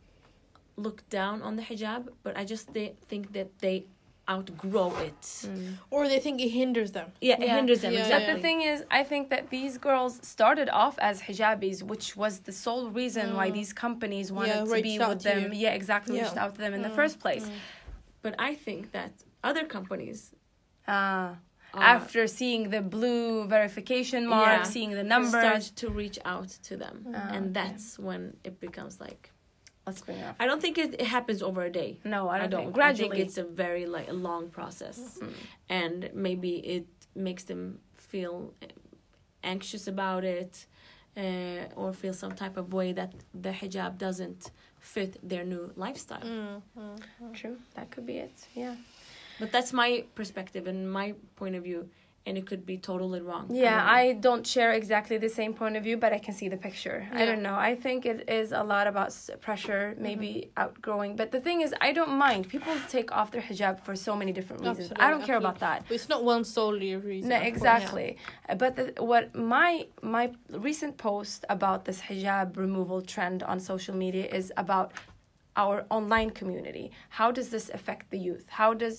look 0.76 1.08
down 1.10 1.42
on 1.42 1.56
the 1.56 1.62
hijab, 1.62 2.08
but 2.22 2.36
I 2.36 2.44
just 2.44 2.72
they 2.72 2.94
think 3.08 3.32
that 3.32 3.58
they 3.58 3.86
outgrow 4.28 4.94
it. 5.08 5.48
Or 5.90 6.06
they 6.06 6.20
think 6.20 6.40
it 6.40 6.50
hinders 6.50 6.92
them. 6.92 7.08
Yeah, 7.20 7.34
it 7.34 7.46
Yeah. 7.46 7.56
hinders 7.56 7.80
them 7.80 7.92
Yeah, 7.92 8.02
But 8.02 8.06
exactly. 8.12 8.34
the 8.34 8.40
thing 8.46 8.58
is, 8.62 8.84
I 8.90 9.02
think 9.02 9.28
that 9.30 9.50
these 9.50 9.76
girls 9.78 10.20
started 10.22 10.68
off 10.70 10.96
as 11.00 11.22
hijabis, 11.22 11.82
which 11.82 12.16
was 12.16 12.40
the 12.48 12.52
sole 12.52 12.90
reason 12.90 13.34
why 13.34 13.50
these 13.50 13.72
companies 13.72 14.30
wanted 14.30 14.64
to 14.66 14.82
be 14.82 14.98
with 14.98 15.18
to 15.18 15.24
them. 15.28 15.38
you. 15.52 15.58
Yeah, 15.64 15.70
exactly. 15.80 16.16
Yeah. 16.16 16.22
Reached 16.24 16.36
out 16.36 16.54
to 16.54 16.60
them 16.60 16.74
in 16.74 16.82
the 16.82 16.90
first 17.00 17.18
place. 17.18 17.44
But 18.22 18.34
I 18.38 18.54
think 18.54 18.92
that 18.92 19.12
other 19.42 19.64
companies 19.64 20.34
Ah. 20.86 21.36
uh, 21.74 21.78
After 21.96 22.26
seeing 22.26 22.70
the 22.70 22.82
blue 22.82 23.46
verification 23.46 24.26
mark, 24.26 24.58
Yeah. 24.58 24.62
seeing 24.74 24.90
the 24.90 25.04
start 25.04 25.32
numbers, 25.32 25.70
to 25.80 25.86
reach 26.02 26.18
out 26.24 26.48
to 26.68 26.76
them, 26.76 26.96
Ah, 27.14 27.34
and 27.36 27.44
okay. 27.44 27.52
that's 27.58 27.98
when 27.98 28.36
it 28.44 28.54
becomes 28.60 29.00
like. 29.00 29.30
let's 29.86 30.02
bring 30.02 30.18
it 30.18 30.24
up. 30.30 30.36
I 30.42 30.46
don't 30.48 30.60
think 30.64 30.76
it, 30.78 30.90
it 31.04 31.06
happens 31.16 31.40
over 31.42 31.62
a 31.70 31.72
day. 31.82 31.90
No, 32.04 32.20
I 32.28 32.38
don't, 32.38 32.44
I 32.44 32.48
don't. 32.48 32.72
Think. 32.74 32.84
I 32.90 32.94
think 32.94 33.14
it's 33.24 33.38
a 33.38 33.44
very 33.64 33.86
like 33.96 34.08
a 34.08 34.18
long 34.28 34.44
process, 34.58 34.98
and 35.68 36.10
maybe 36.26 36.52
it 36.76 36.86
makes 37.14 37.44
them 37.50 37.62
feel 38.10 38.36
anxious 39.42 39.86
about 39.88 40.22
it, 40.38 40.66
uh, 41.16 41.80
or 41.80 41.92
feel 41.92 42.12
some 42.14 42.32
type 42.42 42.56
of 42.56 42.72
way 42.72 42.92
that 42.92 43.12
the 43.44 43.50
hijab 43.60 43.92
doesn't 43.98 44.50
fit 44.80 45.16
their 45.26 45.44
new 45.44 45.72
lifestyle. 45.76 46.22
Mm-hmm. 46.22 47.32
True. 47.32 47.56
That 47.74 47.90
could 47.90 48.06
be 48.06 48.18
it. 48.18 48.48
Yeah. 48.54 48.74
But 49.38 49.52
that's 49.52 49.72
my 49.72 50.04
perspective 50.14 50.66
and 50.66 50.90
my 50.90 51.14
point 51.36 51.54
of 51.54 51.64
view, 51.64 51.88
and 52.30 52.38
it 52.38 52.46
could 52.50 52.64
be 52.64 52.76
totally 52.90 53.20
wrong. 53.28 53.44
Yeah, 53.50 53.78
don't. 53.78 53.98
I 53.98 54.02
don't 54.26 54.46
share 54.54 54.72
exactly 54.80 55.16
the 55.26 55.32
same 55.40 55.52
point 55.60 55.74
of 55.78 55.82
view, 55.88 55.96
but 56.04 56.10
I 56.18 56.20
can 56.26 56.34
see 56.40 56.48
the 56.54 56.60
picture. 56.68 56.98
I 57.20 57.22
don't 57.28 57.42
know. 57.46 57.56
I 57.70 57.72
think 57.84 57.98
it 58.12 58.20
is 58.40 58.52
a 58.62 58.64
lot 58.72 58.86
about 58.92 59.10
pressure, 59.46 59.84
maybe 60.08 60.30
outgrowing. 60.62 61.10
But 61.20 61.28
the 61.36 61.42
thing 61.46 61.58
is, 61.66 61.70
I 61.88 61.90
don't 61.98 62.14
mind. 62.26 62.48
People 62.54 62.74
take 62.96 63.10
off 63.18 63.28
their 63.34 63.44
hijab 63.48 63.74
for 63.86 63.94
so 64.08 64.12
many 64.20 64.32
different 64.38 64.60
reasons. 64.62 64.92
I 65.04 65.10
don't 65.12 65.24
care 65.30 65.40
about 65.44 65.58
that. 65.66 65.78
But 65.88 65.94
it's 65.98 66.10
not 66.14 66.22
one 66.34 66.42
solely 66.44 66.90
reason. 66.96 67.28
No, 67.30 67.36
of 67.36 67.42
course, 67.42 67.52
exactly. 67.54 68.08
Uh, 68.48 68.54
But 68.62 68.70
the, 68.78 68.84
what 69.12 69.24
my 69.34 69.70
my 70.16 70.24
recent 70.68 70.92
post 71.08 71.38
about 71.56 71.78
this 71.88 71.98
hijab 72.08 72.48
removal 72.66 72.98
trend 73.12 73.38
on 73.50 73.56
social 73.72 73.96
media 74.04 74.26
is 74.40 74.46
about 74.64 74.88
our 75.62 75.76
online 75.98 76.30
community. 76.40 76.86
How 77.18 77.28
does 77.38 77.48
this 77.54 77.66
affect 77.78 78.04
the 78.12 78.20
youth? 78.28 78.46
How 78.60 78.70
does 78.82 78.96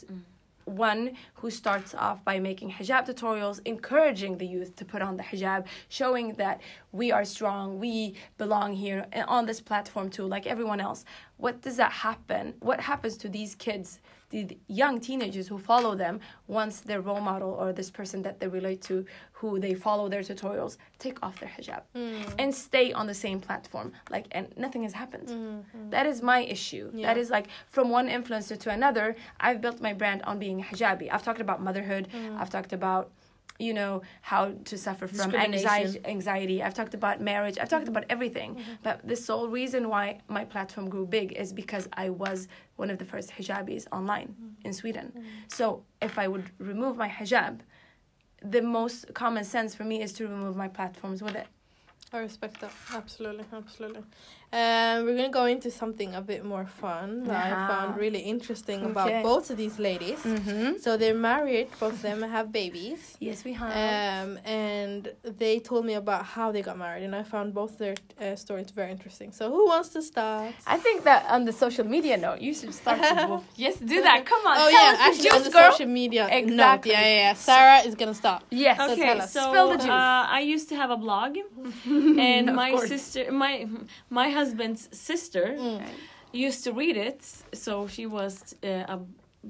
one 0.66 1.14
who 1.36 1.50
starts 1.50 1.94
off 1.96 2.24
by 2.24 2.40
making 2.40 2.72
hijab 2.72 3.08
tutorials, 3.08 3.60
encouraging 3.66 4.38
the 4.38 4.46
youth 4.46 4.76
to 4.78 4.86
put 4.86 5.02
on 5.02 5.18
the 5.18 5.24
hijab, 5.24 5.66
showing 5.90 6.34
that 6.34 6.62
we 6.92 7.12
are 7.12 7.26
strong, 7.26 7.80
we 7.80 8.16
belong 8.38 8.74
here 8.74 9.06
and 9.12 9.26
on 9.28 9.46
this 9.46 9.62
platform 9.62 10.10
too, 10.10 10.26
like 10.26 10.46
everyone 10.48 10.80
else. 10.80 11.06
What 11.38 11.62
does 11.62 11.78
that 11.78 11.92
happen? 11.92 12.54
What 12.60 12.80
happens 12.80 13.18
to 13.18 13.30
these 13.30 13.56
kids, 13.56 14.00
the 14.32 14.58
young 14.68 15.00
teenagers 15.00 15.48
who 15.48 15.58
follow 15.58 15.96
them 15.96 16.20
once 16.48 16.82
their 16.82 17.02
role 17.02 17.22
model 17.22 17.52
or 17.52 17.74
this 17.74 17.92
person 17.92 18.22
that 18.24 18.40
they 18.40 18.48
relate 18.48 18.82
to, 18.84 19.06
who 19.34 19.60
they 19.60 19.74
follow 19.74 20.10
their 20.10 20.22
tutorials, 20.22 20.78
take 21.00 21.18
off 21.24 21.40
their 21.40 21.50
hijab 21.50 21.82
mm. 21.96 22.34
and 22.40 22.54
stay 22.54 22.92
on 22.94 23.08
the 23.08 23.14
same 23.14 23.40
platform, 23.40 23.92
like 24.10 24.26
and 24.32 24.48
nothing 24.58 24.84
has 24.84 24.94
happened. 24.94 25.28
Mm, 25.28 25.64
mm. 25.78 25.92
That 25.92 26.06
is 26.06 26.22
my 26.22 26.40
issue. 26.42 26.92
Yeah. 26.94 27.08
That 27.08 27.18
is 27.18 27.30
like 27.30 27.48
from 27.68 27.90
one 27.90 28.08
influencer 28.08 28.58
to 28.60 28.70
another. 28.70 29.16
I've 29.40 29.62
built 29.62 29.82
my 29.82 29.94
brand 29.94 30.22
on 30.24 30.40
being 30.40 30.64
hijabi. 30.64 31.10
I've 31.12 31.24
talked 31.24 31.42
about 31.42 31.62
motherhood. 31.62 32.08
I've 32.38 32.50
talked 32.50 32.74
about 32.74 33.12
you 33.68 33.74
know 33.80 34.02
how 34.22 34.44
to 34.70 34.76
suffer 34.78 35.06
from 35.08 35.34
anxiety 35.36 36.00
anxiety. 36.16 36.58
I've 36.66 36.74
talked 36.80 36.96
about 37.02 37.16
marriage. 37.32 37.58
I've 37.60 37.70
talked 37.76 37.88
about 37.94 38.06
everything. 38.16 38.52
Mm-hmm. 38.56 38.74
but 38.88 38.96
the 39.12 39.16
sole 39.28 39.48
reason 39.60 39.82
why 39.94 40.06
my 40.38 40.44
platform 40.54 40.86
grew 40.94 41.06
big 41.18 41.28
is 41.44 41.48
because 41.62 41.86
i 42.04 42.08
was 42.24 42.40
one 42.82 42.90
of 42.94 42.98
the 43.02 43.08
first 43.14 43.28
hijabis 43.38 43.84
online 44.00 44.30
Mm-hmm. 44.32 44.66
in 44.68 44.72
sweden. 44.82 45.08
So 45.58 45.66
if 46.08 46.14
i 46.24 46.26
would 46.32 46.46
remove 46.72 46.94
my 47.04 47.10
hijab 47.18 47.54
the 48.56 48.62
most 48.78 49.00
common 49.14 49.44
sense 49.56 49.72
for 49.78 49.86
me 49.92 49.96
is 50.06 50.12
to 50.18 50.22
remove 50.36 50.56
my 50.64 50.68
platforms 50.78 51.20
with 51.26 51.36
it. 51.44 51.48
I 52.14 52.18
respect 52.30 52.56
that. 52.62 52.74
Absolutely, 53.02 53.46
absolutely. 53.60 54.04
Um, 54.54 55.06
we're 55.06 55.16
gonna 55.16 55.30
go 55.30 55.46
into 55.46 55.72
something 55.72 56.14
a 56.14 56.22
bit 56.22 56.44
more 56.44 56.66
fun 56.66 57.24
that 57.24 57.40
I 57.54 57.68
found 57.68 57.98
really 57.98 58.20
interesting 58.20 58.84
about 58.84 59.24
both 59.24 59.50
of 59.50 59.56
these 59.58 59.80
ladies. 59.80 60.20
mm-hmm. 60.20 60.78
So 60.84 60.98
they're 60.98 61.14
married, 61.32 61.68
both 61.80 61.94
of 61.94 62.02
them 62.02 62.22
have 62.22 62.52
babies. 62.52 63.16
yes 63.20 63.46
we 63.46 63.54
have 63.54 63.72
Um, 63.72 64.40
and 64.44 65.02
they 65.24 65.60
told 65.60 65.86
me 65.86 65.94
about 65.94 66.26
how 66.26 66.52
they 66.52 66.62
got 66.62 66.78
married, 66.78 67.04
and 67.04 67.16
I 67.16 67.24
found 67.24 67.54
both 67.54 67.78
their 67.78 67.96
uh, 68.20 68.36
stories 68.36 68.72
very 68.72 68.92
interesting. 68.92 69.32
So 69.32 69.50
who 69.50 69.68
wants 69.68 69.90
to 69.96 70.02
start? 70.02 70.54
I 70.68 70.78
think 70.78 71.04
that 71.06 71.26
on 71.30 71.46
the 71.46 71.54
social 71.54 71.86
media 71.86 72.18
note, 72.18 72.40
you 72.42 72.54
should 72.54 72.74
start 72.74 73.00
with 73.00 73.44
Yes, 73.56 73.78
do 73.78 74.02
that. 74.02 74.26
Come 74.26 74.44
on. 74.48 74.56
oh 74.58 74.70
tell 74.70 74.72
yeah, 74.72 74.92
us 74.92 74.98
the 74.98 75.04
actually 75.08 75.30
on 75.38 75.44
the 75.44 75.50
girl. 75.50 75.72
social 75.72 75.88
media 76.02 76.24
note. 76.28 76.38
Exactly. 76.44 76.92
Yeah, 76.92 77.02
yeah, 77.02 77.16
yeah. 77.28 77.34
Sarah 77.36 77.80
is 77.88 77.96
gonna 77.96 78.14
start. 78.24 78.44
Yes. 78.50 78.78
So 78.78 78.92
Okay, 78.92 79.02
tell 79.04 79.22
us. 79.22 79.32
so 79.32 79.42
Spill 79.50 79.70
the 79.70 79.78
juice. 79.78 79.86
Uh, 79.88 80.38
I 80.38 80.42
used 80.42 80.68
to 80.70 80.76
have 80.76 80.90
a 80.92 80.98
blog, 80.98 81.38
and 81.86 82.54
my 82.56 82.72
course. 82.72 82.90
sister, 82.90 83.32
my 83.32 83.68
my 84.10 84.28
husband's 84.42 84.84
sister, 85.10 85.46
Mm. 85.58 85.82
used 86.48 86.62
to 86.66 86.72
read 86.82 86.98
it. 87.10 87.22
So 87.64 87.72
she 87.96 88.06
was 88.18 88.34
uh, 88.64 88.96
a 88.96 88.98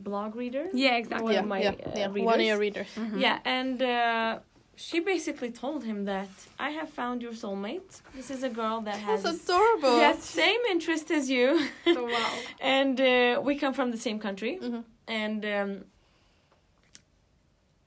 blog 0.08 0.32
reader. 0.42 0.66
Yeah, 0.74 0.96
exactly. 1.02 1.26
One 1.26 1.34
Yeah, 1.34 1.44
of 1.44 1.48
my, 1.54 1.60
yeah, 1.62 1.70
uh, 1.70 2.00
yeah. 2.02 2.08
One 2.08 2.34
of 2.34 2.40
readers. 2.40 2.48
your 2.50 2.60
readers. 2.66 2.88
Yeah, 3.26 3.38
and 3.60 3.78
uh, 3.82 4.40
she 4.86 4.98
basically 5.14 5.52
told 5.64 5.84
him 5.90 6.06
that 6.14 6.30
I 6.68 6.70
have 6.80 6.90
found 7.00 7.18
your 7.26 7.34
soulmate. 7.44 7.92
This 8.20 8.30
is 8.36 8.42
a 8.44 8.50
girl 8.62 8.78
that 8.88 9.00
has 9.10 9.20
That's 9.24 9.44
adorable. 9.44 9.98
yes, 10.06 10.18
same 10.44 10.62
interest 10.76 11.08
as 11.12 11.24
you, 11.36 11.48
So, 11.96 12.02
wow. 12.18 12.34
and 12.78 12.96
uh, 13.00 13.42
we 13.48 13.54
come 13.64 13.74
from 13.80 13.90
the 13.96 14.02
same 14.08 14.20
country. 14.28 14.54
Mhm. 14.62 14.84
And 15.08 15.42
um, 15.58 15.72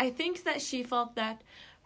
I 0.07 0.11
think 0.11 0.35
that 0.45 0.61
she 0.61 0.83
felt 0.83 1.11
that 1.15 1.37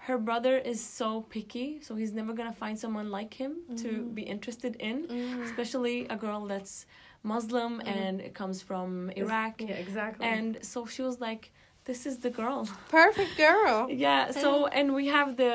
her 0.08 0.18
brother 0.18 0.56
is 0.72 0.80
so 0.82 1.08
picky, 1.34 1.68
so 1.82 1.94
he's 1.94 2.14
never 2.20 2.32
gonna 2.32 2.58
find 2.64 2.76
someone 2.84 3.08
like 3.10 3.34
him 3.34 3.52
to 3.82 3.88
mm. 3.88 4.14
be 4.18 4.22
interested 4.22 4.72
in, 4.88 4.96
Mm. 5.06 5.44
especially 5.48 5.96
a 6.16 6.16
girl 6.16 6.40
that's 6.52 6.74
Muslim 7.22 7.72
mm. 7.80 7.96
and 7.96 8.14
comes 8.40 8.58
from 8.68 8.88
Iraq. 9.22 9.54
Yeah, 9.60 9.84
exactly. 9.84 10.24
And 10.34 10.50
so 10.70 10.78
she 10.92 11.02
was 11.08 11.16
like, 11.28 11.42
"This 11.88 12.00
is 12.10 12.14
the 12.24 12.32
girl." 12.40 12.58
Perfect 13.00 13.32
girl. 13.46 13.76
Yeah. 14.06 14.22
So 14.42 14.50
and 14.78 14.86
we 14.98 15.04
have 15.16 15.28
the 15.42 15.54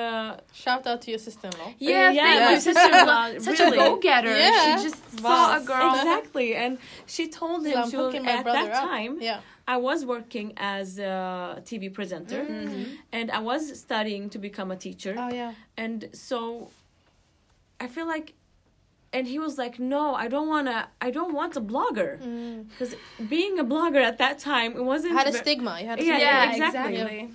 Shout 0.64 0.84
out 0.90 1.00
to 1.04 1.08
your 1.14 1.22
sister-in-law. 1.28 1.72
Uh, 1.74 1.92
yeah, 1.92 2.12
yeah, 2.20 2.24
thank 2.28 2.42
my 2.52 2.60
sister-in-law, 2.70 3.26
Such 3.48 3.60
really. 3.60 3.78
a 3.78 3.84
go-getter. 3.84 4.36
Yeah. 4.46 4.62
She 4.64 4.72
just 4.88 5.02
saw 5.24 5.42
a 5.60 5.62
girl. 5.72 5.92
Exactly, 6.02 6.50
and 6.64 6.74
she 7.14 7.24
told 7.40 7.60
him 7.68 7.78
I'm 7.80 7.90
she 7.90 7.98
was, 7.98 8.14
at 8.36 8.44
that 8.58 8.70
up. 8.72 8.90
time. 8.90 9.14
Yeah. 9.30 9.40
I 9.68 9.78
was 9.78 10.06
working 10.06 10.54
as 10.58 11.00
a 11.00 11.62
TV 11.70 11.94
presenter, 11.94 12.42
and 13.12 13.32
I 13.32 13.40
was 13.40 13.80
studying 13.80 14.30
to 14.32 14.38
become 14.40 14.70
a 14.72 14.76
teacher. 14.76 15.16
Oh 15.18 15.30
yeah. 15.34 15.54
and 15.78 16.10
so 16.14 16.70
i 17.80 17.88
feel 17.96 18.08
like 18.16 18.28
and 19.12 19.24
he 19.34 19.38
was 19.46 19.54
like 19.64 19.76
no 19.80 20.04
i 20.24 20.28
don't 20.34 20.48
want 20.56 20.68
to 20.74 20.78
i 21.08 21.10
don't 21.18 21.34
want 21.40 21.52
a 21.62 21.64
blogger 21.72 22.12
Mm. 22.22 22.58
because 22.70 22.92
being 23.36 23.54
a 23.60 23.66
blogger 23.74 24.02
at 24.12 24.18
that 24.24 24.36
time 24.52 24.72
it 24.82 24.86
wasn't 24.94 25.14
Had 25.14 25.28
a 25.28 25.34
stigma. 25.46 25.74
You 25.82 25.88
had 25.92 26.00
a 26.00 26.06
Yeah, 26.10 26.16
stigma. 26.18 26.32
Yeah, 26.32 26.52
exactly. 26.54 26.94
exactly. 26.94 27.30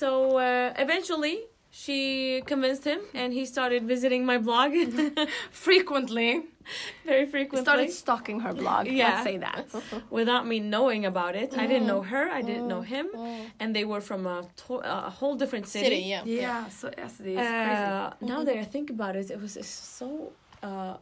so 0.00 0.08
uh, 0.38 0.74
eventually 0.84 1.36
she 1.70 2.42
convinced 2.52 2.84
him 2.92 3.00
and 3.20 3.28
he 3.38 3.44
started 3.54 3.80
visiting 3.94 4.22
my 4.32 4.38
blog 4.48 4.70
Frequently. 5.66 6.30
very 7.04 7.26
frequently 7.26 7.64
started 7.64 7.90
stalking 7.90 8.40
her 8.40 8.52
blog. 8.52 8.86
Yeah. 8.86 9.08
Let's 9.08 9.24
say 9.24 9.36
that. 9.38 9.66
without 10.18 10.46
me 10.46 10.58
knowing 10.60 11.02
about 11.12 11.34
it 11.42 11.50
i 11.62 11.66
didn't 11.66 11.86
know 11.92 12.02
her 12.12 12.24
i 12.38 12.42
didn't 12.42 12.66
Mm. 12.66 12.72
know 12.74 12.82
him 12.94 13.06
and 13.60 13.68
they 13.76 13.84
were 13.92 14.00
from 14.10 14.22
a, 14.26 14.38
to- 14.62 14.82
a 14.84 15.10
whole 15.18 15.36
different 15.42 15.66
city, 15.66 15.84
City, 15.86 16.02
yeah. 16.14 16.22
Yeah, 16.24 16.68
so 16.78 16.90
yes, 17.02 17.12
it 17.20 17.26
is 17.26 17.38
Uh, 17.38 17.64
crazy. 17.64 18.32
now 18.32 18.40
that 18.46 18.56
I 18.64 18.66
think 18.74 18.86
about 18.96 19.14
it, 19.20 19.26
it 19.34 19.40
was 19.40 19.54
so 19.96 20.08
uh, 20.68 20.96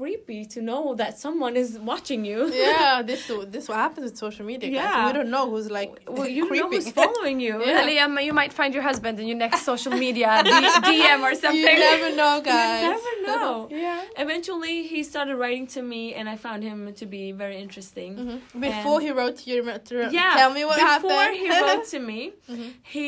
creepy 0.00 0.40
to 0.54 0.58
know 0.70 0.82
that 1.02 1.12
someone 1.24 1.54
is 1.62 1.70
watching 1.92 2.20
you. 2.30 2.38
Yeah, 2.52 3.02
this 3.10 3.22
this 3.54 3.64
what 3.70 3.78
happens 3.86 4.04
with 4.08 4.16
social 4.26 4.44
media. 4.52 4.68
Guys. 4.70 4.80
Yeah. 4.80 5.06
We 5.06 5.12
don't 5.18 5.30
know 5.36 5.44
who's 5.52 5.68
like 5.78 5.90
Well, 6.16 6.26
you 6.36 6.42
don't 6.48 6.56
know 6.62 6.70
who's 6.76 6.90
following 7.02 7.38
you. 7.46 7.54
Yeah. 7.70 7.86
Liam, 7.88 8.12
you 8.28 8.34
might 8.40 8.52
find 8.60 8.70
your 8.76 8.82
husband 8.90 9.14
in 9.20 9.26
your 9.32 9.40
next 9.46 9.60
social 9.72 9.92
media 10.04 10.28
D- 10.44 10.50
DM 10.90 11.20
or 11.28 11.34
something. 11.42 11.60
you 11.60 11.66
something. 11.66 11.78
never 11.92 12.08
know, 12.20 12.34
guys. 12.52 12.82
You 12.84 12.90
never 12.96 13.12
know. 13.28 13.68
Yeah. 13.70 14.00
Eventually, 14.24 14.76
he 14.92 15.00
started 15.12 15.36
writing 15.42 15.66
to 15.76 15.80
me, 15.92 16.02
and 16.18 16.24
I 16.34 16.36
found 16.46 16.60
him 16.70 16.78
to 17.00 17.04
be 17.16 17.24
very 17.42 17.58
interesting. 17.64 18.10
Mhm. 18.22 18.38
Before 18.68 18.96
And- 18.98 19.04
he 19.06 19.10
wrote 19.18 19.36
to 19.40 19.44
you, 19.50 19.56
to 19.90 19.94
Yeah, 20.18 20.32
tell 20.40 20.52
me 20.58 20.62
what 20.68 20.78
before 20.78 21.10
happened. 21.10 21.36
he 21.42 21.48
wrote 21.66 21.84
to 21.94 21.98
me, 22.10 22.20
Mhm. 22.52 22.68
he 22.94 23.06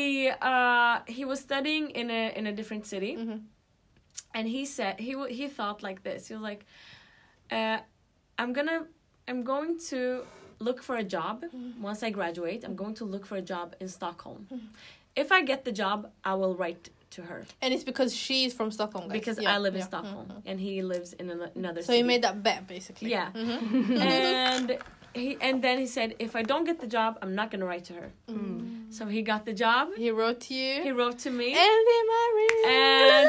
uh, 0.51 0.95
he 1.17 1.23
was 1.31 1.39
studying 1.49 1.85
in 1.99 2.07
a 2.19 2.23
in 2.39 2.43
a 2.51 2.53
different 2.59 2.83
city, 2.93 3.13
Mhm. 3.23 3.37
And 4.33 4.47
he 4.47 4.65
said 4.65 4.99
he 4.99 5.15
he 5.29 5.47
thought 5.47 5.83
like 5.83 6.03
this. 6.03 6.27
He 6.27 6.33
was 6.33 6.43
like, 6.43 6.65
uh, 7.51 7.79
"I'm 8.39 8.53
gonna 8.53 8.85
I'm 9.27 9.43
going 9.43 9.79
to 9.91 10.25
look 10.59 10.81
for 10.83 10.95
a 10.97 11.03
job 11.03 11.43
once 11.81 12.03
I 12.03 12.09
graduate. 12.09 12.63
I'm 12.63 12.75
going 12.75 12.95
to 12.95 13.05
look 13.05 13.25
for 13.25 13.37
a 13.37 13.41
job 13.41 13.75
in 13.79 13.87
Stockholm. 13.87 14.47
If 15.15 15.31
I 15.31 15.41
get 15.43 15.63
the 15.65 15.71
job, 15.71 16.09
I 16.23 16.33
will 16.33 16.55
write 16.55 16.89
to 17.11 17.21
her 17.21 17.45
and 17.61 17.73
it's 17.73 17.83
because 17.83 18.15
she's 18.15 18.51
from 18.55 18.71
Stockholm, 18.71 19.03
guys. 19.07 19.19
because 19.19 19.37
Yeah, 19.39 19.53
I 19.55 19.59
live 19.59 19.75
in 19.75 19.81
yeah. 19.81 19.85
Stockholm 19.93 20.25
Mhm. 20.27 20.41
and 20.47 20.59
he 20.59 20.81
lives 20.81 21.13
in 21.13 21.29
another 21.29 21.81
So 21.81 21.87
city. 21.87 21.99
you 21.99 22.05
made 22.05 22.23
that 22.23 22.41
bet, 22.41 22.65
basically. 22.67 23.11
yeah, 23.11 23.29
Mhm. 23.33 23.99
and 24.01 24.77
he 25.13 25.37
and 25.41 25.61
then 25.63 25.77
he 25.79 25.87
said, 25.87 26.15
if 26.19 26.35
I 26.35 26.41
don't 26.43 26.65
get 26.65 26.79
the 26.79 26.87
job, 26.87 27.17
I'm 27.21 27.33
not 27.35 27.51
gonna 27.51 27.65
write 27.65 27.85
to 27.85 27.93
her. 27.93 28.11
So 28.89 29.07
he 29.07 29.21
got 29.23 29.43
the 29.45 29.53
job. 29.53 29.89
He 29.97 30.11
wrote 30.11 30.39
to 30.47 30.53
you. 30.53 30.83
He 30.83 30.91
wrote 30.91 31.17
to 31.25 31.31
me. 31.31 31.47
and 31.65 31.79
they 31.89 32.01
married. 32.17 32.65
and 32.77 33.25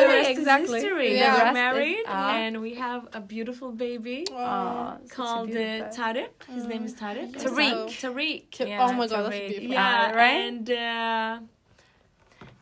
the 0.00 0.06
rest 0.14 0.30
Exactly. 0.38 0.76
is 0.78 0.82
history. 0.82 1.10
Yeah. 1.16 1.32
We 1.34 1.38
The 1.38 1.38
got 1.38 1.44
rest 1.44 1.48
is- 1.50 1.54
married, 1.54 2.04
Ah. 2.08 2.36
and 2.42 2.60
we 2.60 2.74
have 2.74 3.02
a 3.12 3.20
beautiful 3.20 3.70
baby 3.86 4.26
such 4.28 5.08
called 5.16 5.50
uh, 5.50 5.90
Tariq. 5.98 6.30
His 6.52 6.66
name 6.66 6.84
is 6.84 6.94
Tariq. 6.94 7.30
Tariq. 7.32 7.86
Tariq. 8.02 8.50
Ki- 8.50 8.68
Yeah, 8.70 8.84
oh 8.88 8.92
my 8.92 9.06
god, 9.06 9.22
that's 9.26 9.38
beautiful. 9.38 9.70
Yeah, 9.70 10.10
Ah, 10.12 10.16
right? 10.16 10.40
and 10.48 10.66
uh, 10.70 11.38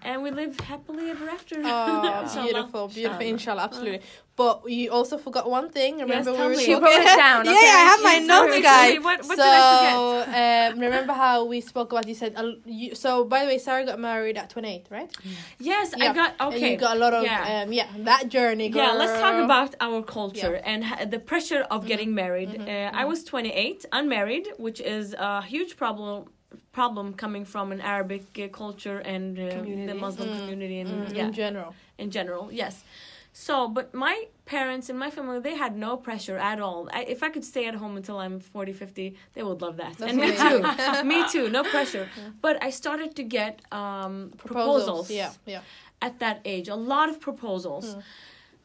and 0.05 0.23
we 0.23 0.31
live 0.31 0.59
happily 0.61 1.11
ever 1.11 1.29
after. 1.29 1.57
Oh, 1.65 2.29
beautiful, 2.45 2.89
beautiful, 2.89 3.27
inshallah, 3.27 3.63
absolutely. 3.63 4.01
But 4.43 4.55
you 4.79 4.87
also 4.99 5.17
forgot 5.27 5.45
one 5.59 5.69
thing. 5.79 5.93
Remember 5.99 6.31
tell 6.33 6.49
we 6.49 6.55
were 6.55 6.59
me. 6.61 6.65
She 6.67 6.73
talking- 6.73 6.85
wrote 6.87 7.03
it 7.13 7.17
down, 7.27 7.41
yeah, 7.47 7.53
okay? 7.53 7.67
yeah, 7.69 7.81
I 7.83 7.85
have 7.93 8.03
my 8.13 8.19
notes, 8.33 8.55
me, 8.57 8.63
guys. 8.63 8.99
what- 9.09 9.25
what 9.29 9.37
so, 9.43 9.45
did 9.45 10.35
I 10.43 10.67
um, 10.73 10.79
remember 10.87 11.13
how 11.25 11.37
we 11.53 11.59
spoke 11.73 11.89
about? 11.93 12.05
You 12.13 12.17
said, 12.23 12.33
uh, 12.37 12.53
you, 12.81 12.89
so. 13.05 13.11
By 13.33 13.39
the 13.43 13.49
way, 13.53 13.59
Sarah 13.67 13.85
got 13.91 13.99
married 14.11 14.37
at 14.43 14.47
twenty 14.55 14.71
eight, 14.75 14.87
right? 14.97 15.11
Yes, 15.71 15.87
Yeah. 15.97 16.05
I 16.05 16.07
got 16.21 16.31
And 16.41 16.55
okay. 16.55 16.71
you 16.73 16.77
got 16.87 16.97
a 16.97 17.01
lot 17.05 17.13
of 17.19 17.23
yeah. 17.25 17.41
yeah, 17.49 17.63
um, 17.63 17.73
yeah 17.79 17.89
that 18.11 18.23
journey. 18.37 18.69
Girl. 18.69 18.83
Yeah, 18.83 18.93
let's 19.03 19.17
talk 19.25 19.37
about 19.49 19.71
our 19.87 20.01
culture 20.19 20.55
and 20.71 20.81
the 21.15 21.21
pressure 21.31 21.63
Mm-hmm. 21.63 21.75
of 21.77 21.87
getting 21.93 22.11
married. 22.23 22.51
uh, 22.61 23.01
I 23.03 23.05
was 23.11 23.19
28, 23.25 23.85
unmarried, 23.99 24.47
which 24.67 24.81
is 24.97 25.05
a 25.31 25.43
huge 25.53 25.73
problem 25.83 26.15
problem 26.73 27.07
coming 27.25 27.45
from 27.55 27.67
an 27.73 27.81
Arabic 27.95 28.25
uh, 28.39 28.49
culture 28.63 28.99
and 29.15 29.39
uh, 29.39 29.43
the 29.43 29.51
Community. 29.57 29.99
Muslim 30.07 30.29
community 30.39 30.79
and 30.83 30.91
Mm, 30.91 31.17
yeah, 31.17 31.27
in 31.27 31.33
general. 31.43 31.71
in 32.03 32.09
general. 32.19 32.45
Yes. 32.63 32.75
So, 33.35 33.67
but 33.67 33.95
my 33.95 34.27
parents 34.45 34.91
and 34.91 34.99
my 34.99 35.11
family, 35.11 35.41
they 35.41 35.55
had 35.57 35.75
no 35.77 35.97
pressure 35.97 36.37
at 36.37 36.61
all. 36.61 36.89
I, 36.93 37.03
if 37.05 37.23
I 37.23 37.31
could 37.31 37.45
stay 37.45 37.67
at 37.67 37.75
home 37.75 37.97
until 37.97 38.19
I'm 38.19 38.41
40, 38.41 38.73
50, 38.73 39.17
they 39.33 39.43
would 39.43 39.63
love 39.63 39.79
that. 39.79 39.97
That's 39.97 40.13
and 40.13 40.21
me 40.21 40.37
too. 40.37 41.05
me 41.05 41.29
too, 41.31 41.49
no 41.49 41.63
pressure. 41.65 42.09
But 42.43 42.63
I 42.63 42.69
started 42.71 43.17
to 43.17 43.23
get 43.23 43.63
um, 43.73 44.33
proposals, 44.37 45.11
Yeah, 45.11 45.33
yeah. 45.47 45.61
at 46.03 46.19
that 46.19 46.41
age. 46.45 46.69
A 46.69 46.75
lot 46.75 47.09
of 47.09 47.21
proposals. 47.21 47.95
Mm. 47.95 48.03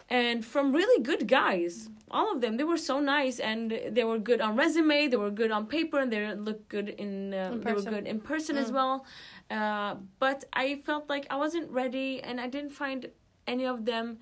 And 0.10 0.46
from 0.46 0.74
really 0.74 1.02
good 1.04 1.28
guys. 1.28 1.90
All 2.10 2.32
of 2.34 2.40
them. 2.40 2.56
They 2.56 2.64
were 2.64 2.78
so 2.78 3.02
nice 3.02 3.38
and 3.40 3.78
they 3.92 4.06
were 4.06 4.18
good 4.18 4.40
on 4.40 4.56
resume, 4.56 5.08
they 5.10 5.18
were 5.18 5.30
good 5.30 5.52
on 5.52 5.66
paper, 5.68 6.00
and 6.00 6.10
they 6.12 6.34
looked 6.36 6.70
good 6.70 6.88
in, 6.88 7.34
uh, 7.34 7.52
In 7.52 7.62
they 7.62 7.74
were 7.74 7.82
good 7.82 8.08
in 8.08 8.22
person 8.22 8.56
as 8.58 8.72
Mm. 8.72 8.76
well. 8.76 9.06
Uh, 9.52 9.96
but 10.20 10.46
I 10.54 10.82
felt 10.86 11.10
like 11.10 11.26
I 11.30 11.36
wasn't 11.36 11.70
ready 11.70 12.22
and 12.24 12.40
I 12.40 12.48
didn't 12.48 12.72
find 12.72 13.10
any 13.46 13.66
of 13.66 13.84
them 13.86 14.20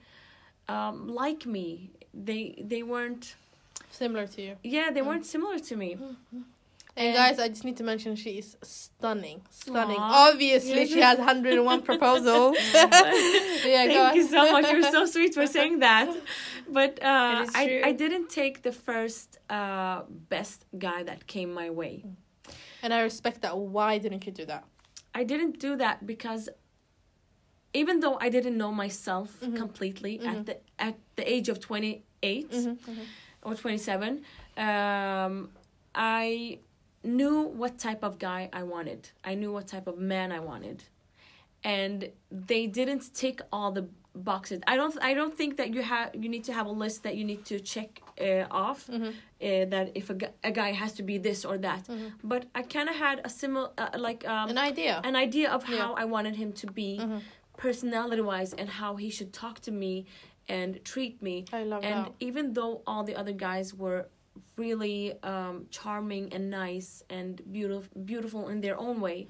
um, 0.67 1.07
like 1.07 1.45
me. 1.45 1.91
They 2.13 2.55
they 2.61 2.83
weren't 2.83 3.35
Similar 3.89 4.27
to 4.27 4.41
you. 4.41 4.55
yeah, 4.63 4.91
they 4.91 5.01
weren't 5.01 5.25
similar 5.25 5.59
to 5.59 5.75
me. 5.75 5.93
And 6.97 7.07
And- 7.07 7.15
guys, 7.15 7.39
I 7.39 7.49
just 7.49 7.65
need 7.65 7.77
to 7.77 7.83
mention 7.83 8.15
she 8.15 8.37
is 8.37 8.55
stunning, 8.61 9.41
stunning. 9.49 9.97
Aw. 9.99 10.29
Obviously, 10.31 10.85
she 10.87 11.01
has 11.01 11.17
101 11.17 11.81
proposals. 11.91 12.57
yeah, 12.73 13.87
Thank 13.87 14.15
you 14.15 14.27
so 14.27 14.51
much. 14.51 14.71
You're 14.71 14.91
so 14.91 15.05
sweet 15.05 15.33
for 15.33 15.45
saying 15.45 15.79
that. 15.79 16.07
But 16.69 17.01
uh, 17.03 17.45
I. 17.53 17.81
I 17.85 17.91
didn't 17.91 18.29
take 18.29 18.63
the 18.63 18.71
first 18.71 19.39
uh, 19.49 20.03
best 20.07 20.65
guy 20.77 21.03
that 21.03 21.27
came 21.27 21.53
my 21.53 21.69
way. 21.69 22.03
And 22.81 22.93
I 22.93 23.01
respect 23.01 23.41
that. 23.41 23.57
Why 23.57 23.97
didn't 23.97 24.25
you 24.25 24.31
do 24.31 24.45
that? 24.45 24.63
I 25.13 25.23
didn't 25.23 25.59
do 25.59 25.75
that 25.77 26.05
because 26.05 26.49
even 27.81 27.99
though 28.03 28.17
I 28.25 28.29
didn't 28.35 28.57
know 28.63 28.71
myself 28.85 29.29
Mhm. 29.41 29.55
completely 29.63 30.13
Mhm. 30.19 30.27
at 30.31 30.39
the 30.47 30.55
at 30.87 30.95
the 31.17 31.25
age 31.35 31.47
of 31.53 31.57
28 31.59 32.51
Mm-hmm. 32.51 33.01
or 33.47 33.53
27, 33.55 34.11
um, 34.57 35.33
I 35.93 36.59
knew 37.03 37.35
what 37.61 37.73
type 37.87 38.01
of 38.09 38.13
guy 38.29 38.41
I 38.59 38.63
wanted. 38.63 39.01
I 39.23 39.33
knew 39.39 39.51
what 39.57 39.67
type 39.67 39.87
of 39.87 39.97
man 40.13 40.31
I 40.31 40.39
wanted. 40.51 40.79
And 41.63 42.09
they 42.49 42.67
didn't 42.67 43.03
tick 43.21 43.37
all 43.51 43.71
the 43.71 43.85
boxes. 44.31 44.59
I 44.67 44.75
don't 44.79 44.95
I 45.09 45.13
don't 45.19 45.35
think 45.39 45.51
that 45.59 45.69
you 45.75 45.81
have 45.93 46.07
you 46.23 46.29
need 46.35 46.43
to 46.49 46.53
have 46.53 46.67
a 46.73 46.75
list 46.83 46.97
that 47.05 47.15
you 47.19 47.25
need 47.31 47.43
to 47.51 47.55
check 47.73 47.89
uh, 48.27 48.45
off 48.65 48.81
Mm-hmm. 48.87 49.11
uh, 49.47 49.65
that 49.73 49.85
if 49.99 50.05
a, 50.09 50.17
a 50.49 50.51
guy 50.61 50.71
has 50.81 50.91
to 50.99 51.03
be 51.03 51.15
this 51.27 51.39
or 51.49 51.57
that. 51.67 51.81
Mhm. 51.87 52.11
But 52.31 52.41
I 52.59 52.61
kind 52.75 52.87
of 52.91 52.95
had 52.95 53.17
a 53.25 53.29
similar 53.41 53.69
uh, 53.77 53.89
like 54.07 54.21
um, 54.33 54.49
An 54.53 54.57
idea. 54.71 54.93
an 55.03 55.15
idea 55.27 55.47
of 55.55 55.61
Yeah. 55.67 55.77
how 55.79 55.89
I 56.03 56.05
wanted 56.15 56.35
him 56.41 56.51
to 56.61 56.67
be 56.81 56.89
Mhm. 57.01 57.19
Personality 57.57 58.21
wise 58.21 58.53
and 58.53 58.69
how 58.69 58.95
he 58.95 59.09
should 59.09 59.33
talk 59.33 59.59
to 59.61 59.71
me 59.71 60.05
and 60.47 60.83
treat 60.83 61.21
me. 61.21 61.45
I 61.53 61.63
love 61.63 61.83
and 61.83 62.05
that. 62.05 62.13
even 62.19 62.53
though 62.53 62.81
all 62.85 63.03
the 63.03 63.15
other 63.15 63.33
guys 63.33 63.73
were 63.73 64.07
really 64.57 65.21
um, 65.23 65.65
charming 65.69 66.33
and 66.33 66.49
nice 66.49 67.03
and 67.09 67.41
beautiful 67.51 67.89
beautiful 68.03 68.49
in 68.49 68.61
their 68.61 68.77
own 68.77 68.99
way, 69.01 69.27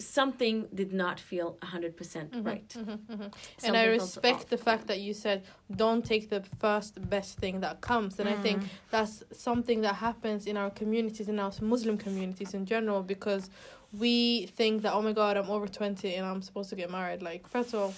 something 0.00 0.66
did 0.74 0.92
not 0.92 1.20
feel 1.20 1.58
100% 1.62 2.46
right. 2.46 2.68
Mhm, 2.68 2.98
mhm. 3.06 3.32
And 3.64 3.76
I 3.76 3.86
respect 3.86 4.48
the 4.48 4.56
fact 4.56 4.86
that 4.86 5.00
you 5.00 5.14
said 5.14 5.44
don't 5.74 6.04
take 6.04 6.30
the 6.30 6.42
first 6.58 7.08
best 7.10 7.38
thing 7.38 7.60
that 7.60 7.80
comes. 7.80 8.18
And 8.18 8.28
I 8.28 8.36
think 8.36 8.64
that's 8.90 9.22
something 9.32 9.82
that 9.82 9.96
happens 9.96 10.46
in 10.46 10.56
our 10.56 10.70
communities, 10.70 11.28
in 11.28 11.38
our 11.38 11.52
Muslim 11.60 11.98
communities 11.98 12.54
in 12.54 12.64
general, 12.64 13.02
because 13.02 13.50
we 13.98 14.46
think 14.46 14.82
that, 14.82 14.92
oh 14.94 15.02
my 15.02 15.12
God, 15.12 15.36
I'm 15.36 15.50
over 15.50 15.66
20 15.66 16.14
and 16.14 16.26
I'm 16.26 16.42
supposed 16.42 16.70
to 16.70 16.76
get 16.76 16.90
married. 16.90 17.22
Like, 17.22 17.46
first 17.48 17.74
of 17.74 17.80
all, 17.80 17.94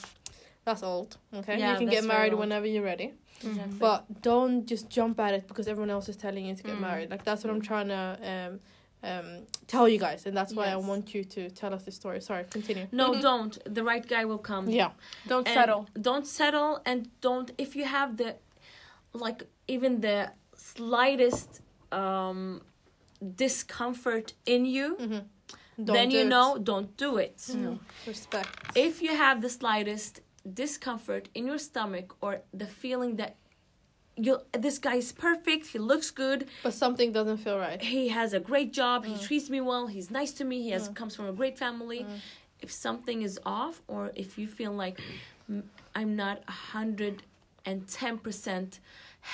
that's 0.64 0.82
old, 0.82 1.16
okay? 1.34 1.58
Yeah, 1.58 1.72
you 1.72 1.78
can 1.78 1.88
get 1.88 2.04
married 2.04 2.34
whenever 2.34 2.66
you're 2.66 2.84
ready. 2.84 3.12
Exactly. 3.44 3.76
But 3.78 4.22
don't 4.22 4.64
just 4.66 4.88
jump 4.88 5.18
at 5.20 5.34
it 5.34 5.48
because 5.48 5.66
everyone 5.68 5.90
else 5.90 6.08
is 6.08 6.16
telling 6.16 6.46
you 6.46 6.54
to 6.54 6.62
get 6.62 6.76
Mm. 6.76 6.80
married. 6.80 7.10
Like, 7.10 7.24
that's 7.24 7.42
what 7.44 7.50
I'm 7.52 7.60
trying 7.60 7.88
to 7.88 8.18
um, 8.32 8.60
um, 9.10 9.42
tell 9.66 9.88
you 9.88 9.98
guys. 9.98 10.24
And 10.26 10.36
that's 10.36 10.54
why 10.54 10.66
I 10.68 10.76
want 10.76 11.12
you 11.14 11.24
to 11.24 11.50
tell 11.50 11.74
us 11.74 11.82
the 11.82 11.90
story. 11.90 12.20
Sorry, 12.20 12.44
continue. 12.48 12.86
no, 12.92 13.20
don't. 13.20 13.58
The 13.74 13.82
right 13.82 14.06
guy 14.06 14.24
will 14.24 14.38
come. 14.38 14.70
Yeah. 14.70 14.92
Don't 15.26 15.46
And 15.48 15.54
settle. 15.54 15.88
Don't 16.00 16.26
settle 16.26 16.80
and 16.86 17.08
don't 17.20 17.50
if 17.58 17.74
you 17.74 17.84
have 17.84 18.16
the 18.16 18.36
like 19.12 19.42
even 19.66 20.00
the 20.00 20.30
slightest 20.56 21.60
um 21.90 22.62
discomfort 23.36 24.32
in 24.46 24.64
you, 24.64 24.96
Mm-hmm. 25.00 25.18
Then 25.86 26.10
you 26.10 26.24
know 26.24 26.58
don't 26.58 26.96
do 26.96 27.16
it. 27.18 27.36
Mm. 27.38 27.78
Respect. 28.06 28.48
If 28.74 29.02
you 29.02 29.16
have 29.16 29.40
the 29.42 29.48
slightest 29.48 30.20
discomfort 30.52 31.28
in 31.34 31.46
your 31.46 31.58
stomach 31.58 32.14
or 32.20 32.40
the 32.52 32.66
feeling 32.66 33.16
that 33.16 33.36
you 34.16 34.38
this 34.52 34.78
guy 34.78 34.96
is 34.96 35.10
perfect, 35.12 35.68
he 35.68 35.78
looks 35.78 36.10
good, 36.10 36.46
But 36.62 36.74
something 36.74 37.12
doesn't 37.12 37.38
feel 37.38 37.58
right. 37.58 37.80
he 37.80 38.08
has 38.08 38.32
a 38.34 38.40
great 38.40 38.72
job, 38.72 39.04
Mm. 39.04 39.08
he 39.16 39.24
treats 39.26 39.48
me 39.48 39.60
well, 39.60 39.86
he's 39.86 40.10
nice 40.10 40.32
to 40.38 40.44
me, 40.44 40.62
he 40.62 40.70
has 40.70 40.88
comes 41.00 41.16
from 41.16 41.26
a 41.26 41.32
great 41.32 41.56
family. 41.58 42.00
Mm. 42.04 42.18
If 42.60 42.70
something 42.70 43.22
is 43.22 43.40
off 43.44 43.80
or 43.88 44.12
if 44.14 44.38
you 44.38 44.46
feel 44.46 44.72
like 44.84 44.96
"Mm, 45.50 45.62
I'm 45.98 46.14
not 46.24 46.36
a 46.46 46.56
hundred 46.76 47.22
and 47.64 47.88
ten 47.88 48.18
percent 48.18 48.70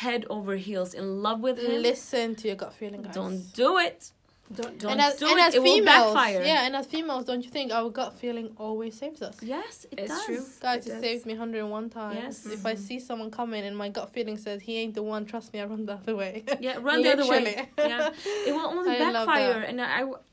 head 0.03 0.25
over 0.31 0.57
heels 0.57 0.95
in 0.95 1.23
love 1.23 1.41
with 1.41 1.59
him, 1.59 1.83
Listen 1.83 2.35
to 2.37 2.45
your 2.49 2.57
gut 2.57 2.73
feeling, 2.75 3.03
guys. 3.03 3.15
don't 3.15 3.43
do 3.55 3.79
it. 3.79 4.13
Don't, 4.55 4.79
don't 4.79 4.93
and 4.93 5.01
as, 5.01 5.15
do 5.17 5.27
and 5.29 5.39
it, 5.39 5.43
as 5.43 5.55
it 5.55 5.63
females, 5.63 6.15
backfire. 6.15 6.43
Yeah, 6.43 6.67
and 6.67 6.75
as 6.77 6.87
females, 6.87 7.25
don't 7.27 7.43
you 7.45 7.51
think 7.51 7.73
our 7.73 7.91
gut 7.91 8.15
feeling 8.19 8.51
always 8.57 8.97
saves 8.99 9.21
us? 9.23 9.37
Yes, 9.43 9.87
it 9.91 9.99
It's 10.01 10.09
does. 10.09 10.25
true. 10.27 10.45
Guys, 10.61 10.87
It 10.87 10.91
it, 10.91 10.93
does. 10.95 11.01
saved 11.03 11.27
me 11.27 11.35
101 11.35 11.91
times. 11.91 12.17
Yes. 12.17 12.47
If 12.47 12.65
I 12.65 12.75
see 12.75 12.99
someone 12.99 13.31
coming 13.31 13.65
and 13.65 13.77
my 13.77 13.89
gut 13.91 14.11
feeling 14.11 14.37
says 14.39 14.63
he 14.63 14.79
ain't 14.79 14.95
the 14.95 15.03
one, 15.03 15.27
trust 15.27 15.53
me, 15.53 15.61
I 15.61 15.67
run 15.67 15.85
the 15.87 15.95
other 15.95 16.17
way. 16.17 16.45
Yeah, 16.61 16.79
run 16.81 17.03
the 17.03 17.13
other 17.13 17.27
way. 17.29 17.69
Yeah, 17.77 18.11
it 18.47 18.53
will 18.53 18.67
only 18.67 18.97
I 18.97 19.13
backfire, 19.13 19.61
that. 19.61 19.69
and 19.69 19.81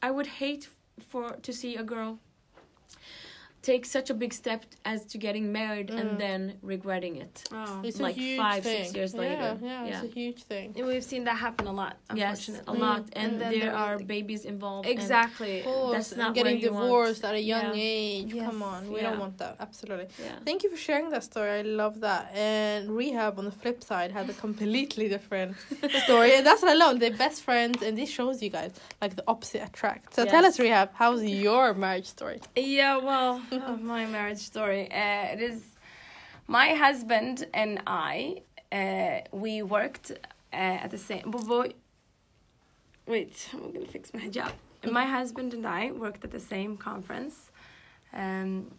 I 0.01 0.11
would 0.11 0.27
hate 0.27 0.69
for 1.09 1.31
to 1.41 1.51
see 1.51 1.75
a 1.75 1.83
girl 1.83 2.19
take 3.71 3.83
such 3.97 4.09
a 4.11 4.13
big 4.23 4.31
step 4.41 4.61
as 4.93 4.99
to 5.11 5.15
getting 5.25 5.45
married 5.61 5.89
Mm. 5.89 5.99
and 6.01 6.09
then 6.25 6.41
regretting 6.73 7.15
it. 7.25 7.35
Oh. 7.51 7.81
It's 7.87 7.99
Like 8.07 8.15
a 8.17 8.19
huge 8.25 8.39
five, 8.45 8.61
thing. 8.63 8.83
six 8.83 8.95
years 8.97 9.11
yeah, 9.13 9.21
later. 9.25 9.51
Yeah, 9.61 9.67
Yeah. 9.85 9.91
it's 9.91 10.03
a 10.09 10.13
huge 10.19 10.41
thing. 10.51 10.67
And 10.77 10.83
we've 10.89 11.07
seen 11.13 11.23
that 11.29 11.37
happen 11.47 11.65
a 11.73 11.75
lot, 11.81 11.93
Yes, 12.23 12.37
a 12.67 12.73
lot, 12.85 13.01
Mm. 13.03 13.21
and, 13.21 13.31
And 13.31 13.41
there 13.41 13.59
there 13.65 13.75
are 13.85 13.95
babies 14.15 14.43
involved. 14.53 14.85
and- 14.87 14.93
Exactly. 14.97 15.55
Of 15.59 15.65
course, 15.65 15.93
That's 15.95 16.11
and 16.13 16.21
not 16.23 16.31
getting 16.37 16.57
where 16.57 16.65
you 16.65 16.71
want- 16.73 16.85
divorced 16.85 17.23
at 17.29 17.33
a 17.41 17.43
young 17.53 17.69
Yeah. 17.75 17.91
age. 18.01 18.29
Yes. 18.39 18.45
Come 18.49 18.61
on, 18.73 18.81
we 18.91 18.97
Yeah. 18.97 19.05
don't 19.07 19.19
want 19.25 19.35
that. 19.43 19.53
Absolutely. 19.67 20.07
yeah. 20.25 20.37
Thank 20.47 20.59
you 20.63 20.69
for 20.73 20.79
sharing 20.87 21.07
that 21.13 21.23
story. 21.31 21.51
I 21.61 21.63
love 21.83 21.95
that. 22.07 22.23
And 22.35 22.81
Rihab, 22.99 23.33
on 23.41 23.45
the 23.51 23.55
flip 23.61 23.79
side, 23.89 24.09
had 24.19 24.25
a 24.29 24.37
completely 24.45 25.07
different 25.15 25.51
story. 26.05 26.29
And 26.37 26.43
that's 26.47 26.61
what 26.63 26.71
I 26.75 26.77
love. 26.85 26.93
They're 27.01 27.19
best 27.27 27.39
friends, 27.47 27.77
and 27.85 27.93
this 28.01 28.09
shows 28.17 28.35
you 28.43 28.49
guys 28.59 28.71
like 29.01 29.13
the 29.19 29.23
opposite 29.33 29.61
attract. 29.69 30.13
So 30.15 30.21
tell 30.35 30.45
us, 30.49 30.55
Rihab, 30.63 30.89
how's 31.01 31.21
your 31.47 31.73
marriage 31.73 32.07
story? 32.17 32.39
Yeah, 32.55 32.97
well, 33.09 33.41
of 33.71 33.81
my 33.81 34.05
marriage 34.05 34.39
story. 34.39 34.91
Uh, 34.91 35.33
it 35.33 35.41
is 35.41 35.61
my 36.47 36.69
husband 36.69 37.47
and 37.53 37.81
I. 37.87 38.41
Uh, 38.71 39.19
we 39.31 39.61
worked 39.61 40.11
uh, 40.11 40.55
at 40.83 40.91
the 40.91 40.97
same. 40.97 41.33
Wait, 43.07 43.49
I'm 43.53 43.71
gonna 43.71 43.85
fix 43.85 44.13
my 44.13 44.19
hijab. 44.21 44.51
My 44.91 45.05
husband 45.05 45.53
and 45.53 45.65
I 45.65 45.91
worked 45.91 46.23
at 46.23 46.31
the 46.31 46.39
same 46.39 46.77
conference, 46.77 47.51
um, 48.13 48.71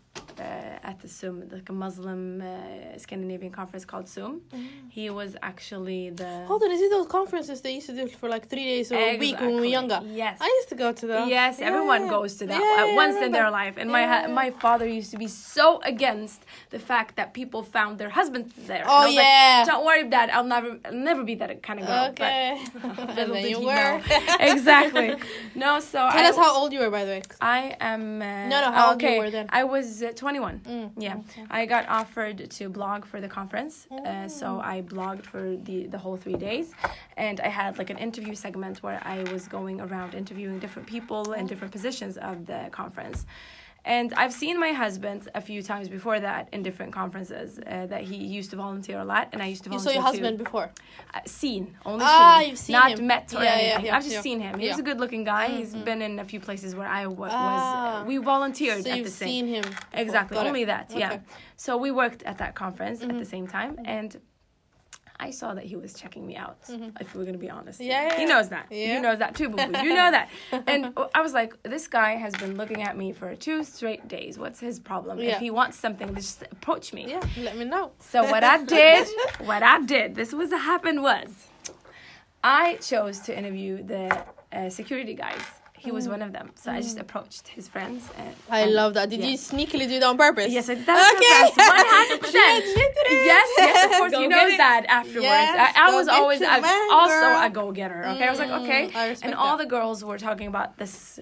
the 1.07 1.13
SUM, 1.21 1.35
like 1.57 1.69
a 1.69 1.73
Muslim 1.87 2.23
uh, 2.43 2.99
Scandinavian 3.05 3.53
conference 3.61 3.85
called 3.91 4.07
SUM. 4.09 4.33
Mm. 4.55 4.67
He 4.99 5.07
was 5.11 5.31
actually 5.51 6.03
the. 6.11 6.33
Hold 6.51 6.63
on, 6.65 6.71
is 6.77 6.81
it 6.87 6.91
those 6.91 7.07
conferences 7.19 7.57
they 7.65 7.75
used 7.79 7.89
to 7.93 7.97
do 8.01 8.05
for 8.21 8.29
like 8.29 8.45
three 8.53 8.65
days 8.73 8.87
or 8.93 8.97
a 8.97 9.17
week 9.25 9.39
when 9.41 9.55
we 9.57 9.61
were 9.65 9.75
younger? 9.79 10.01
Yes. 10.25 10.39
I 10.41 10.49
used 10.59 10.69
to 10.75 10.79
go 10.85 10.89
to 11.01 11.07
them. 11.13 11.29
Yes, 11.29 11.53
Yeah, 11.59 11.69
everyone 11.71 12.03
yeah. 12.05 12.11
goes 12.17 12.33
to 12.41 12.45
that 12.51 12.61
Yeah, 12.61 12.83
at 12.83 12.89
yeah, 12.89 13.03
once 13.03 13.17
in 13.27 13.31
their 13.39 13.51
life. 13.61 13.75
And 13.81 13.89
my 13.97 14.03
Yeah, 14.03 14.27
my 14.43 14.49
father 14.65 14.87
used 15.01 15.11
to 15.15 15.19
be 15.25 15.29
so 15.29 15.67
against 15.93 16.41
the 16.75 16.79
fact 16.91 17.11
that 17.19 17.29
people 17.41 17.61
found 17.77 17.93
their 18.01 18.13
husbands 18.19 18.51
there. 18.71 18.85
Oh, 18.87 19.07
was 19.07 19.15
like, 19.15 19.25
yeah. 19.25 19.65
Don't 19.71 19.85
worry, 19.89 20.05
Dad. 20.17 20.29
I'll 20.37 20.51
never 20.57 20.71
I'll 20.87 20.93
never 21.11 21.23
be 21.31 21.35
that 21.43 21.51
kind 21.69 21.79
of 21.81 21.87
girl. 21.87 22.07
Okay. 22.11 22.37
But 22.83 22.99
and 22.99 23.09
little 23.19 23.35
then 23.35 23.43
did 23.45 23.51
you 23.55 23.61
he 23.61 23.67
were. 23.67 23.99
know. 23.99 24.01
exactly. 24.53 25.09
No, 25.55 25.71
so 25.81 25.99
Tell 26.17 26.27
I, 26.27 26.29
us 26.31 26.37
how 26.45 26.53
old 26.61 26.71
you 26.75 26.81
were, 26.81 26.91
by 26.99 27.05
the 27.05 27.13
way. 27.17 27.23
I 27.41 27.61
am. 27.93 28.03
Uh, 28.23 28.49
No, 28.53 28.57
no, 28.65 28.69
how 28.77 28.85
old 28.91 29.03
you 29.03 29.19
were 29.23 29.31
then? 29.31 29.47
I 29.61 29.63
was 29.65 30.03
uh, 30.03 30.13
21. 30.17 30.61
Mm, 30.61 30.91
Yeah, 30.99 31.17
okay. 31.31 31.45
I 31.51 31.67
got 31.67 31.87
offered 31.89 32.51
to 32.51 32.69
blog 32.71 33.05
for 33.05 33.21
the 33.21 33.29
conference, 33.29 33.87
uh, 33.91 33.97
Oh. 34.01 34.29
so 34.29 34.61
I 34.61 34.81
blogged 34.83 35.25
for 35.33 35.57
the 35.69 35.87
the 35.89 35.99
whole 35.99 36.17
three 36.17 36.37
days, 36.49 36.73
and 37.17 37.39
I 37.41 37.49
had 37.49 37.77
like 37.79 37.91
an 37.91 37.99
interview 37.99 38.35
segment 38.35 38.83
where 38.83 39.01
I 39.05 39.23
was 39.33 39.47
going 39.47 39.81
around 39.81 40.15
interviewing 40.15 40.59
different 40.59 40.89
people 40.89 41.33
in 41.35 41.47
different 41.47 41.73
positions 41.73 42.17
of 42.17 42.47
the 42.47 42.61
conference. 42.71 43.27
And 43.87 44.12
I've 44.14 44.32
seen 44.32 44.59
my 44.59 44.72
husband 44.72 45.28
a 45.37 45.41
few 45.41 45.62
times 45.62 45.89
before 45.89 46.18
that 46.18 46.49
in 46.53 46.64
different 46.64 46.93
conferences 46.93 47.61
uh, 47.61 47.87
that 47.87 48.03
he 48.03 48.16
used 48.16 48.51
to 48.51 48.57
volunteer 48.57 48.99
a 48.99 49.05
lot, 49.05 49.28
and 49.32 49.41
I 49.41 49.47
used 49.47 49.62
to 49.64 49.70
volunteer. 49.70 49.93
You 49.93 50.01
saw 50.01 50.03
your 50.03 50.11
too. 50.12 50.18
husband 50.18 50.39
before. 50.45 50.72
Uh, 51.14 51.20
seen, 51.24 51.76
only 51.87 52.05
Ah, 52.05 52.39
seen. 52.41 52.51
you've 52.51 52.59
seen 52.59 52.72
not 52.74 52.99
him. 52.99 53.07
met 53.07 53.32
or 53.32 53.37
Yeah, 53.37 53.45
yeah, 53.45 53.51
anything. 53.62 53.84
yeah, 53.87 53.97
I've 53.97 54.03
just 54.05 54.22
seen 54.22 54.41
him. 54.41 54.59
He 54.59 54.66
was 54.66 54.76
Yeah. 54.78 54.82
a 54.82 54.84
good-looking 54.84 55.22
guy. 55.22 55.47
He's 55.59 55.72
Mhm. 55.72 55.84
been 55.84 56.03
in 56.03 56.18
a 56.18 56.24
few 56.24 56.41
places 56.41 56.74
where 56.74 56.89
I 56.89 57.07
wa- 57.07 57.28
Ah. 57.30 57.45
was. 57.53 58.03
Uh, 58.03 58.07
we 58.09 58.16
volunteered 58.16 58.82
So 58.84 58.91
at 58.91 59.05
the 59.05 59.11
same. 59.11 59.28
seen 59.28 59.47
him. 59.47 59.62
before. 59.62 60.01
Exactly, 60.05 60.34
Got 60.37 60.47
it. 60.47 60.49
only 60.49 60.64
that, 60.64 60.91
yeah. 60.91 61.07
Okay. 61.12 61.20
So 61.57 61.76
we 61.76 61.91
worked 61.93 62.22
at 62.24 62.39
that 62.39 62.55
conference 62.57 63.03
at 63.03 63.09
Mhm. 63.11 63.18
the 63.20 63.24
same 63.24 63.47
time, 63.47 63.78
and 63.84 64.20
I 65.19 65.31
saw 65.31 65.55
that 65.55 65.64
he 65.64 65.77
was 65.77 65.95
checking 65.95 66.27
me 66.27 66.37
out. 66.37 66.62
Mhm. 66.69 67.01
If 67.01 67.14
we're 67.14 67.25
gonna 67.25 67.39
be 67.39 67.51
honest, 67.51 67.81
Yeah, 67.81 68.09
yeah, 68.09 68.19
he 68.19 68.25
knows 68.27 68.49
that. 68.51 68.67
Yeah. 68.71 68.95
You 68.95 69.01
know 69.01 69.17
that 69.17 69.35
too, 69.35 69.49
boo 69.49 69.57
boo. 69.57 69.79
You 69.83 69.95
know 69.95 70.11
that. 70.11 70.29
And 70.67 70.93
I 71.14 71.21
was 71.23 71.33
like, 71.33 71.55
this 71.62 71.89
guy 71.89 72.12
has 72.17 72.35
been 72.37 72.57
looking 72.57 72.83
at 72.83 72.97
me 72.97 73.12
for 73.12 73.35
two 73.35 73.64
straight 73.64 74.07
days. 74.09 74.39
What's 74.39 74.61
his 74.61 74.79
problem? 74.79 75.19
Yeah. 75.19 75.33
If 75.33 75.39
he 75.39 75.51
wants 75.51 75.79
something, 75.79 76.14
just 76.14 76.43
approach 76.43 76.93
me. 76.93 77.07
Yeah, 77.09 77.21
let 77.39 77.57
me 77.57 77.64
know. 77.64 77.93
So 77.99 78.23
what 78.31 78.45
I 78.45 78.62
did, 78.77 79.09
what 79.45 79.62
I 79.62 79.81
did, 79.83 80.14
this 80.14 80.33
was 80.33 80.51
what 80.51 80.61
happened 80.61 81.03
was, 81.03 81.29
I 82.45 82.75
chose 82.77 83.21
to 83.21 83.37
interview 83.37 83.83
the 83.83 84.25
uh, 84.53 84.69
security 84.71 85.14
guys. 85.14 85.41
He 85.87 85.93
was 85.99 86.09
one 86.09 86.22
of 86.26 86.32
them. 86.37 86.47
So 86.62 86.66
I 86.72 86.80
just 86.89 86.99
approached 87.05 87.45
his 87.57 87.66
friends. 87.74 88.03
And, 88.18 88.34
Mm. 88.34 88.57
I 88.57 88.61
and- 88.62 88.74
love 88.80 88.91
that. 88.95 89.07
Did 89.12 89.20
yeah. 89.20 89.28
you 89.30 89.37
sneakily 89.39 89.87
do 89.91 89.95
it 90.01 90.03
on 90.11 90.16
purpose? 90.26 90.51
Yes, 90.59 90.68
I 90.68 90.74
did 90.74 90.87
that 90.87 90.99
Okay. 91.14 91.45
one 91.78 91.91
hundred 91.97 92.20
percent. 92.24 92.64
Yes, 93.32 93.49
yes, 93.57 93.84
of 93.84 93.91
course. 93.99 94.12
Go 94.12 94.20
he 94.22 94.28
get 94.28 94.37
knows 94.37 94.53
it. 94.55 94.59
that 94.66 94.82
afterwards. 94.89 95.22
Yes, 95.22 95.74
I, 95.76 95.89
I 95.89 95.95
was 95.99 96.09
always 96.09 96.41
your 96.41 96.51
a, 96.51 96.61
man, 96.61 96.89
also 96.99 97.47
a 97.47 97.51
go 97.59 97.70
getter. 97.72 98.01
Okay, 98.12 98.26
I 98.26 98.30
was 98.30 98.39
like, 98.41 98.51
Mm, 98.51 98.62
okay, 98.64 99.16
and 99.22 99.34
all 99.34 99.57
that. 99.57 99.64
the 99.64 99.70
girls 99.76 100.05
were 100.05 100.18
talking 100.18 100.49
about 100.55 100.76
this. 100.78 101.20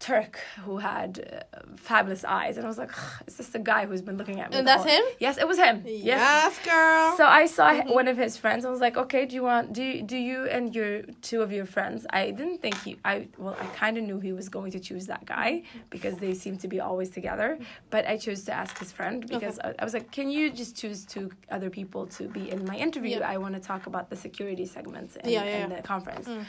Turk 0.00 0.38
who 0.64 0.78
had 0.78 1.44
uh, 1.52 1.58
fabulous 1.76 2.24
eyes, 2.24 2.56
and 2.56 2.64
I 2.64 2.68
was 2.68 2.78
like, 2.78 2.92
"Is 3.26 3.36
this 3.36 3.48
the 3.48 3.58
guy 3.58 3.84
who's 3.86 4.00
been 4.00 4.16
looking 4.16 4.38
at 4.40 4.50
me." 4.50 4.56
And 4.58 4.66
that's 4.66 4.84
whole- 4.84 4.92
him? 4.92 5.02
Yes, 5.18 5.38
it 5.38 5.46
was 5.48 5.58
him. 5.58 5.82
Yes, 5.84 6.04
Yes, 6.04 6.58
girl. 6.64 7.16
so 7.16 7.24
I 7.26 7.46
saw 7.46 7.70
h 7.70 7.82
Mhm. 7.84 7.94
one 8.00 8.06
of 8.12 8.16
his 8.16 8.36
friends. 8.36 8.64
I 8.64 8.70
was 8.70 8.80
like, 8.86 8.96
okay, 9.04 9.22
do 9.28 9.34
you 9.38 9.42
want 9.42 9.64
do 9.72 9.82
you, 9.82 10.02
do 10.12 10.16
you 10.16 10.38
and 10.56 10.64
your 10.78 11.02
two 11.28 11.40
of 11.46 11.50
your 11.58 11.66
friends? 11.66 12.06
I 12.20 12.22
didn't 12.38 12.58
think 12.64 12.76
he. 12.84 12.90
I 13.12 13.14
well, 13.42 13.56
I 13.64 13.66
kind 13.82 13.94
of 13.98 14.04
knew 14.08 14.18
he 14.28 14.32
was 14.40 14.48
going 14.48 14.70
to 14.76 14.80
choose 14.88 15.04
that 15.12 15.24
guy 15.36 15.50
because 15.94 16.14
they 16.24 16.32
seem 16.44 16.54
to 16.64 16.68
be 16.74 16.78
always 16.88 17.10
together. 17.18 17.48
But 17.94 18.02
I 18.12 18.14
chose 18.26 18.40
to 18.48 18.52
ask 18.62 18.72
his 18.78 18.90
friend 18.98 19.16
because 19.34 19.56
I, 19.66 19.68
I 19.80 19.84
was 19.88 19.94
like, 19.98 20.08
can 20.18 20.28
you 20.36 20.44
just 20.62 20.72
choose 20.80 20.98
two 21.14 21.26
other 21.56 21.70
people 21.78 22.02
to 22.16 22.22
be 22.38 22.44
in 22.54 22.60
my 22.70 22.76
interview? 22.86 23.16
Yeah. 23.18 23.32
I 23.34 23.36
want 23.44 23.54
to 23.58 23.62
talk 23.70 23.82
about 23.90 24.04
the 24.12 24.16
security 24.26 24.66
segments 24.76 25.12
in, 25.16 25.22
Yeah, 25.28 25.44
yeah, 25.44 25.64
in 25.64 25.70
yeah. 25.70 25.76
the 25.76 25.82
conference. 25.94 26.28
Mm. 26.28 26.44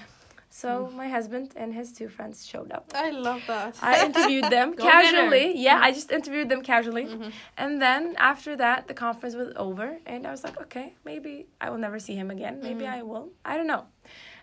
So 0.51 0.89
my 0.95 1.07
husband 1.07 1.53
and 1.55 1.73
his 1.73 1.91
two 1.91 2.09
friends 2.09 2.45
showed 2.45 2.71
up. 2.71 2.91
I 2.95 3.11
love 3.11 3.41
that. 3.47 3.75
I 3.81 4.05
interviewed 4.05 4.45
them 4.45 4.73
casually. 4.89 5.53
Yeah, 5.55 5.79
I 5.81 5.91
just 5.91 6.11
interviewed 6.11 6.49
them 6.49 6.61
casually. 6.63 7.05
Mhm. 7.05 7.31
And 7.57 7.81
then 7.81 8.15
after 8.17 8.55
that, 8.57 8.87
the 8.87 8.93
conference 8.95 9.35
was 9.35 9.53
over, 9.55 9.99
and 10.07 10.25
I 10.25 10.31
was 10.31 10.43
like, 10.43 10.59
okay, 10.61 10.93
maybe 11.05 11.45
I 11.61 11.69
will 11.69 11.77
never 11.77 11.99
see 11.99 12.15
him 12.15 12.31
again. 12.31 12.59
Maybe 12.61 12.85
Mhm. 12.85 12.93
I 12.97 13.03
will. 13.03 13.29
I 13.45 13.57
don't 13.57 13.67
know. 13.67 13.85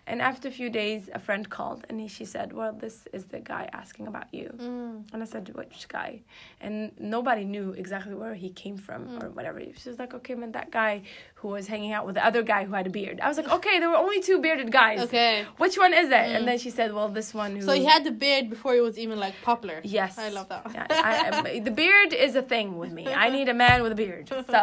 And 0.09 0.21
after 0.21 0.47
a 0.47 0.51
few 0.51 0.69
days, 0.69 1.09
a 1.13 1.19
friend 1.19 1.43
called, 1.49 1.85
and 1.89 1.99
he, 1.99 2.07
she 2.07 2.23
said, 2.23 2.53
"Well, 2.53 2.71
this 2.71 2.95
is 3.11 3.25
the 3.25 3.41
guy 3.41 3.63
asking 3.73 4.07
about 4.07 4.29
you." 4.33 4.47
Mm. 4.57 5.03
And 5.11 5.21
I 5.21 5.25
said, 5.25 5.49
"Which 5.53 5.89
guy?" 5.89 6.21
And 6.61 6.75
nobody 6.97 7.43
knew 7.43 7.67
exactly 7.83 8.15
where 8.15 8.33
he 8.43 8.49
came 8.63 8.77
from 8.77 9.01
Mm. 9.07 9.23
or 9.23 9.27
whatever. 9.37 9.59
She 9.81 9.89
was 9.91 9.99
like, 9.99 10.13
"Okay, 10.19 10.33
man, 10.35 10.53
that 10.53 10.71
guy 10.71 11.01
who 11.41 11.49
was 11.49 11.67
hanging 11.67 11.91
out 11.91 12.03
with 12.07 12.15
the 12.15 12.25
other 12.25 12.41
guy 12.53 12.61
who 12.65 12.73
had 12.73 12.87
a 12.87 12.89
beard." 12.89 13.19
I 13.21 13.27
was 13.27 13.37
like, 13.37 13.49
"Okay, 13.57 13.79
there 13.79 13.89
were 13.89 13.95
only 14.05 14.19
two 14.21 14.39
bearded 14.41 14.71
guys. 14.71 14.99
Okay. 15.01 15.45
Which 15.57 15.77
one 15.77 15.93
is 15.93 16.09
it?" 16.09 16.13
Mm. 16.27 16.35
And 16.35 16.47
then 16.47 16.57
she 16.57 16.69
said, 16.69 16.93
"Well, 16.93 17.09
this 17.09 17.33
one 17.33 17.55
who." 17.55 17.61
So 17.61 17.73
he 17.73 17.85
had 17.85 18.03
the 18.03 18.11
beard 18.25 18.49
before 18.49 18.73
he 18.73 18.81
was 18.81 18.97
even 18.97 19.17
like 19.19 19.35
popular. 19.43 19.81
Yes. 19.83 20.17
I 20.17 20.29
love 20.29 20.49
that. 20.49 20.63
Yeah, 20.73 20.85
I, 20.89 21.39
I- 21.55 21.59
the 21.69 21.75
beard 21.83 22.11
is 22.13 22.35
a 22.35 22.41
thing 22.53 22.77
with 22.77 22.91
me. 22.91 23.07
I 23.07 23.29
need 23.29 23.47
a 23.49 23.53
man 23.53 23.83
with 23.83 23.91
a 23.91 23.95
beard. 23.95 24.25
So 24.49 24.61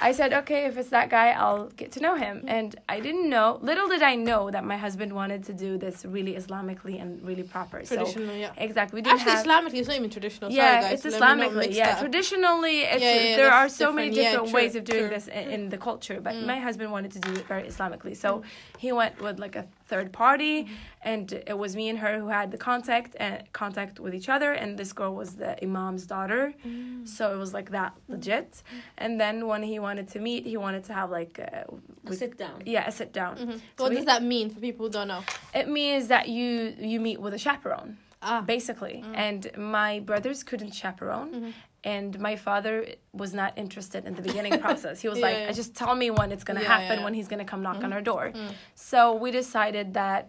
I 0.00 0.12
said, 0.12 0.32
okay, 0.40 0.60
if 0.66 0.76
it's 0.80 0.90
that 0.90 1.08
guy, 1.10 1.28
I'll 1.30 1.66
get 1.80 1.92
to 1.92 2.00
know 2.00 2.14
him. 2.14 2.44
And 2.46 2.70
I 2.88 3.00
didn't 3.00 3.28
know, 3.34 3.58
little 3.62 3.88
did 3.88 4.02
I 4.02 4.14
know 4.14 4.50
that 4.50 4.64
my 4.64 4.76
husband 4.76 5.12
wanted 5.12 5.40
to 5.44 5.52
do 5.52 5.76
this 5.84 6.04
really 6.04 6.34
Islamically 6.34 7.00
and 7.02 7.08
really 7.28 7.42
proper. 7.42 7.82
Traditional, 7.82 8.34
yeah. 8.36 8.52
Exactly, 8.56 8.98
we 8.98 9.02
didn't 9.02 9.20
Actually, 9.20 9.32
have. 9.32 9.46
Islamically, 9.46 9.78
it's 9.80 9.88
not 9.88 9.96
even 9.96 10.10
traditional. 10.10 10.50
yeah, 10.50 10.80
Sorry, 10.80 10.82
guys. 10.82 11.04
it's 11.04 11.16
Islamically. 11.16 11.74
Yeah, 11.74 11.98
traditionally, 11.98 12.80
it's, 12.82 13.02
Yeah, 13.02 13.14
yeah, 13.30 13.36
there 13.36 13.52
are 13.52 13.68
so 13.68 13.92
many 13.92 14.10
different 14.10 14.48
true, 14.50 14.54
ways 14.54 14.74
of 14.76 14.84
doing 14.84 15.00
true. 15.06 15.08
this 15.16 15.26
in, 15.28 15.50
in 15.56 15.68
the 15.70 15.78
culture. 15.78 15.95
But 16.00 16.34
Mm. 16.34 16.46
my 16.46 16.58
husband 16.58 16.90
wanted 16.92 17.12
to 17.12 17.20
do 17.20 17.32
it 17.40 17.46
very 17.46 17.64
Islamically, 17.64 18.16
so 18.16 18.42
he 18.78 18.92
went 18.92 19.20
with 19.20 19.38
like 19.38 19.56
a 19.56 19.64
third 19.90 20.12
party, 20.12 20.56
Mm-hmm. 20.64 20.74
and 21.12 21.32
it 21.52 21.56
was 21.58 21.74
me 21.76 21.88
and 21.88 21.98
her 21.98 22.18
who 22.18 22.28
had 22.28 22.50
the 22.50 22.58
contact 22.58 23.10
and 23.24 23.34
contact 23.52 23.94
with 24.00 24.14
each 24.14 24.28
other. 24.28 24.50
And 24.52 24.78
this 24.78 24.92
girl 24.92 25.14
was 25.14 25.36
the 25.36 25.52
imam's 25.62 26.06
daughter, 26.06 26.42
Mm. 26.64 27.06
so 27.08 27.22
it 27.34 27.38
was 27.44 27.52
like 27.58 27.70
that 27.70 27.92
legit. 28.08 28.62
And 28.98 29.20
then 29.22 29.46
when 29.46 29.62
he 29.62 29.78
wanted 29.78 30.06
to 30.14 30.18
meet, 30.28 30.44
he 30.46 30.56
wanted 30.56 30.84
to 30.84 30.92
have 30.92 31.10
like 31.10 31.38
uh, 31.38 32.10
A 32.12 32.12
sit 32.12 32.36
down. 32.38 32.56
yeah 32.74 32.84
a 32.86 32.92
sit 33.00 33.12
down. 33.12 33.34
Mhm. 33.36 33.52
So 33.76 33.84
What 33.84 33.90
we- 33.90 33.96
does 33.96 34.06
that 34.12 34.22
mean 34.22 34.50
for 34.50 34.60
people 34.60 34.86
who 34.86 34.92
don't 34.92 35.08
know? 35.08 35.22
It 35.60 35.68
means 35.68 36.08
that 36.08 36.24
you 36.36 36.74
you 36.92 36.98
meet 37.08 37.18
with 37.24 37.34
a 37.34 37.38
chaperone 37.46 37.96
Ah. 38.22 38.40
basically. 38.54 38.96
Mm. 39.04 39.16
And 39.26 39.40
my 39.78 40.00
brothers 40.00 40.42
couldn't 40.48 40.72
chaperone. 40.82 41.30
Mhm. 41.34 41.52
And 41.86 42.18
my 42.18 42.34
father 42.34 42.74
was 43.12 43.32
not 43.32 43.52
interested 43.56 44.04
in 44.08 44.12
the 44.16 44.22
beginning 44.28 44.58
process. 44.66 45.00
He 45.00 45.08
was 45.08 45.18
Yeah, 45.20 45.26
like, 45.28 45.38
yeah. 45.38 45.52
just 45.52 45.72
tell 45.82 45.94
me 45.94 46.10
when 46.10 46.32
it's 46.32 46.42
going 46.48 46.58
to 46.58 46.62
Yeah, 46.66 46.76
happen, 46.80 47.04
when 47.04 47.14
he's 47.14 47.28
going 47.28 47.38
to 47.46 47.50
come 47.52 47.62
knock 47.62 47.76
on 47.84 47.90
Mhm. 47.90 47.96
our 47.96 48.02
door. 48.02 48.24
Mm. 48.34 48.52
So 48.74 48.98
we 49.24 49.30
decided 49.30 49.94
that 49.94 50.22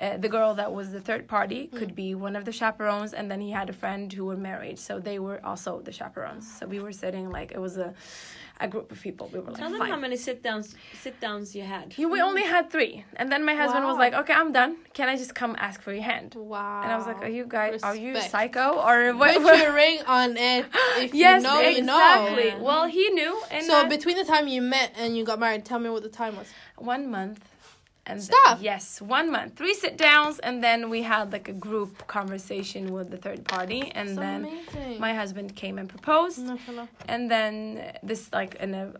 uh, 0.00 0.16
the 0.24 0.28
girl 0.28 0.54
that 0.54 0.70
was 0.78 0.86
the 0.92 1.00
third 1.08 1.26
party 1.26 1.60
Mm. 1.72 1.76
could 1.78 1.92
be 2.02 2.14
one 2.14 2.36
of 2.36 2.44
the 2.48 2.52
chaperones, 2.52 3.10
and 3.18 3.24
then 3.30 3.40
he 3.40 3.50
had 3.60 3.68
a 3.68 3.72
friend 3.82 4.12
who 4.16 4.24
were 4.30 4.36
married. 4.50 4.78
So 4.78 4.92
they 5.00 5.18
were 5.26 5.40
also 5.50 5.70
the 5.88 5.90
chaperones. 6.00 6.44
So 6.58 6.62
we 6.74 6.78
were 6.78 6.92
sitting 6.92 7.30
like, 7.38 7.50
it 7.56 7.60
was 7.66 7.78
a, 7.78 7.88
a 8.60 8.66
group 8.68 8.90
of 8.90 9.00
people. 9.00 9.28
We 9.32 9.38
were 9.38 9.46
like, 9.52 9.56
Tell 9.58 9.70
them 9.70 9.78
fine. 9.78 9.90
how 9.90 9.96
many 9.96 10.16
sit 10.16 10.42
downs 10.42 10.74
sit 11.02 11.20
downs 11.20 11.54
you 11.54 11.62
had. 11.62 11.94
You- 11.96 12.08
we 12.08 12.20
only 12.20 12.42
had 12.42 12.70
three. 12.70 13.04
And 13.16 13.30
then 13.32 13.44
my 13.44 13.54
husband 13.54 13.84
was 13.84 13.98
like, 13.98 14.14
okay, 14.14 14.32
I'm 14.32 14.52
done. 14.52 14.76
Can 14.94 15.08
I 15.08 15.16
just 15.16 15.34
come 15.34 15.54
ask 15.58 15.80
for 15.80 15.92
your 15.92 16.02
hand? 16.02 16.34
Wow. 16.34 16.82
And 16.82 16.92
I 16.92 16.96
was 16.96 17.06
like, 17.06 17.22
"Are 17.22 17.28
you 17.28 17.44
guys? 17.46 17.82
Are 17.84 17.94
you 17.94 18.20
psycho 18.20 18.66
or 18.88 19.14
what?" 19.16 19.40
Put 19.42 19.58
your 19.58 19.72
ring 19.84 20.00
on 20.06 20.36
it. 20.36 20.66
If 20.98 21.14
yes, 21.14 21.42
you 21.42 21.48
know, 21.48 21.60
you 21.60 21.82
know. 21.82 21.96
exactly. 21.98 22.62
Well, 22.64 22.86
he 22.88 23.08
knew, 23.10 23.40
and 23.50 23.64
So 23.64 23.88
between 23.88 24.16
the 24.16 24.24
time 24.24 24.48
you 24.48 24.60
met 24.60 24.92
and 24.98 25.16
you 25.16 25.22
got 25.24 25.38
married, 25.38 25.64
tell 25.64 25.78
me 25.78 25.88
what 25.90 26.02
the 26.02 26.08
time 26.08 26.34
was. 26.36 26.48
one 26.76 27.08
month, 27.10 27.40
and 28.08 28.22
Stop. 28.22 28.58
yes, 28.60 29.00
one 29.00 29.30
month, 29.30 29.56
three 29.56 29.74
sit 29.74 29.96
downs, 29.96 30.38
and 30.40 30.62
then 30.64 30.88
we 30.90 31.02
had 31.02 31.32
like 31.32 31.48
a 31.48 31.52
group 31.52 32.06
conversation 32.06 32.92
with 32.92 33.10
the 33.10 33.16
third 33.18 33.44
party, 33.44 33.92
and 33.94 34.08
so 34.10 34.14
then 34.16 34.40
amazing. 34.44 34.98
my 35.00 35.12
husband 35.14 35.54
came 35.54 35.78
and 35.78 35.88
proposed, 35.88 36.42
and 37.08 37.30
then 37.30 37.58
this 38.02 38.30
like 38.32 38.54
in 38.56 38.74
a 38.74 38.92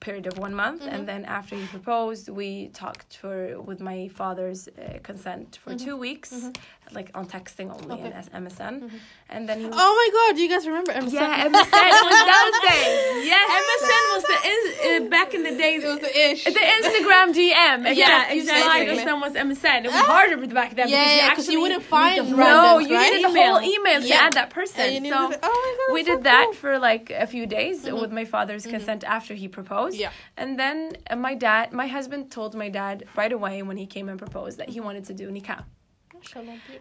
period 0.00 0.26
of 0.26 0.36
one 0.38 0.52
month, 0.54 0.82
Mhm. 0.82 0.92
and 0.94 1.08
then 1.08 1.24
after 1.24 1.54
he 1.54 1.64
proposed, 1.66 2.28
we 2.28 2.68
talked 2.82 3.16
for 3.16 3.60
with 3.60 3.80
my 3.80 4.08
father's 4.08 4.66
uh, 4.68 4.98
consent 5.04 5.58
for 5.62 5.70
Mhm. 5.74 5.84
two 5.84 5.96
weeks, 5.96 6.32
Mhm. 6.32 6.56
Like 6.94 7.10
on 7.14 7.26
texting 7.26 7.68
only 7.72 7.94
Okay. 7.94 8.06
in 8.06 8.12
S- 8.12 8.28
MSN, 8.34 8.74
Mhm. 8.82 8.90
and 9.30 9.48
then 9.48 9.60
he. 9.60 9.66
Was, 9.66 9.74
Oh 9.78 9.92
my 10.00 10.08
god, 10.16 10.36
do 10.36 10.42
you 10.42 10.48
guys 10.48 10.66
remember 10.66 10.92
MSN? 10.92 11.12
Yeah, 11.12 11.44
MSN 11.48 11.90
was 12.08 12.18
those 12.32 12.58
days. 12.70 13.26
Yes, 13.32 13.46
MSN 13.64 14.04
was 14.14 14.24
the 14.32 14.38
in- 14.50 15.06
uh, 15.06 15.08
back 15.08 15.34
in 15.34 15.42
the 15.42 15.52
days. 15.52 15.84
It 15.84 15.88
was 15.88 15.98
the 16.00 16.30
ish. 16.30 16.44
the 16.44 16.50
Instagram 16.50 17.32
DM. 17.34 17.84
Yeah, 17.84 17.90
Exactly. 17.92 18.36
You 18.36 18.42
exactly. 18.42 18.62
slide 18.62 18.88
or 18.88 18.96
someone's 19.08 19.36
MSN. 19.36 19.84
It 19.84 19.90
was 19.92 20.00
harder 20.00 20.36
back 20.46 20.74
then. 20.74 20.88
Yeah, 20.88 20.96
because 20.96 21.16
yeah, 21.16 21.24
you 21.24 21.36
'cause 21.36 21.48
you 21.48 21.52
actually 21.52 21.56
wouldn't 21.58 21.82
find 21.84 22.26
the 22.26 22.36
no, 22.36 22.44
randoms, 22.44 22.88
you 22.88 22.94
right? 22.96 23.12
needed 23.12 23.24
the 23.34 23.42
whole 23.42 23.60
email 23.62 24.00
to 24.00 24.06
Yeah. 24.08 24.20
add 24.26 24.32
that 24.34 24.50
person. 24.50 24.80
And 24.80 25.06
you 25.06 25.12
so 25.12 25.22
needed 25.26 25.40
to- 25.42 25.48
oh 25.50 25.58
my 25.66 25.72
god, 25.86 25.94
we 25.94 26.02
that's 26.02 26.08
so 26.08 26.14
did 26.16 26.24
that 26.24 26.44
cool. 26.46 26.54
for 26.54 26.78
like 26.78 27.10
a 27.10 27.26
few 27.26 27.46
days 27.46 27.84
Mhm. 27.84 28.00
with 28.00 28.12
my 28.12 28.24
father's 28.24 28.64
Mhm. 28.66 28.70
consent 28.70 29.04
after 29.04 29.34
he 29.34 29.48
proposed. 29.48 29.96
Yeah. 29.96 30.10
And 30.36 30.58
then 30.58 30.96
uh, 31.10 31.16
my 31.16 31.34
dad, 31.34 31.72
my 31.72 31.86
husband 31.86 32.30
told 32.30 32.54
my 32.54 32.68
dad 32.68 33.04
right 33.16 33.32
away 33.32 33.62
when 33.62 33.76
he 33.76 33.86
came 33.86 34.08
and 34.08 34.18
proposed 34.18 34.58
that 34.58 34.68
he 34.68 34.80
wanted 34.80 35.04
to 35.06 35.14
do 35.14 35.28
nikah. 35.30 35.64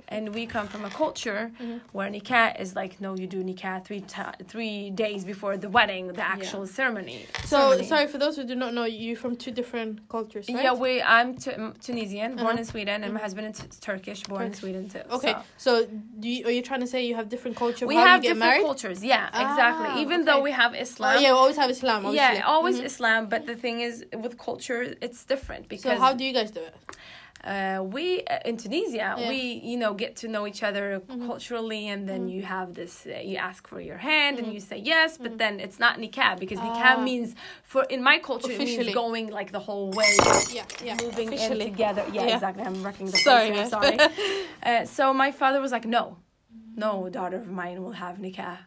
And 0.08 0.34
we 0.36 0.46
come 0.46 0.68
from 0.68 0.86
a 0.86 0.90
culture 0.90 1.52
Mhm. 1.60 1.82
where 1.92 2.10
nikah 2.10 2.60
is 2.64 2.76
like 2.76 2.94
no 3.02 3.16
you 3.22 3.28
do 3.28 3.44
nikah 3.44 3.84
three 3.86 4.02
ta- 4.02 4.36
three 4.48 4.90
days 5.04 5.24
before 5.26 5.58
the 5.58 5.70
wedding 5.70 6.08
the 6.20 6.22
actual 6.36 6.66
ceremony 6.68 7.26
So, 7.44 7.58
ceremony. 7.58 7.88
sorry 7.92 8.08
for 8.08 8.18
those 8.18 8.36
who 8.38 8.44
do 8.44 8.56
not 8.56 8.74
know, 8.74 8.86
you 8.86 9.16
from 9.16 9.36
two 9.44 9.52
different 9.60 10.08
cultures, 10.16 10.46
right? 10.50 10.64
yeah 10.66 10.74
we 10.74 10.92
i'm 11.02 11.30
m- 11.48 11.74
tunisian 11.86 12.32
born 12.36 12.48
Uh-huh. 12.48 12.58
in 12.60 12.66
sweden 12.74 12.98
and 13.04 13.10
my 13.14 13.20
Mhm. 13.20 13.24
husband 13.28 13.46
is 13.54 13.80
turkish 13.90 14.22
born 14.32 14.44
in 14.50 14.54
sweden 14.62 14.84
too 14.94 15.04
Okay, 15.18 15.34
so- 15.34 15.44
so, 15.66 15.72
do 16.22 16.28
you, 16.36 16.42
are 16.48 16.56
you 16.58 16.64
trying 16.70 16.84
to 16.88 16.92
say 16.94 17.00
you 17.10 17.16
have 17.20 17.28
different 17.36 17.56
culture? 17.64 17.86
of 17.86 17.90
we 17.90 17.96
have 17.96 18.22
different 18.22 18.40
married? 18.40 18.66
cultures 18.70 19.00
yeah 19.14 19.30
Ah, 19.34 19.44
exactly 19.46 19.90
even 20.04 20.20
though 20.28 20.42
we 20.48 20.52
have 20.62 20.72
islam 20.86 21.16
Oh, 21.18 21.20
yeah, 21.26 21.32
we 21.36 21.38
always 21.44 21.58
have 21.64 21.70
Islam. 21.78 22.00
Obviously. 22.06 22.38
yeah 22.42 22.54
always 22.56 22.78
Mhm. 22.80 22.90
islam 22.92 23.22
but 23.34 23.42
the 23.52 23.56
thing 23.64 23.78
is 23.90 23.96
with 24.24 24.34
culture 24.50 24.82
it's 25.06 25.22
different 25.34 25.64
because 25.74 25.98
So 25.98 26.04
how 26.06 26.12
do 26.20 26.24
you 26.30 26.34
guys 26.40 26.52
do 26.60 26.62
it? 26.72 26.76
Uh, 27.44 27.82
we 27.96 28.24
uh, 28.30 28.40
in 28.50 28.56
Tunisia 28.58 29.16
Yeah. 29.18 29.28
we 29.30 29.40
you 29.72 29.78
know 29.78 29.94
get 29.94 30.16
to 30.22 30.28
know 30.28 30.46
each 30.48 30.62
other 30.64 31.02
Mhm. 31.10 31.26
culturally 31.28 31.88
and 31.88 32.08
then 32.10 32.22
Mhm. 32.28 32.34
you 32.36 32.42
have 32.44 32.74
this 32.74 33.06
uh, 33.06 33.20
you 33.30 33.38
ask 33.38 33.68
for 33.68 33.80
your 33.82 33.98
hand 33.98 34.38
and 34.40 34.48
Mhm. 34.48 34.54
you 34.56 34.60
say 34.60 34.78
yes 34.78 35.18
but 35.18 35.32
Mhm. 35.34 35.38
then 35.38 35.54
it's 35.60 35.80
not 35.80 35.94
nikah 36.04 36.38
because 36.40 36.60
nikah 36.60 36.96
Ah. 36.98 37.04
means 37.10 37.30
for 37.64 37.84
in 37.96 38.02
my 38.04 38.18
culture 38.20 38.52
it 38.52 38.60
means 38.60 38.94
going 38.94 39.28
like 39.40 39.52
the 39.52 39.64
whole 39.68 39.90
way 40.00 40.12
Yeah, 40.54 40.66
yeah. 40.88 40.96
moving 41.04 41.30
in 41.34 41.52
together 41.70 42.04
yeah, 42.16 42.26
Yeah. 42.28 42.36
exactly 42.36 42.64
I'm 42.64 42.80
wrecking 42.86 43.08
the 43.14 43.18
Sorry, 43.30 43.50
place 43.52 43.70
sorry 43.76 43.98
uh, 44.70 44.84
so 44.86 45.04
my 45.14 45.32
father 45.32 45.60
was 45.66 45.72
like 45.78 45.88
no 45.98 46.04
no 46.86 47.10
daughter 47.10 47.38
of 47.38 47.48
mine 47.48 47.78
will 47.84 47.98
have 48.06 48.16
nikah 48.26 48.58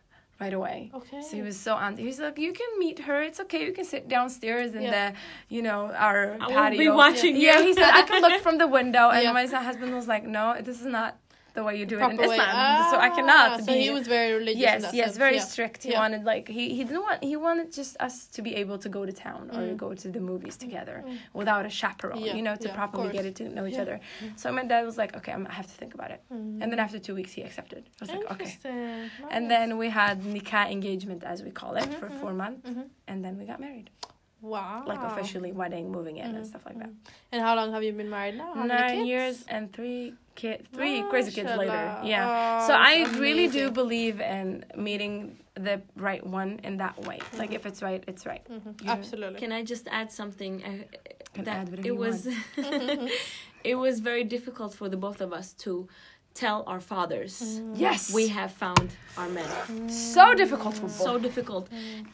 right 0.41 0.53
away 0.53 0.91
Okay. 0.95 1.23
so 1.23 1.37
he 1.37 1.43
was 1.43 1.59
so 1.59 1.77
anti. 1.77 2.03
He's 2.03 2.19
like, 2.21 2.39
you 2.39 2.53
can 2.53 2.67
meet 2.79 2.99
her. 3.01 3.23
It's 3.23 3.41
okay. 3.41 3.65
You 3.65 3.73
can 3.73 3.85
sit 3.85 4.09
downstairs 4.09 4.75
in 4.75 4.83
Yeah. 4.83 5.11
the, 5.11 5.17
you 5.49 5.63
know, 5.63 5.91
our 6.07 6.37
I 6.41 6.47
will 6.47 6.55
patio. 6.55 6.79
be 6.79 6.89
watching 6.89 7.37
Yeah, 7.37 7.59
you. 7.61 7.67
he 7.67 7.73
said 7.75 7.91
I 7.91 8.03
can 8.03 8.21
look 8.21 8.41
from 8.47 8.59
the 8.59 8.67
window, 8.67 9.11
and 9.11 9.23
Yeah. 9.23 9.33
my 9.33 9.47
husband 9.47 9.95
was 9.95 10.09
like, 10.09 10.25
no, 10.27 10.57
this 10.61 10.81
is 10.81 10.87
not 10.87 11.17
the 11.55 11.63
way 11.63 11.75
you 11.79 11.87
do 11.87 11.97
it 11.99 12.03
in 12.03 12.17
Proper. 12.17 12.33
Islam. 12.33 12.91
so 12.91 12.97
I 12.99 13.11
cannot 13.11 13.61
Ah, 13.61 13.65
be. 13.65 13.73
He 13.87 13.91
was 13.91 14.07
very 14.09 14.33
religious. 14.41 14.61
yes, 14.61 14.83
yes, 14.93 15.07
sense, 15.07 15.17
very 15.25 15.37
yeah. 15.37 15.51
strict. 15.53 15.81
He 15.85 15.93
Yeah. 15.93 16.01
wanted 16.03 16.23
like 16.33 16.47
he 16.49 16.65
he 16.79 16.83
didn't 16.89 17.03
want 17.09 17.19
he 17.31 17.37
wanted 17.37 17.69
just 17.81 17.93
us 18.07 18.15
to 18.37 18.41
be 18.43 18.53
able 18.63 18.79
to 18.85 18.89
go 18.97 19.01
to 19.11 19.13
town 19.27 19.43
or 19.57 19.61
Mm. 19.63 19.77
go 19.85 19.89
to 20.03 20.09
the 20.17 20.21
movies 20.31 20.57
together 20.65 20.97
Mm. 21.07 21.19
without 21.41 21.65
a 21.71 21.73
chaperone. 21.81 22.21
Yeah, 22.27 22.35
You 22.39 22.43
know, 22.47 22.57
to 22.65 22.69
properly 22.81 23.09
get 23.17 23.25
to 23.41 23.45
know 23.57 23.65
each 23.71 23.79
other. 23.85 23.97
So 24.41 24.47
my 24.59 24.65
dad 24.73 24.83
was 24.91 24.97
like, 25.03 25.13
okay, 25.19 25.33
I'm, 25.37 25.45
I 25.53 25.55
have 25.61 25.69
to 25.73 25.77
think 25.81 25.93
about 25.99 26.11
it. 26.17 26.21
Mm. 26.33 26.61
And 26.63 26.67
then 26.73 26.81
after 26.87 26.99
two 27.07 27.15
weeks, 27.21 27.33
he 27.39 27.43
accepted. 27.49 27.83
I 27.99 28.01
was 28.05 28.11
like, 28.15 28.25
okay. 28.35 28.51
Interesting. 28.51 29.11
And 29.35 29.43
then 29.55 29.69
we 29.83 29.89
had 30.03 30.17
nikah 30.37 30.67
engagement, 30.77 31.21
as 31.33 31.39
we 31.47 31.51
call 31.61 31.73
it, 31.81 31.85
Mhm, 31.89 31.99
for 32.01 32.09
mhm. 32.09 32.21
four 32.21 32.33
months, 32.45 32.69
Mhm. 32.71 32.85
and 33.11 33.19
then 33.25 33.35
we 33.41 33.45
got 33.53 33.59
married, 33.67 33.89
Wow. 34.45 34.85
like 34.87 35.03
officially 35.03 35.53
wedding, 35.53 35.91
moving 35.91 36.17
in, 36.19 36.27
and 36.37 36.45
Mhm, 36.45 36.47
stuff 36.53 36.65
like 36.69 36.79
that. 36.83 36.91
And 37.33 37.41
how 37.47 37.53
long 37.57 37.73
have 37.73 37.83
you 37.83 37.93
been 37.93 38.11
married 38.11 38.37
now? 38.37 38.51
How 38.55 38.67
Nine 38.67 39.07
years 39.07 39.37
and 39.49 39.73
three 39.73 40.15
kids, 40.35 40.63
three 40.77 41.03
crazy 41.13 41.33
kids 41.39 41.49
later. 41.63 41.73
Mashallah. 41.73 42.09
Yeah. 42.15 42.59
Oh, 42.61 42.67
so 42.67 42.73
I 42.75 43.05
that's 43.05 43.17
really 43.25 43.49
do 43.49 43.65
believe 43.71 44.21
in 44.21 44.65
meeting 44.89 45.15
the 45.55 45.77
right 46.09 46.25
one 46.41 46.51
in 46.69 46.77
that 46.85 46.97
way. 47.09 47.19
Like 47.41 47.53
if 47.59 47.65
it's 47.69 47.81
right, 47.89 48.03
it's 48.07 48.25
right. 48.27 48.45
Mhm, 48.51 48.73
Absolutely. 48.97 49.39
Can 49.43 49.53
I 49.53 49.63
just 49.65 49.89
add 50.01 50.09
something? 50.21 50.55
Uh, 50.63 50.71
Can 51.35 51.45
that 51.45 51.57
add 51.61 51.69
whatever 51.71 51.81
it 51.81 51.87
you 51.87 51.97
was, 51.97 52.27
it 53.65 53.75
was 53.77 54.01
very 54.01 54.25
difficult 54.25 54.75
for 54.75 54.89
the 54.89 54.97
both 54.97 55.21
of 55.21 55.33
us 55.33 55.53
to 55.65 55.89
tell 56.35 56.65
our 56.67 56.81
fathers 56.81 57.35
Mm. 57.41 57.81
Yes. 57.87 58.13
we 58.13 58.25
have 58.29 58.53
found 58.53 58.89
our 59.17 59.29
men. 59.29 59.49
so 59.89 60.35
difficult 60.35 60.75
for 60.75 60.89
both. 60.89 61.07
So 61.09 61.19
difficult, 61.19 61.69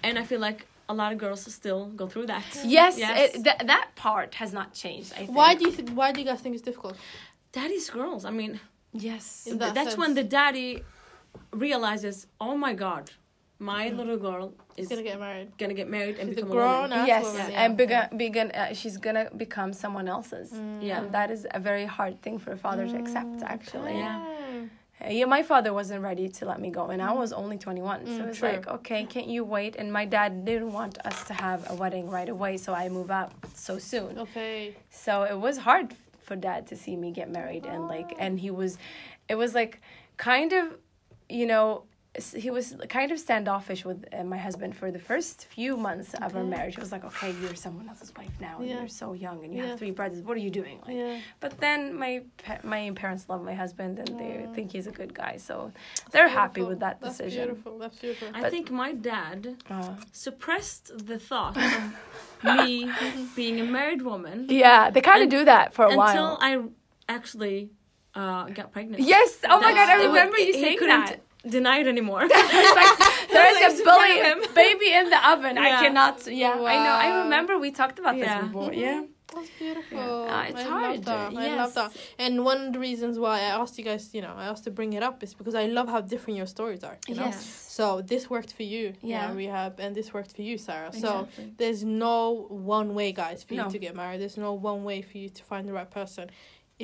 and 0.06 0.18
I 0.18 0.24
feel 0.30 0.40
like 0.40 0.66
a 0.92 0.94
lot 1.00 1.10
of 1.14 1.18
girls 1.24 1.40
still 1.60 1.82
go 2.00 2.06
through 2.12 2.26
that. 2.34 2.44
yes, 2.78 2.92
Yes. 3.04 3.14
It, 3.24 3.30
th- 3.46 3.62
that 3.72 3.86
part 4.04 4.30
has 4.40 4.50
not 4.58 4.68
changed. 4.82 5.10
I 5.18 5.22
think. 5.26 5.36
Why 5.40 5.50
do 5.58 5.62
you 5.66 5.72
th- 5.78 5.90
Why 6.00 6.08
do 6.12 6.18
you 6.22 6.26
guys 6.30 6.40
think 6.42 6.52
it's 6.56 6.66
difficult? 6.70 6.96
Daddy's 7.56 7.88
girls. 7.98 8.22
I 8.30 8.32
mean, 8.40 8.52
Yes. 9.08 9.46
In 9.50 9.54
that 9.62 9.72
that's 9.78 9.96
when 10.02 10.12
the 10.20 10.24
daddy 10.38 10.70
realizes, 11.52 12.16
oh 12.46 12.56
my 12.66 12.72
god, 12.84 13.04
my 13.72 13.84
Mm. 13.90 13.96
little 14.00 14.16
girl 14.28 14.44
is 14.80 14.88
gonna 14.90 15.02
get 15.10 15.18
married. 15.26 15.48
gonna 15.60 15.74
get 15.82 15.88
married 15.98 16.16
and 16.20 16.26
She's 16.28 16.36
become 16.36 16.50
a, 16.50 16.54
grown 16.54 16.82
woman. 16.90 16.98
ass 16.98 17.08
yes, 17.14 17.24
woman, 17.24 17.46
and 17.62 17.70
yeah. 17.72 17.82
begin, 17.82 18.04
begin, 18.24 18.46
uh, 18.50 18.74
she's 18.80 18.96
gonna 19.04 19.26
become 19.44 19.70
someone 19.72 20.08
else's. 20.16 20.48
Mm. 20.52 20.82
Yeah. 20.88 20.98
And 20.98 21.12
that 21.16 21.28
is 21.30 21.46
a 21.58 21.60
very 21.70 21.86
hard 21.96 22.14
thing 22.24 22.36
for 22.42 22.50
a 22.52 22.56
father 22.66 22.84
to 22.92 22.96
accept, 23.02 23.42
actually. 23.54 23.96
Yeah. 23.98 24.18
Mm. 25.00 25.06
Uh, 25.06 25.10
Yeah, 25.10 25.24
my 25.26 25.42
father 25.42 25.72
wasn't 25.72 26.02
ready 26.02 26.28
to 26.28 26.44
let 26.44 26.60
me 26.60 26.70
go, 26.70 26.86
and 26.86 27.02
I 27.02 27.12
was 27.12 27.32
only 27.32 27.58
21. 27.58 28.06
so 28.06 28.12
Mm, 28.12 28.28
it's 28.28 28.42
like, 28.42 28.66
okay, 28.68 29.04
can't 29.04 29.26
you 29.26 29.44
wait? 29.44 29.76
And 29.76 29.92
my 29.92 30.04
dad 30.04 30.44
didn't 30.44 30.72
want 30.72 30.98
us 31.04 31.24
to 31.24 31.34
have 31.34 31.68
a 31.70 31.74
wedding 31.74 32.08
right 32.10 32.28
away, 32.28 32.56
so 32.56 32.72
I 32.74 32.88
move 32.88 33.10
out 33.10 33.32
so 33.54 33.78
soon. 33.78 34.18
Okay. 34.18 34.74
So 34.90 35.22
it 35.24 35.38
was 35.38 35.58
hard 35.58 35.94
for 36.22 36.36
dad 36.36 36.66
to 36.68 36.76
see 36.76 36.96
me 36.96 37.10
get 37.12 37.30
married, 37.30 37.66
and 37.66 37.88
like, 37.88 38.14
and 38.18 38.38
he 38.38 38.50
was, 38.50 38.78
it 39.28 39.34
was 39.36 39.54
like 39.54 39.80
kind 40.16 40.52
of, 40.52 40.76
you 41.28 41.46
know, 41.46 41.84
he 42.36 42.50
was 42.50 42.74
kind 42.88 43.12
of 43.12 43.20
standoffish 43.20 43.84
with 43.84 44.04
uh, 44.12 44.24
my 44.24 44.36
husband 44.36 44.74
for 44.76 44.90
the 44.90 44.98
first 44.98 45.46
few 45.54 45.76
months 45.76 46.12
of 46.14 46.34
our 46.34 46.42
marriage. 46.42 46.74
He 46.74 46.80
was 46.80 46.90
like, 46.90 47.04
okay, 47.04 47.32
you're 47.40 47.54
someone 47.54 47.88
else's 47.88 48.12
wife 48.18 48.32
now, 48.40 48.58
and 48.58 48.68
Yeah. 48.68 48.78
you're 48.80 48.88
so 48.88 49.12
young, 49.12 49.44
and 49.44 49.54
you 49.54 49.62
Yeah. 49.62 49.68
have 49.70 49.78
three 49.78 49.92
brothers. 49.92 50.20
What 50.22 50.36
are 50.36 50.40
you 50.40 50.50
doing? 50.50 50.80
Like, 50.86 50.96
Yeah. 50.96 51.20
but 51.38 51.52
then 51.60 51.94
my 51.94 52.22
pa- 52.44 52.58
my 52.64 52.90
parents 52.96 53.28
love 53.28 53.42
my 53.44 53.54
husband 53.54 54.00
and 54.00 54.18
they 54.18 54.40
Yeah. 54.40 54.52
think 54.54 54.72
he's 54.72 54.88
a 54.88 54.90
good 55.00 55.14
guy, 55.14 55.36
so 55.36 55.70
they're 56.10 56.28
happy 56.42 56.62
with 56.62 56.80
that 56.80 57.00
That's 57.00 57.18
decision. 57.18 57.44
beautiful. 57.46 57.78
That's 57.78 57.98
beautiful. 58.04 58.28
I 58.34 58.40
But- 58.42 58.50
think 58.50 58.70
my 58.72 58.92
dad 58.92 59.40
Uh, 59.70 59.94
suppressed 60.10 61.06
the 61.10 61.18
thought 61.18 61.56
of 61.56 61.94
me 62.58 62.90
being 63.36 63.60
a 63.60 63.64
married 63.78 64.02
woman 64.02 64.46
yeah, 64.48 64.90
they 64.90 65.00
kind 65.00 65.22
of 65.22 65.28
do 65.28 65.44
that 65.44 65.74
for 65.74 65.84
a 65.84 65.88
until 65.90 65.98
while. 65.98 66.34
Until 66.40 66.68
I 67.08 67.12
actually 67.16 67.70
uh, 68.16 68.44
got 68.58 68.72
pregnant. 68.72 69.00
Yes. 69.04 69.38
Oh 69.48 69.60
my 69.60 69.72
god, 69.72 69.88
I 69.88 69.94
it 69.94 69.98
wa- 70.08 70.14
remember 70.14 70.38
you 70.38 70.46
he 70.46 70.60
saying 70.64 70.78
couldn't 70.78 71.06
that. 71.06 71.20
Deny 71.48 71.78
it 71.78 71.86
anymore. 71.86 72.26
Like, 72.28 72.98
there's 73.30 73.54
Like, 73.60 73.72
a 73.72 73.76
spare 73.76 73.84
billy, 73.84 74.18
him. 74.46 74.54
baby 74.54 74.92
in 74.92 75.08
the 75.10 75.30
oven. 75.30 75.56
I 75.58 75.70
cannot. 75.82 76.26
Yeah, 76.26 76.52
I 76.52 76.76
know. 76.84 76.92
I 77.06 77.22
remember 77.24 77.58
we 77.58 77.70
talked 77.70 77.98
about 77.98 78.16
Yeah. 78.16 78.40
this 78.40 78.46
before. 78.48 78.72
Yeah. 78.72 79.02
That's 79.32 79.48
beautiful. 79.60 79.98
Uh, 80.28 80.42
it's 80.48 80.56
I 80.56 80.62
hard, 80.64 80.96
Love 80.96 81.04
that. 81.04 81.36
I 81.36 81.44
yes. 81.46 81.56
love 81.58 81.74
that. 81.74 81.96
And 82.18 82.44
one 82.44 82.60
of 82.66 82.72
the 82.72 82.80
reasons 82.80 83.16
why 83.16 83.36
I 83.38 83.50
asked 83.60 83.78
you 83.78 83.84
guys, 83.84 84.12
you 84.12 84.22
know, 84.22 84.34
I 84.36 84.46
asked 84.46 84.64
to 84.64 84.72
bring 84.72 84.92
it 84.94 85.04
up 85.04 85.22
is 85.22 85.34
because 85.34 85.54
I 85.54 85.66
love 85.66 85.88
how 85.88 86.00
different 86.00 86.36
your 86.36 86.46
stories 86.48 86.82
are. 86.82 86.98
You 87.06 87.14
know? 87.14 87.26
Yes. 87.26 87.46
So 87.78 88.02
this 88.02 88.28
worked 88.28 88.52
for 88.52 88.64
you, 88.64 88.94
Yeah. 89.02 89.32
yeah, 89.32 89.34
Rihab, 89.38 89.78
and 89.78 89.94
this 89.94 90.12
worked 90.12 90.34
for 90.34 90.42
you, 90.42 90.58
Sarah. 90.58 90.88
Exactly. 90.88 91.44
So 91.44 91.50
there's 91.58 91.84
no 91.84 92.48
one 92.48 92.92
way, 92.92 93.12
guys, 93.12 93.44
for 93.44 93.54
you 93.54 93.70
to 93.70 93.78
get 93.78 93.94
married. 93.94 94.20
There's 94.20 94.36
no 94.36 94.52
one 94.52 94.82
way 94.82 95.00
for 95.00 95.16
you 95.18 95.28
to 95.28 95.42
find 95.44 95.68
the 95.68 95.72
right 95.72 95.90
person. 95.90 96.30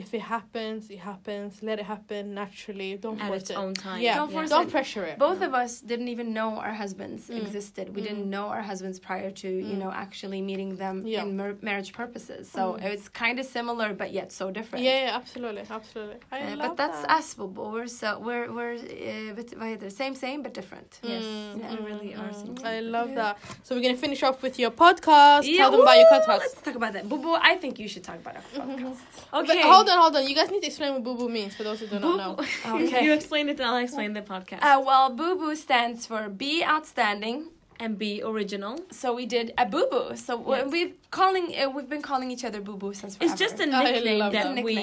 If 0.02 0.08
it 0.18 0.24
happens, 0.36 0.80
it 0.96 1.00
happens. 1.10 1.50
Let 1.68 1.76
it 1.82 1.86
happen 1.94 2.22
naturally. 2.42 2.90
Don't 3.06 3.18
At 3.20 3.28
force 3.28 3.42
its 3.42 3.50
it. 3.52 3.56
own 3.62 3.72
time. 3.86 4.00
Yeah, 4.06 4.16
Don't 4.20 4.30
force 4.36 4.50
don't 4.56 4.68
it. 4.68 4.76
pressure 4.76 5.04
it. 5.10 5.16
Both 5.28 5.40
of 5.48 5.52
us 5.62 5.72
didn't 5.90 6.08
even 6.14 6.28
know 6.38 6.50
our 6.64 6.74
husbands 6.82 7.22
Mm. 7.28 7.38
existed. 7.42 7.84
We 7.96 8.00
Mm. 8.02 8.08
didn't 8.08 8.28
know 8.34 8.46
our 8.54 8.64
husbands 8.70 8.98
prior 9.08 9.30
to, 9.42 9.48
you 9.70 9.74
Mm. 9.76 9.82
know, 9.82 9.90
actually 10.04 10.40
meeting 10.50 10.70
them 10.84 10.96
Yeah. 11.06 11.22
in 11.24 11.28
mar- 11.40 11.58
marriage 11.68 11.90
purposes. 12.00 12.42
So 12.56 12.62
Mm. 12.74 12.84
it's 12.92 13.06
kind 13.24 13.36
of 13.42 13.46
similar, 13.58 13.88
but 14.02 14.08
yet 14.18 14.28
so 14.40 14.44
different. 14.58 14.80
Yeah, 14.88 14.98
yeah, 15.04 15.16
absolutely, 15.20 15.64
absolutely. 15.78 16.18
I 16.30 16.38
Uh, 16.40 16.56
love 16.56 16.58
but 16.68 16.76
that's 16.82 17.00
that. 17.02 17.18
us, 17.18 17.28
Bobo. 17.38 17.62
We're 17.74 17.88
so 18.00 18.08
we're 18.26 18.46
we're 18.56 18.74
uh, 18.74 19.32
bit, 19.38 19.48
vad 19.60 19.68
heter 19.72 19.86
det? 19.88 19.92
same 20.02 20.14
same 20.26 20.38
but 20.44 20.52
different. 20.60 20.90
Yes, 21.12 21.24
Mm, 21.24 21.54
we 21.70 21.76
really 21.90 22.10
are 22.20 22.30
mm, 22.32 22.58
same 22.58 22.66
I 22.76 22.80
love 22.96 23.10
Yeah. 23.10 23.20
that. 23.22 23.34
So 23.64 23.68
we're 23.74 23.82
gonna 23.86 24.02
finish 24.06 24.22
off 24.28 24.38
with 24.46 24.56
your 24.62 24.72
podcast. 24.84 25.42
Tell 25.60 25.70
them 25.70 25.80
about 25.86 25.96
your 26.02 26.10
podcast. 26.16 26.42
Let's 26.44 26.62
talk 26.68 26.76
about 26.82 26.92
that. 26.96 27.04
Bobo, 27.08 27.30
I 27.50 27.54
think 27.62 27.72
you 27.82 27.88
should 27.92 28.04
talk 28.10 28.18
about 28.24 28.34
our 28.38 28.46
podcast. 28.60 29.00
Okay. 29.40 29.46
But 29.48 29.58
hold 29.86 29.88
on, 29.88 29.98
hold 30.02 30.16
on. 30.16 30.28
You 30.28 30.34
guys 30.34 30.50
need 30.50 30.60
to 30.60 30.66
explain 30.66 30.92
what 30.94 31.02
boo 31.04 31.16
boo 31.16 31.28
means 31.28 31.54
for 31.56 31.62
those 31.64 31.80
who 31.80 31.86
do 31.86 31.98
not 31.98 32.16
know. 32.16 32.44
Okay. 32.76 33.04
you 33.04 33.12
explain 33.12 33.48
it, 33.48 33.58
and 33.60 33.68
I'll 33.68 33.76
explain 33.88 34.12
the 34.12 34.22
podcast. 34.22 34.62
Uh, 34.62 34.80
well, 34.84 35.10
Boo 35.10 35.36
Boo 35.36 35.54
stands 35.56 36.06
for 36.06 36.28
Be 36.28 36.64
Outstanding. 36.64 37.38
and 37.78 37.98
be 37.98 38.12
original. 38.32 38.74
So 39.00 39.06
we 39.20 39.26
did 39.36 39.46
a 39.62 39.66
Boo 39.66 39.86
Boo. 39.92 40.16
So 40.16 40.32
Yes. 40.38 40.64
we 40.64 40.70
we've 40.74 40.94
calling 41.18 41.46
uh, 41.60 41.68
we've 41.74 41.90
been 41.94 42.06
calling 42.10 42.28
each 42.34 42.44
other 42.48 42.60
Boo 42.68 42.76
Boo 42.82 42.92
since 43.00 43.10
forever. 43.16 43.32
It's 43.32 43.38
just 43.44 43.56
a 43.64 43.66
nickname 43.74 44.18
love 44.24 44.32
that 44.36 44.54
that. 44.54 44.64
we 44.64 44.80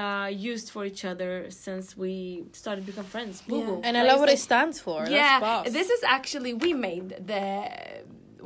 uh, 0.00 0.28
used 0.52 0.66
for 0.74 0.82
each 0.90 1.04
other 1.12 1.32
since 1.64 1.84
we 2.02 2.16
started 2.62 2.80
to 2.84 2.86
become 2.92 3.04
friends. 3.14 3.34
Boo 3.50 3.62
boo. 3.66 3.80
And 3.86 3.92
I 4.00 4.02
love 4.10 4.20
what 4.24 4.30
it 4.36 4.38
stands 4.50 4.76
for. 4.86 4.98
yeah. 5.20 5.38
That's 5.38 5.42
boss. 5.48 5.72
This 5.78 5.88
is 5.96 6.02
actually 6.16 6.52
we 6.64 6.70
made 6.88 7.08
the 7.32 7.44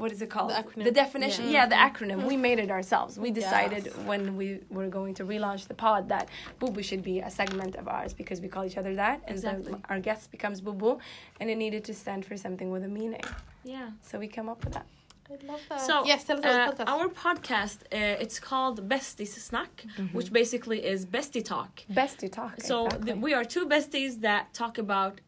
what 0.01 0.11
is 0.13 0.21
it 0.23 0.31
called? 0.35 0.51
The 0.51 0.55
acronym. 0.63 0.85
The 0.85 0.97
definition. 1.05 1.45
Yeah. 1.47 1.57
Yeah, 1.59 1.67
the 1.75 1.81
acronym. 1.89 2.19
We 2.33 2.37
made 2.49 2.59
it 2.65 2.71
ourselves. 2.71 3.13
We 3.27 3.31
decided 3.43 3.83
Yes. 3.87 3.97
when 4.11 4.23
we 4.41 4.47
were 4.77 4.89
going 4.99 5.15
to 5.21 5.25
relaunch 5.33 5.63
the 5.73 5.79
pod 5.85 6.03
that 6.15 6.27
Boo 6.59 6.71
Boo 6.75 6.83
should 6.83 7.03
be 7.13 7.17
a 7.21 7.31
segment 7.41 7.75
of 7.81 7.87
ours 7.97 8.13
because 8.23 8.39
we 8.45 8.49
call 8.55 8.65
each 8.65 8.79
other 8.83 8.95
that, 9.05 9.19
and 9.27 9.35
Exactly. 9.37 9.73
so 9.73 9.81
our 9.91 10.01
guest 10.09 10.31
becomes 10.37 10.61
Boo 10.67 10.73
Boo, 10.83 10.95
and 11.41 11.47
it 11.53 11.57
needed 11.65 11.83
to 11.91 11.95
stand 12.03 12.21
for 12.29 12.37
something 12.37 12.69
with 12.75 12.85
a 12.85 12.93
meaning. 13.01 13.25
Yeah. 13.65 13.89
So 14.09 14.19
we 14.19 14.29
came 14.37 14.49
up 14.49 14.61
with 14.65 14.75
that. 14.75 14.87
I 15.31 15.47
love 15.53 15.61
that. 15.69 15.81
So, 15.83 15.95
yes, 16.07 16.25
tell 16.25 16.39
us 16.39 16.45
about 16.45 16.69
Uh, 16.69 16.71
the 16.73 16.85
podcast. 16.85 16.95
our 16.95 17.09
podcast, 17.27 17.79
uh, 17.93 18.23
it's 18.25 18.39
called 18.41 18.89
Bastis 18.89 19.35
Snack, 19.49 19.85
which 20.17 20.33
basically 20.33 20.79
is 20.93 21.05
bestie 21.05 21.45
talk. 21.45 21.73
Bestie 22.01 22.33
talk. 22.33 22.55
So 22.71 22.87
exactly. 22.87 23.13
th- 23.13 23.23
we 23.27 23.35
are 23.35 23.45
two 23.45 23.67
besties 23.67 24.13
that 24.23 24.55
talk 24.55 24.79
about 24.79 25.21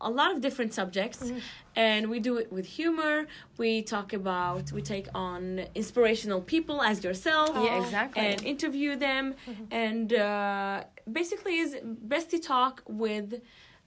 a 0.00 0.10
lot 0.10 0.30
of 0.34 0.40
different 0.40 0.72
subjects, 0.80 1.18
Mm-hmm. 1.22 1.38
and 1.76 2.10
we 2.10 2.18
do 2.20 2.36
it 2.42 2.48
with 2.56 2.66
humor. 2.78 3.26
We 3.58 3.82
talk 3.82 4.12
about, 4.12 4.72
we 4.72 4.82
take 4.82 5.08
on 5.14 5.40
inspirational 5.74 6.40
people 6.40 6.80
as 6.82 7.04
yourself. 7.04 7.50
Yeah, 7.54 7.82
exactly. 7.84 8.22
And 8.22 8.42
interview 8.54 8.96
them, 8.96 9.34
and 9.70 10.12
uh, 10.12 10.84
basically 11.20 11.56
is 11.64 11.76
bestie 12.12 12.42
talk 12.54 12.82
with 13.04 13.28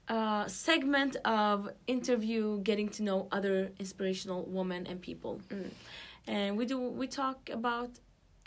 a 0.08 0.44
segment 0.48 1.16
of 1.26 1.70
interview, 1.88 2.60
getting 2.70 2.90
to 2.90 3.04
know 3.04 3.28
other 3.32 3.72
inspirational 3.80 4.42
women 4.58 4.86
and 4.90 5.02
people, 5.02 5.34
Mm. 5.50 5.70
and 6.28 6.58
we 6.58 6.66
do 6.66 6.78
we 7.02 7.08
talk 7.08 7.50
about 7.60 7.90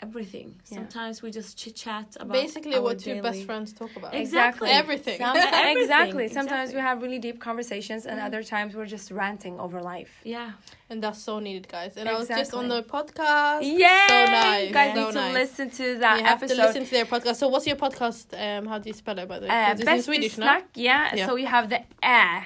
everything. 0.01 0.55
Yeah. 0.69 0.77
Sometimes 0.77 1.21
we 1.21 1.31
just 1.31 1.57
chit 1.57 1.75
chat 1.75 2.15
about 2.19 2.33
Basically, 2.33 2.75
our 2.75 2.81
what 2.81 3.05
your 3.05 3.21
best 3.21 3.43
friends 3.45 3.73
talk 3.73 3.95
about. 3.95 4.13
Exactly. 4.13 4.69
Everything. 4.69 5.17
Some- 5.17 5.35
Everything, 5.37 5.77
exactly. 5.83 6.27
Sometimes 6.27 6.69
exactly. 6.69 6.75
we 6.75 6.81
have 6.81 7.01
really 7.01 7.19
deep 7.19 7.39
conversations, 7.39 8.05
and 8.05 8.19
other 8.19 8.43
times 8.43 8.75
we're 8.75 8.85
just 8.85 9.11
ranting 9.11 9.59
over 9.59 9.81
life. 9.81 10.11
Yeah. 10.23 10.51
And 10.89 11.01
that's 11.03 11.21
so 11.21 11.39
needed, 11.39 11.67
guys. 11.67 11.97
And 11.97 12.07
I 12.07 12.13
was 12.13 12.27
just 12.27 12.53
on 12.53 12.67
the 12.69 12.81
podcast. 12.83 13.59
Yeah, 13.63 14.07
So 14.07 14.31
nice. 14.31 14.67
you 14.67 14.73
guys 14.73 14.93
so 14.95 15.05
need 15.05 15.13
to 15.13 15.19
nice. 15.19 15.33
listen 15.33 15.69
to 15.71 15.97
that 15.99 16.19
you 16.19 16.25
have 16.25 16.37
episode. 16.43 16.55
to 16.55 16.61
listen 16.67 16.85
to 16.85 16.91
their 16.91 17.05
podcast. 17.05 17.35
So, 17.35 17.47
what's 17.49 17.67
your 17.67 17.75
podcast? 17.75 18.25
Um, 18.39 18.65
how 18.67 18.77
do 18.79 18.87
you 18.89 18.93
spell 18.93 19.17
it 19.19 19.27
by 19.27 19.39
the 19.39 19.47
way? 19.47 19.51
uh, 19.51 19.65
'Cause 19.71 19.79
it's 19.81 19.89
in 19.89 19.97
Bestie 19.97 20.03
Swedish, 20.03 20.37
no? 20.37 20.61
yeah. 20.75 21.15
Yeah. 21.15 21.25
So 21.27 21.35
we 21.35 21.45
have 21.45 21.69
the 21.69 21.81
ä. 22.03 22.43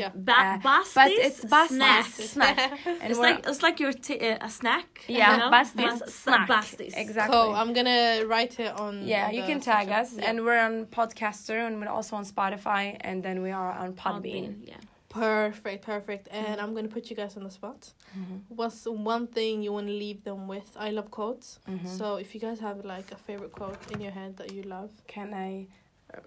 Yeah. 0.00 0.10
Ba- 0.28 0.32
Uh, 0.32 0.58
bastis 0.68 0.94
but 1.00 1.10
it's 1.26 1.40
bastis 1.54 1.68
snack. 1.76 2.06
snack. 2.34 2.58
It's 3.08 3.18
like 3.26 3.38
it's 3.50 3.62
like 3.66 3.76
your 3.84 3.92
t- 4.06 4.20
uh, 4.30 4.48
a 4.48 4.50
snack. 4.60 4.88
yeah, 5.08 5.18
you 5.32 5.38
know? 5.40 5.50
bastis 5.56 5.98
Bas- 6.00 6.14
snack. 6.24 6.48
Bastis. 6.54 6.92
Exactly. 7.04 7.32
Cool. 7.36 7.50
I'm 7.60 7.72
gonna 7.78 8.02
write 8.30 8.54
it 8.64 8.72
on. 8.84 8.94
yeah, 9.14 9.26
you 9.36 9.42
can 9.50 9.60
tag 9.60 9.86
social- 9.86 10.00
us, 10.02 10.10
Yeah. 10.12 10.26
and 10.28 10.36
we're 10.44 10.62
on 10.68 10.74
Podcaster, 10.98 11.58
and 11.66 11.72
we're 11.80 11.94
also 11.98 12.12
on 12.20 12.24
Spotify, 12.34 12.84
and 13.08 13.16
then 13.26 13.36
we 13.46 13.50
are 13.60 13.72
on 13.82 13.88
Podbean. 14.02 14.46
Podbean, 14.48 14.68
Yeah. 14.72 14.80
Perfect, 15.28 15.80
perfect. 15.94 16.24
And 16.32 16.60
I'm 16.60 16.74
gonna 16.76 16.88
put 16.96 17.04
you 17.10 17.14
guys 17.22 17.36
on 17.36 17.44
the 17.44 17.50
spot. 17.60 17.80
Mhm. 18.18 18.36
What's 18.58 18.84
one 18.86 19.26
thing 19.36 19.62
you 19.64 19.72
want 19.76 19.86
to 19.86 19.96
leave 20.04 20.20
them 20.28 20.40
with? 20.54 20.68
I 20.86 20.90
love 20.90 21.08
quotes. 21.18 21.48
Mhm. 21.68 21.86
So 21.98 22.06
if 22.16 22.28
you 22.34 22.40
guys 22.46 22.58
have 22.68 22.78
like 22.94 23.08
a 23.12 23.16
favorite 23.28 23.52
quote 23.58 23.78
in 23.92 23.98
your 24.00 24.10
head 24.20 24.30
that 24.38 24.48
you 24.56 24.62
love, 24.76 24.90
Can 25.14 25.28
I 25.32 25.68
uh, 26.16 26.20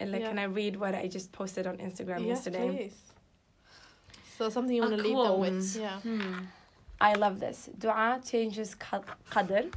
and 0.00 0.12
Like, 0.12 0.20
Yeah. 0.22 0.28
can 0.28 0.38
I 0.38 0.44
read 0.44 0.76
what 0.76 0.94
I 0.94 1.08
just 1.08 1.32
posted 1.32 1.66
on 1.66 1.76
Instagram 1.78 2.20
yes, 2.20 2.28
yesterday? 2.46 2.68
please. 2.76 2.96
So 4.36 4.48
something 4.50 4.74
you 4.76 4.82
want 4.82 4.96
to 4.96 5.02
leave 5.02 5.16
them 5.16 5.40
with? 5.40 5.76
Yeah. 5.76 6.00
Hmm. 6.00 6.44
I 7.00 7.14
love 7.14 7.38
this. 7.40 7.68
Dua 7.78 8.20
changes 8.24 8.74
qad- 8.76 9.04
qadr, 9.30 9.72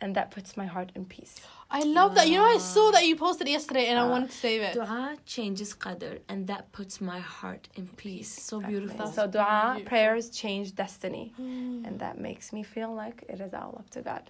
and 0.00 0.14
that 0.16 0.30
puts 0.30 0.56
my 0.56 0.66
heart 0.66 0.90
in 0.94 1.04
peace. 1.04 1.34
I 1.72 1.82
love 1.84 2.14
that. 2.16 2.26
You 2.28 2.38
know, 2.38 2.44
I 2.56 2.58
saw 2.58 2.90
that 2.90 3.06
you 3.06 3.14
posted 3.16 3.46
yesterday, 3.48 3.86
and 3.86 3.96
I 3.98 4.02
Ah. 4.02 4.08
wanted 4.14 4.30
to 4.30 4.36
save 4.36 4.60
it. 4.68 4.74
Dua 4.74 5.16
changes 5.24 5.72
qadr, 5.74 6.18
and 6.28 6.46
that 6.48 6.72
puts 6.72 7.00
my 7.00 7.20
heart 7.20 7.68
in 7.76 7.86
peace. 8.02 8.30
So 8.50 8.60
beautiful. 8.60 9.06
So 9.06 9.26
dua 9.26 9.72
beautiful. 9.74 9.88
prayers 9.90 10.30
change 10.30 10.74
destiny, 10.74 11.32
Mm. 11.38 11.86
and 11.86 11.94
that 12.00 12.18
makes 12.18 12.52
me 12.52 12.62
feel 12.64 12.92
like 13.02 13.18
it 13.28 13.40
is 13.40 13.52
all 13.54 13.76
up 13.78 13.88
to 13.90 14.00
God. 14.02 14.24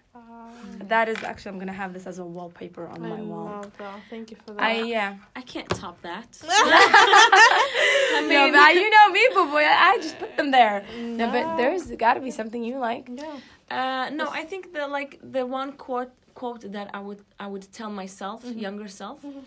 That 0.92 1.08
is 1.08 1.22
actually 1.22 1.52
I'm 1.52 1.58
gonna 1.58 1.72
have 1.84 1.92
this 1.96 2.06
as 2.06 2.18
a 2.18 2.24
wallpaper 2.36 2.86
on 2.88 3.02
I 3.04 3.08
my 3.16 3.22
wall. 3.22 3.64
that. 3.78 4.00
Thank 4.10 4.30
you 4.30 4.36
for 4.44 4.52
that. 4.54 4.62
I 4.62 4.82
yeah. 4.96 5.16
I 5.40 5.42
can't 5.52 5.68
top 5.70 5.96
that. 6.02 6.28
I 8.20 8.28
mean, 8.28 8.52
no, 8.52 8.58
but 8.58 8.74
you 8.82 8.88
know 8.96 9.06
me, 9.16 9.22
but 9.34 9.46
boy, 9.54 9.64
I 9.90 9.98
just 10.04 10.18
put 10.18 10.36
them 10.36 10.50
there. 10.50 10.82
No, 11.18 11.26
No. 11.26 11.32
but 11.34 11.56
there's 11.58 11.86
got 12.04 12.14
to 12.14 12.20
be 12.20 12.30
something 12.30 12.62
you 12.70 12.78
like. 12.78 13.04
yeah. 13.22 13.36
Uh, 13.78 14.10
no, 14.20 14.26
I 14.40 14.42
think 14.50 14.72
the 14.74 14.86
like 14.98 15.12
the 15.36 15.44
one 15.60 15.70
quote 15.72 16.12
quote 16.34 16.62
that 16.76 16.88
I 16.98 17.00
would 17.06 17.22
I 17.38 17.46
would 17.52 17.66
tell 17.78 17.90
myself, 18.02 18.38
Mhm. 18.44 18.60
younger 18.66 18.88
self, 18.88 19.18
Mhm. 19.22 19.42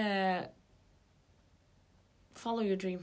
uh, 0.00 0.42
follow 2.34 2.60
your 2.62 2.76
dream. 2.76 3.00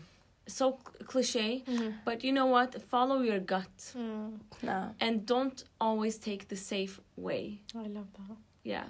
So 0.48 0.78
cl- 0.86 1.08
cliche, 1.12 1.64
Mhm. 1.68 1.94
but 2.06 2.24
you 2.24 2.32
know 2.38 2.48
what? 2.48 2.70
Follow 2.94 3.22
your 3.22 3.40
gut 3.40 3.76
Mm. 3.96 4.40
No. 4.64 4.78
and 5.00 5.26
don't 5.26 5.64
always 5.80 6.18
take 6.18 6.48
the 6.48 6.56
safe 6.56 7.00
way. 7.16 7.62
I 7.76 7.88
love 7.98 8.08
that. 8.18 8.38
Yeah. 8.64 8.86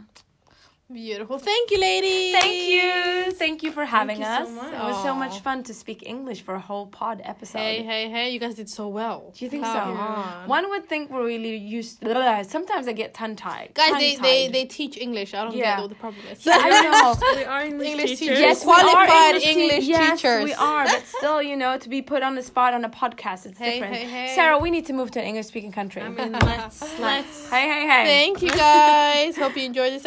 Beautiful. 0.93 1.37
Thank 1.39 1.71
you, 1.71 1.79
ladies. 1.79 2.33
Thank 2.33 2.69
you. 2.69 3.31
Thank 3.31 3.63
you 3.63 3.71
for 3.71 3.85
having 3.85 4.17
you 4.17 4.25
so 4.25 4.31
us. 4.31 4.49
much. 4.49 4.73
It 4.73 4.79
was 4.79 5.03
so 5.03 5.15
much 5.15 5.39
fun 5.39 5.63
to 5.63 5.73
speak 5.73 6.03
English 6.05 6.41
for 6.41 6.55
a 6.55 6.59
whole 6.59 6.87
pod 6.87 7.21
episode. 7.23 7.59
Hey, 7.59 7.83
hey, 7.83 8.09
hey! 8.09 8.29
You 8.31 8.39
guys 8.39 8.55
did 8.55 8.69
so 8.69 8.87
well. 8.87 9.31
Do 9.35 9.45
you 9.45 9.49
think 9.49 9.63
Come 9.63 9.95
so? 9.95 10.01
on. 10.01 10.47
One 10.49 10.69
would 10.69 10.87
think 10.89 11.09
we're 11.09 11.25
really 11.25 11.55
used. 11.55 12.03
Sometimes 12.47 12.87
I 12.87 12.93
get 12.93 13.13
tongue 13.13 13.35
tied. 13.35 13.71
Guys, 13.73 13.93
they, 13.93 14.15
they 14.17 14.47
they 14.49 14.65
teach 14.65 14.97
English. 14.97 15.33
I 15.33 15.43
don't 15.45 15.55
Yeah. 15.55 15.75
get 15.75 15.81
what 15.81 15.89
the 15.89 15.95
problem 15.95 16.23
is. 16.31 16.45
Yeah, 16.45 16.57
I 16.61 16.69
know. 16.81 17.15
We 17.37 17.43
are 17.45 17.63
English, 17.63 17.87
English 17.89 18.09
teachers. 18.19 18.19
teachers. 18.19 18.39
Yes, 18.39 18.65
we 18.65 18.71
are 18.73 18.79
Qualified 18.81 19.41
te- 19.41 19.49
English 19.51 19.85
yes, 19.87 20.21
teachers. 20.21 20.43
we 20.43 20.53
are, 20.53 20.85
but 20.85 21.03
still, 21.17 21.41
you 21.41 21.55
know, 21.55 21.77
to 21.77 21.87
be 21.89 22.01
put 22.01 22.21
on 22.23 22.35
the 22.35 22.43
spot 22.43 22.73
on 22.73 22.83
a 22.85 22.89
podcast, 22.89 23.45
it's 23.45 23.57
Hey, 23.57 23.79
different. 23.79 23.95
hey, 23.95 24.05
hey. 24.27 24.35
Sarah, 24.35 24.57
we 24.59 24.69
need 24.71 24.85
to 24.87 24.93
move 24.93 25.09
to 25.11 25.19
an 25.19 25.25
English 25.25 25.47
speaking 25.47 25.71
country. 25.71 26.01
I 26.01 26.09
mean, 26.09 26.33
let's 26.33 26.81
let's 26.99 27.49
hey, 27.49 27.65
hey, 27.73 27.87
hey. 27.87 28.03
Thank 28.05 28.41
you 28.41 28.51
guys. 28.51 29.37
Hope 29.37 29.55
you 29.55 29.63
enjoyed 29.63 29.93
this 29.93 30.05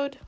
episode. 0.00 0.16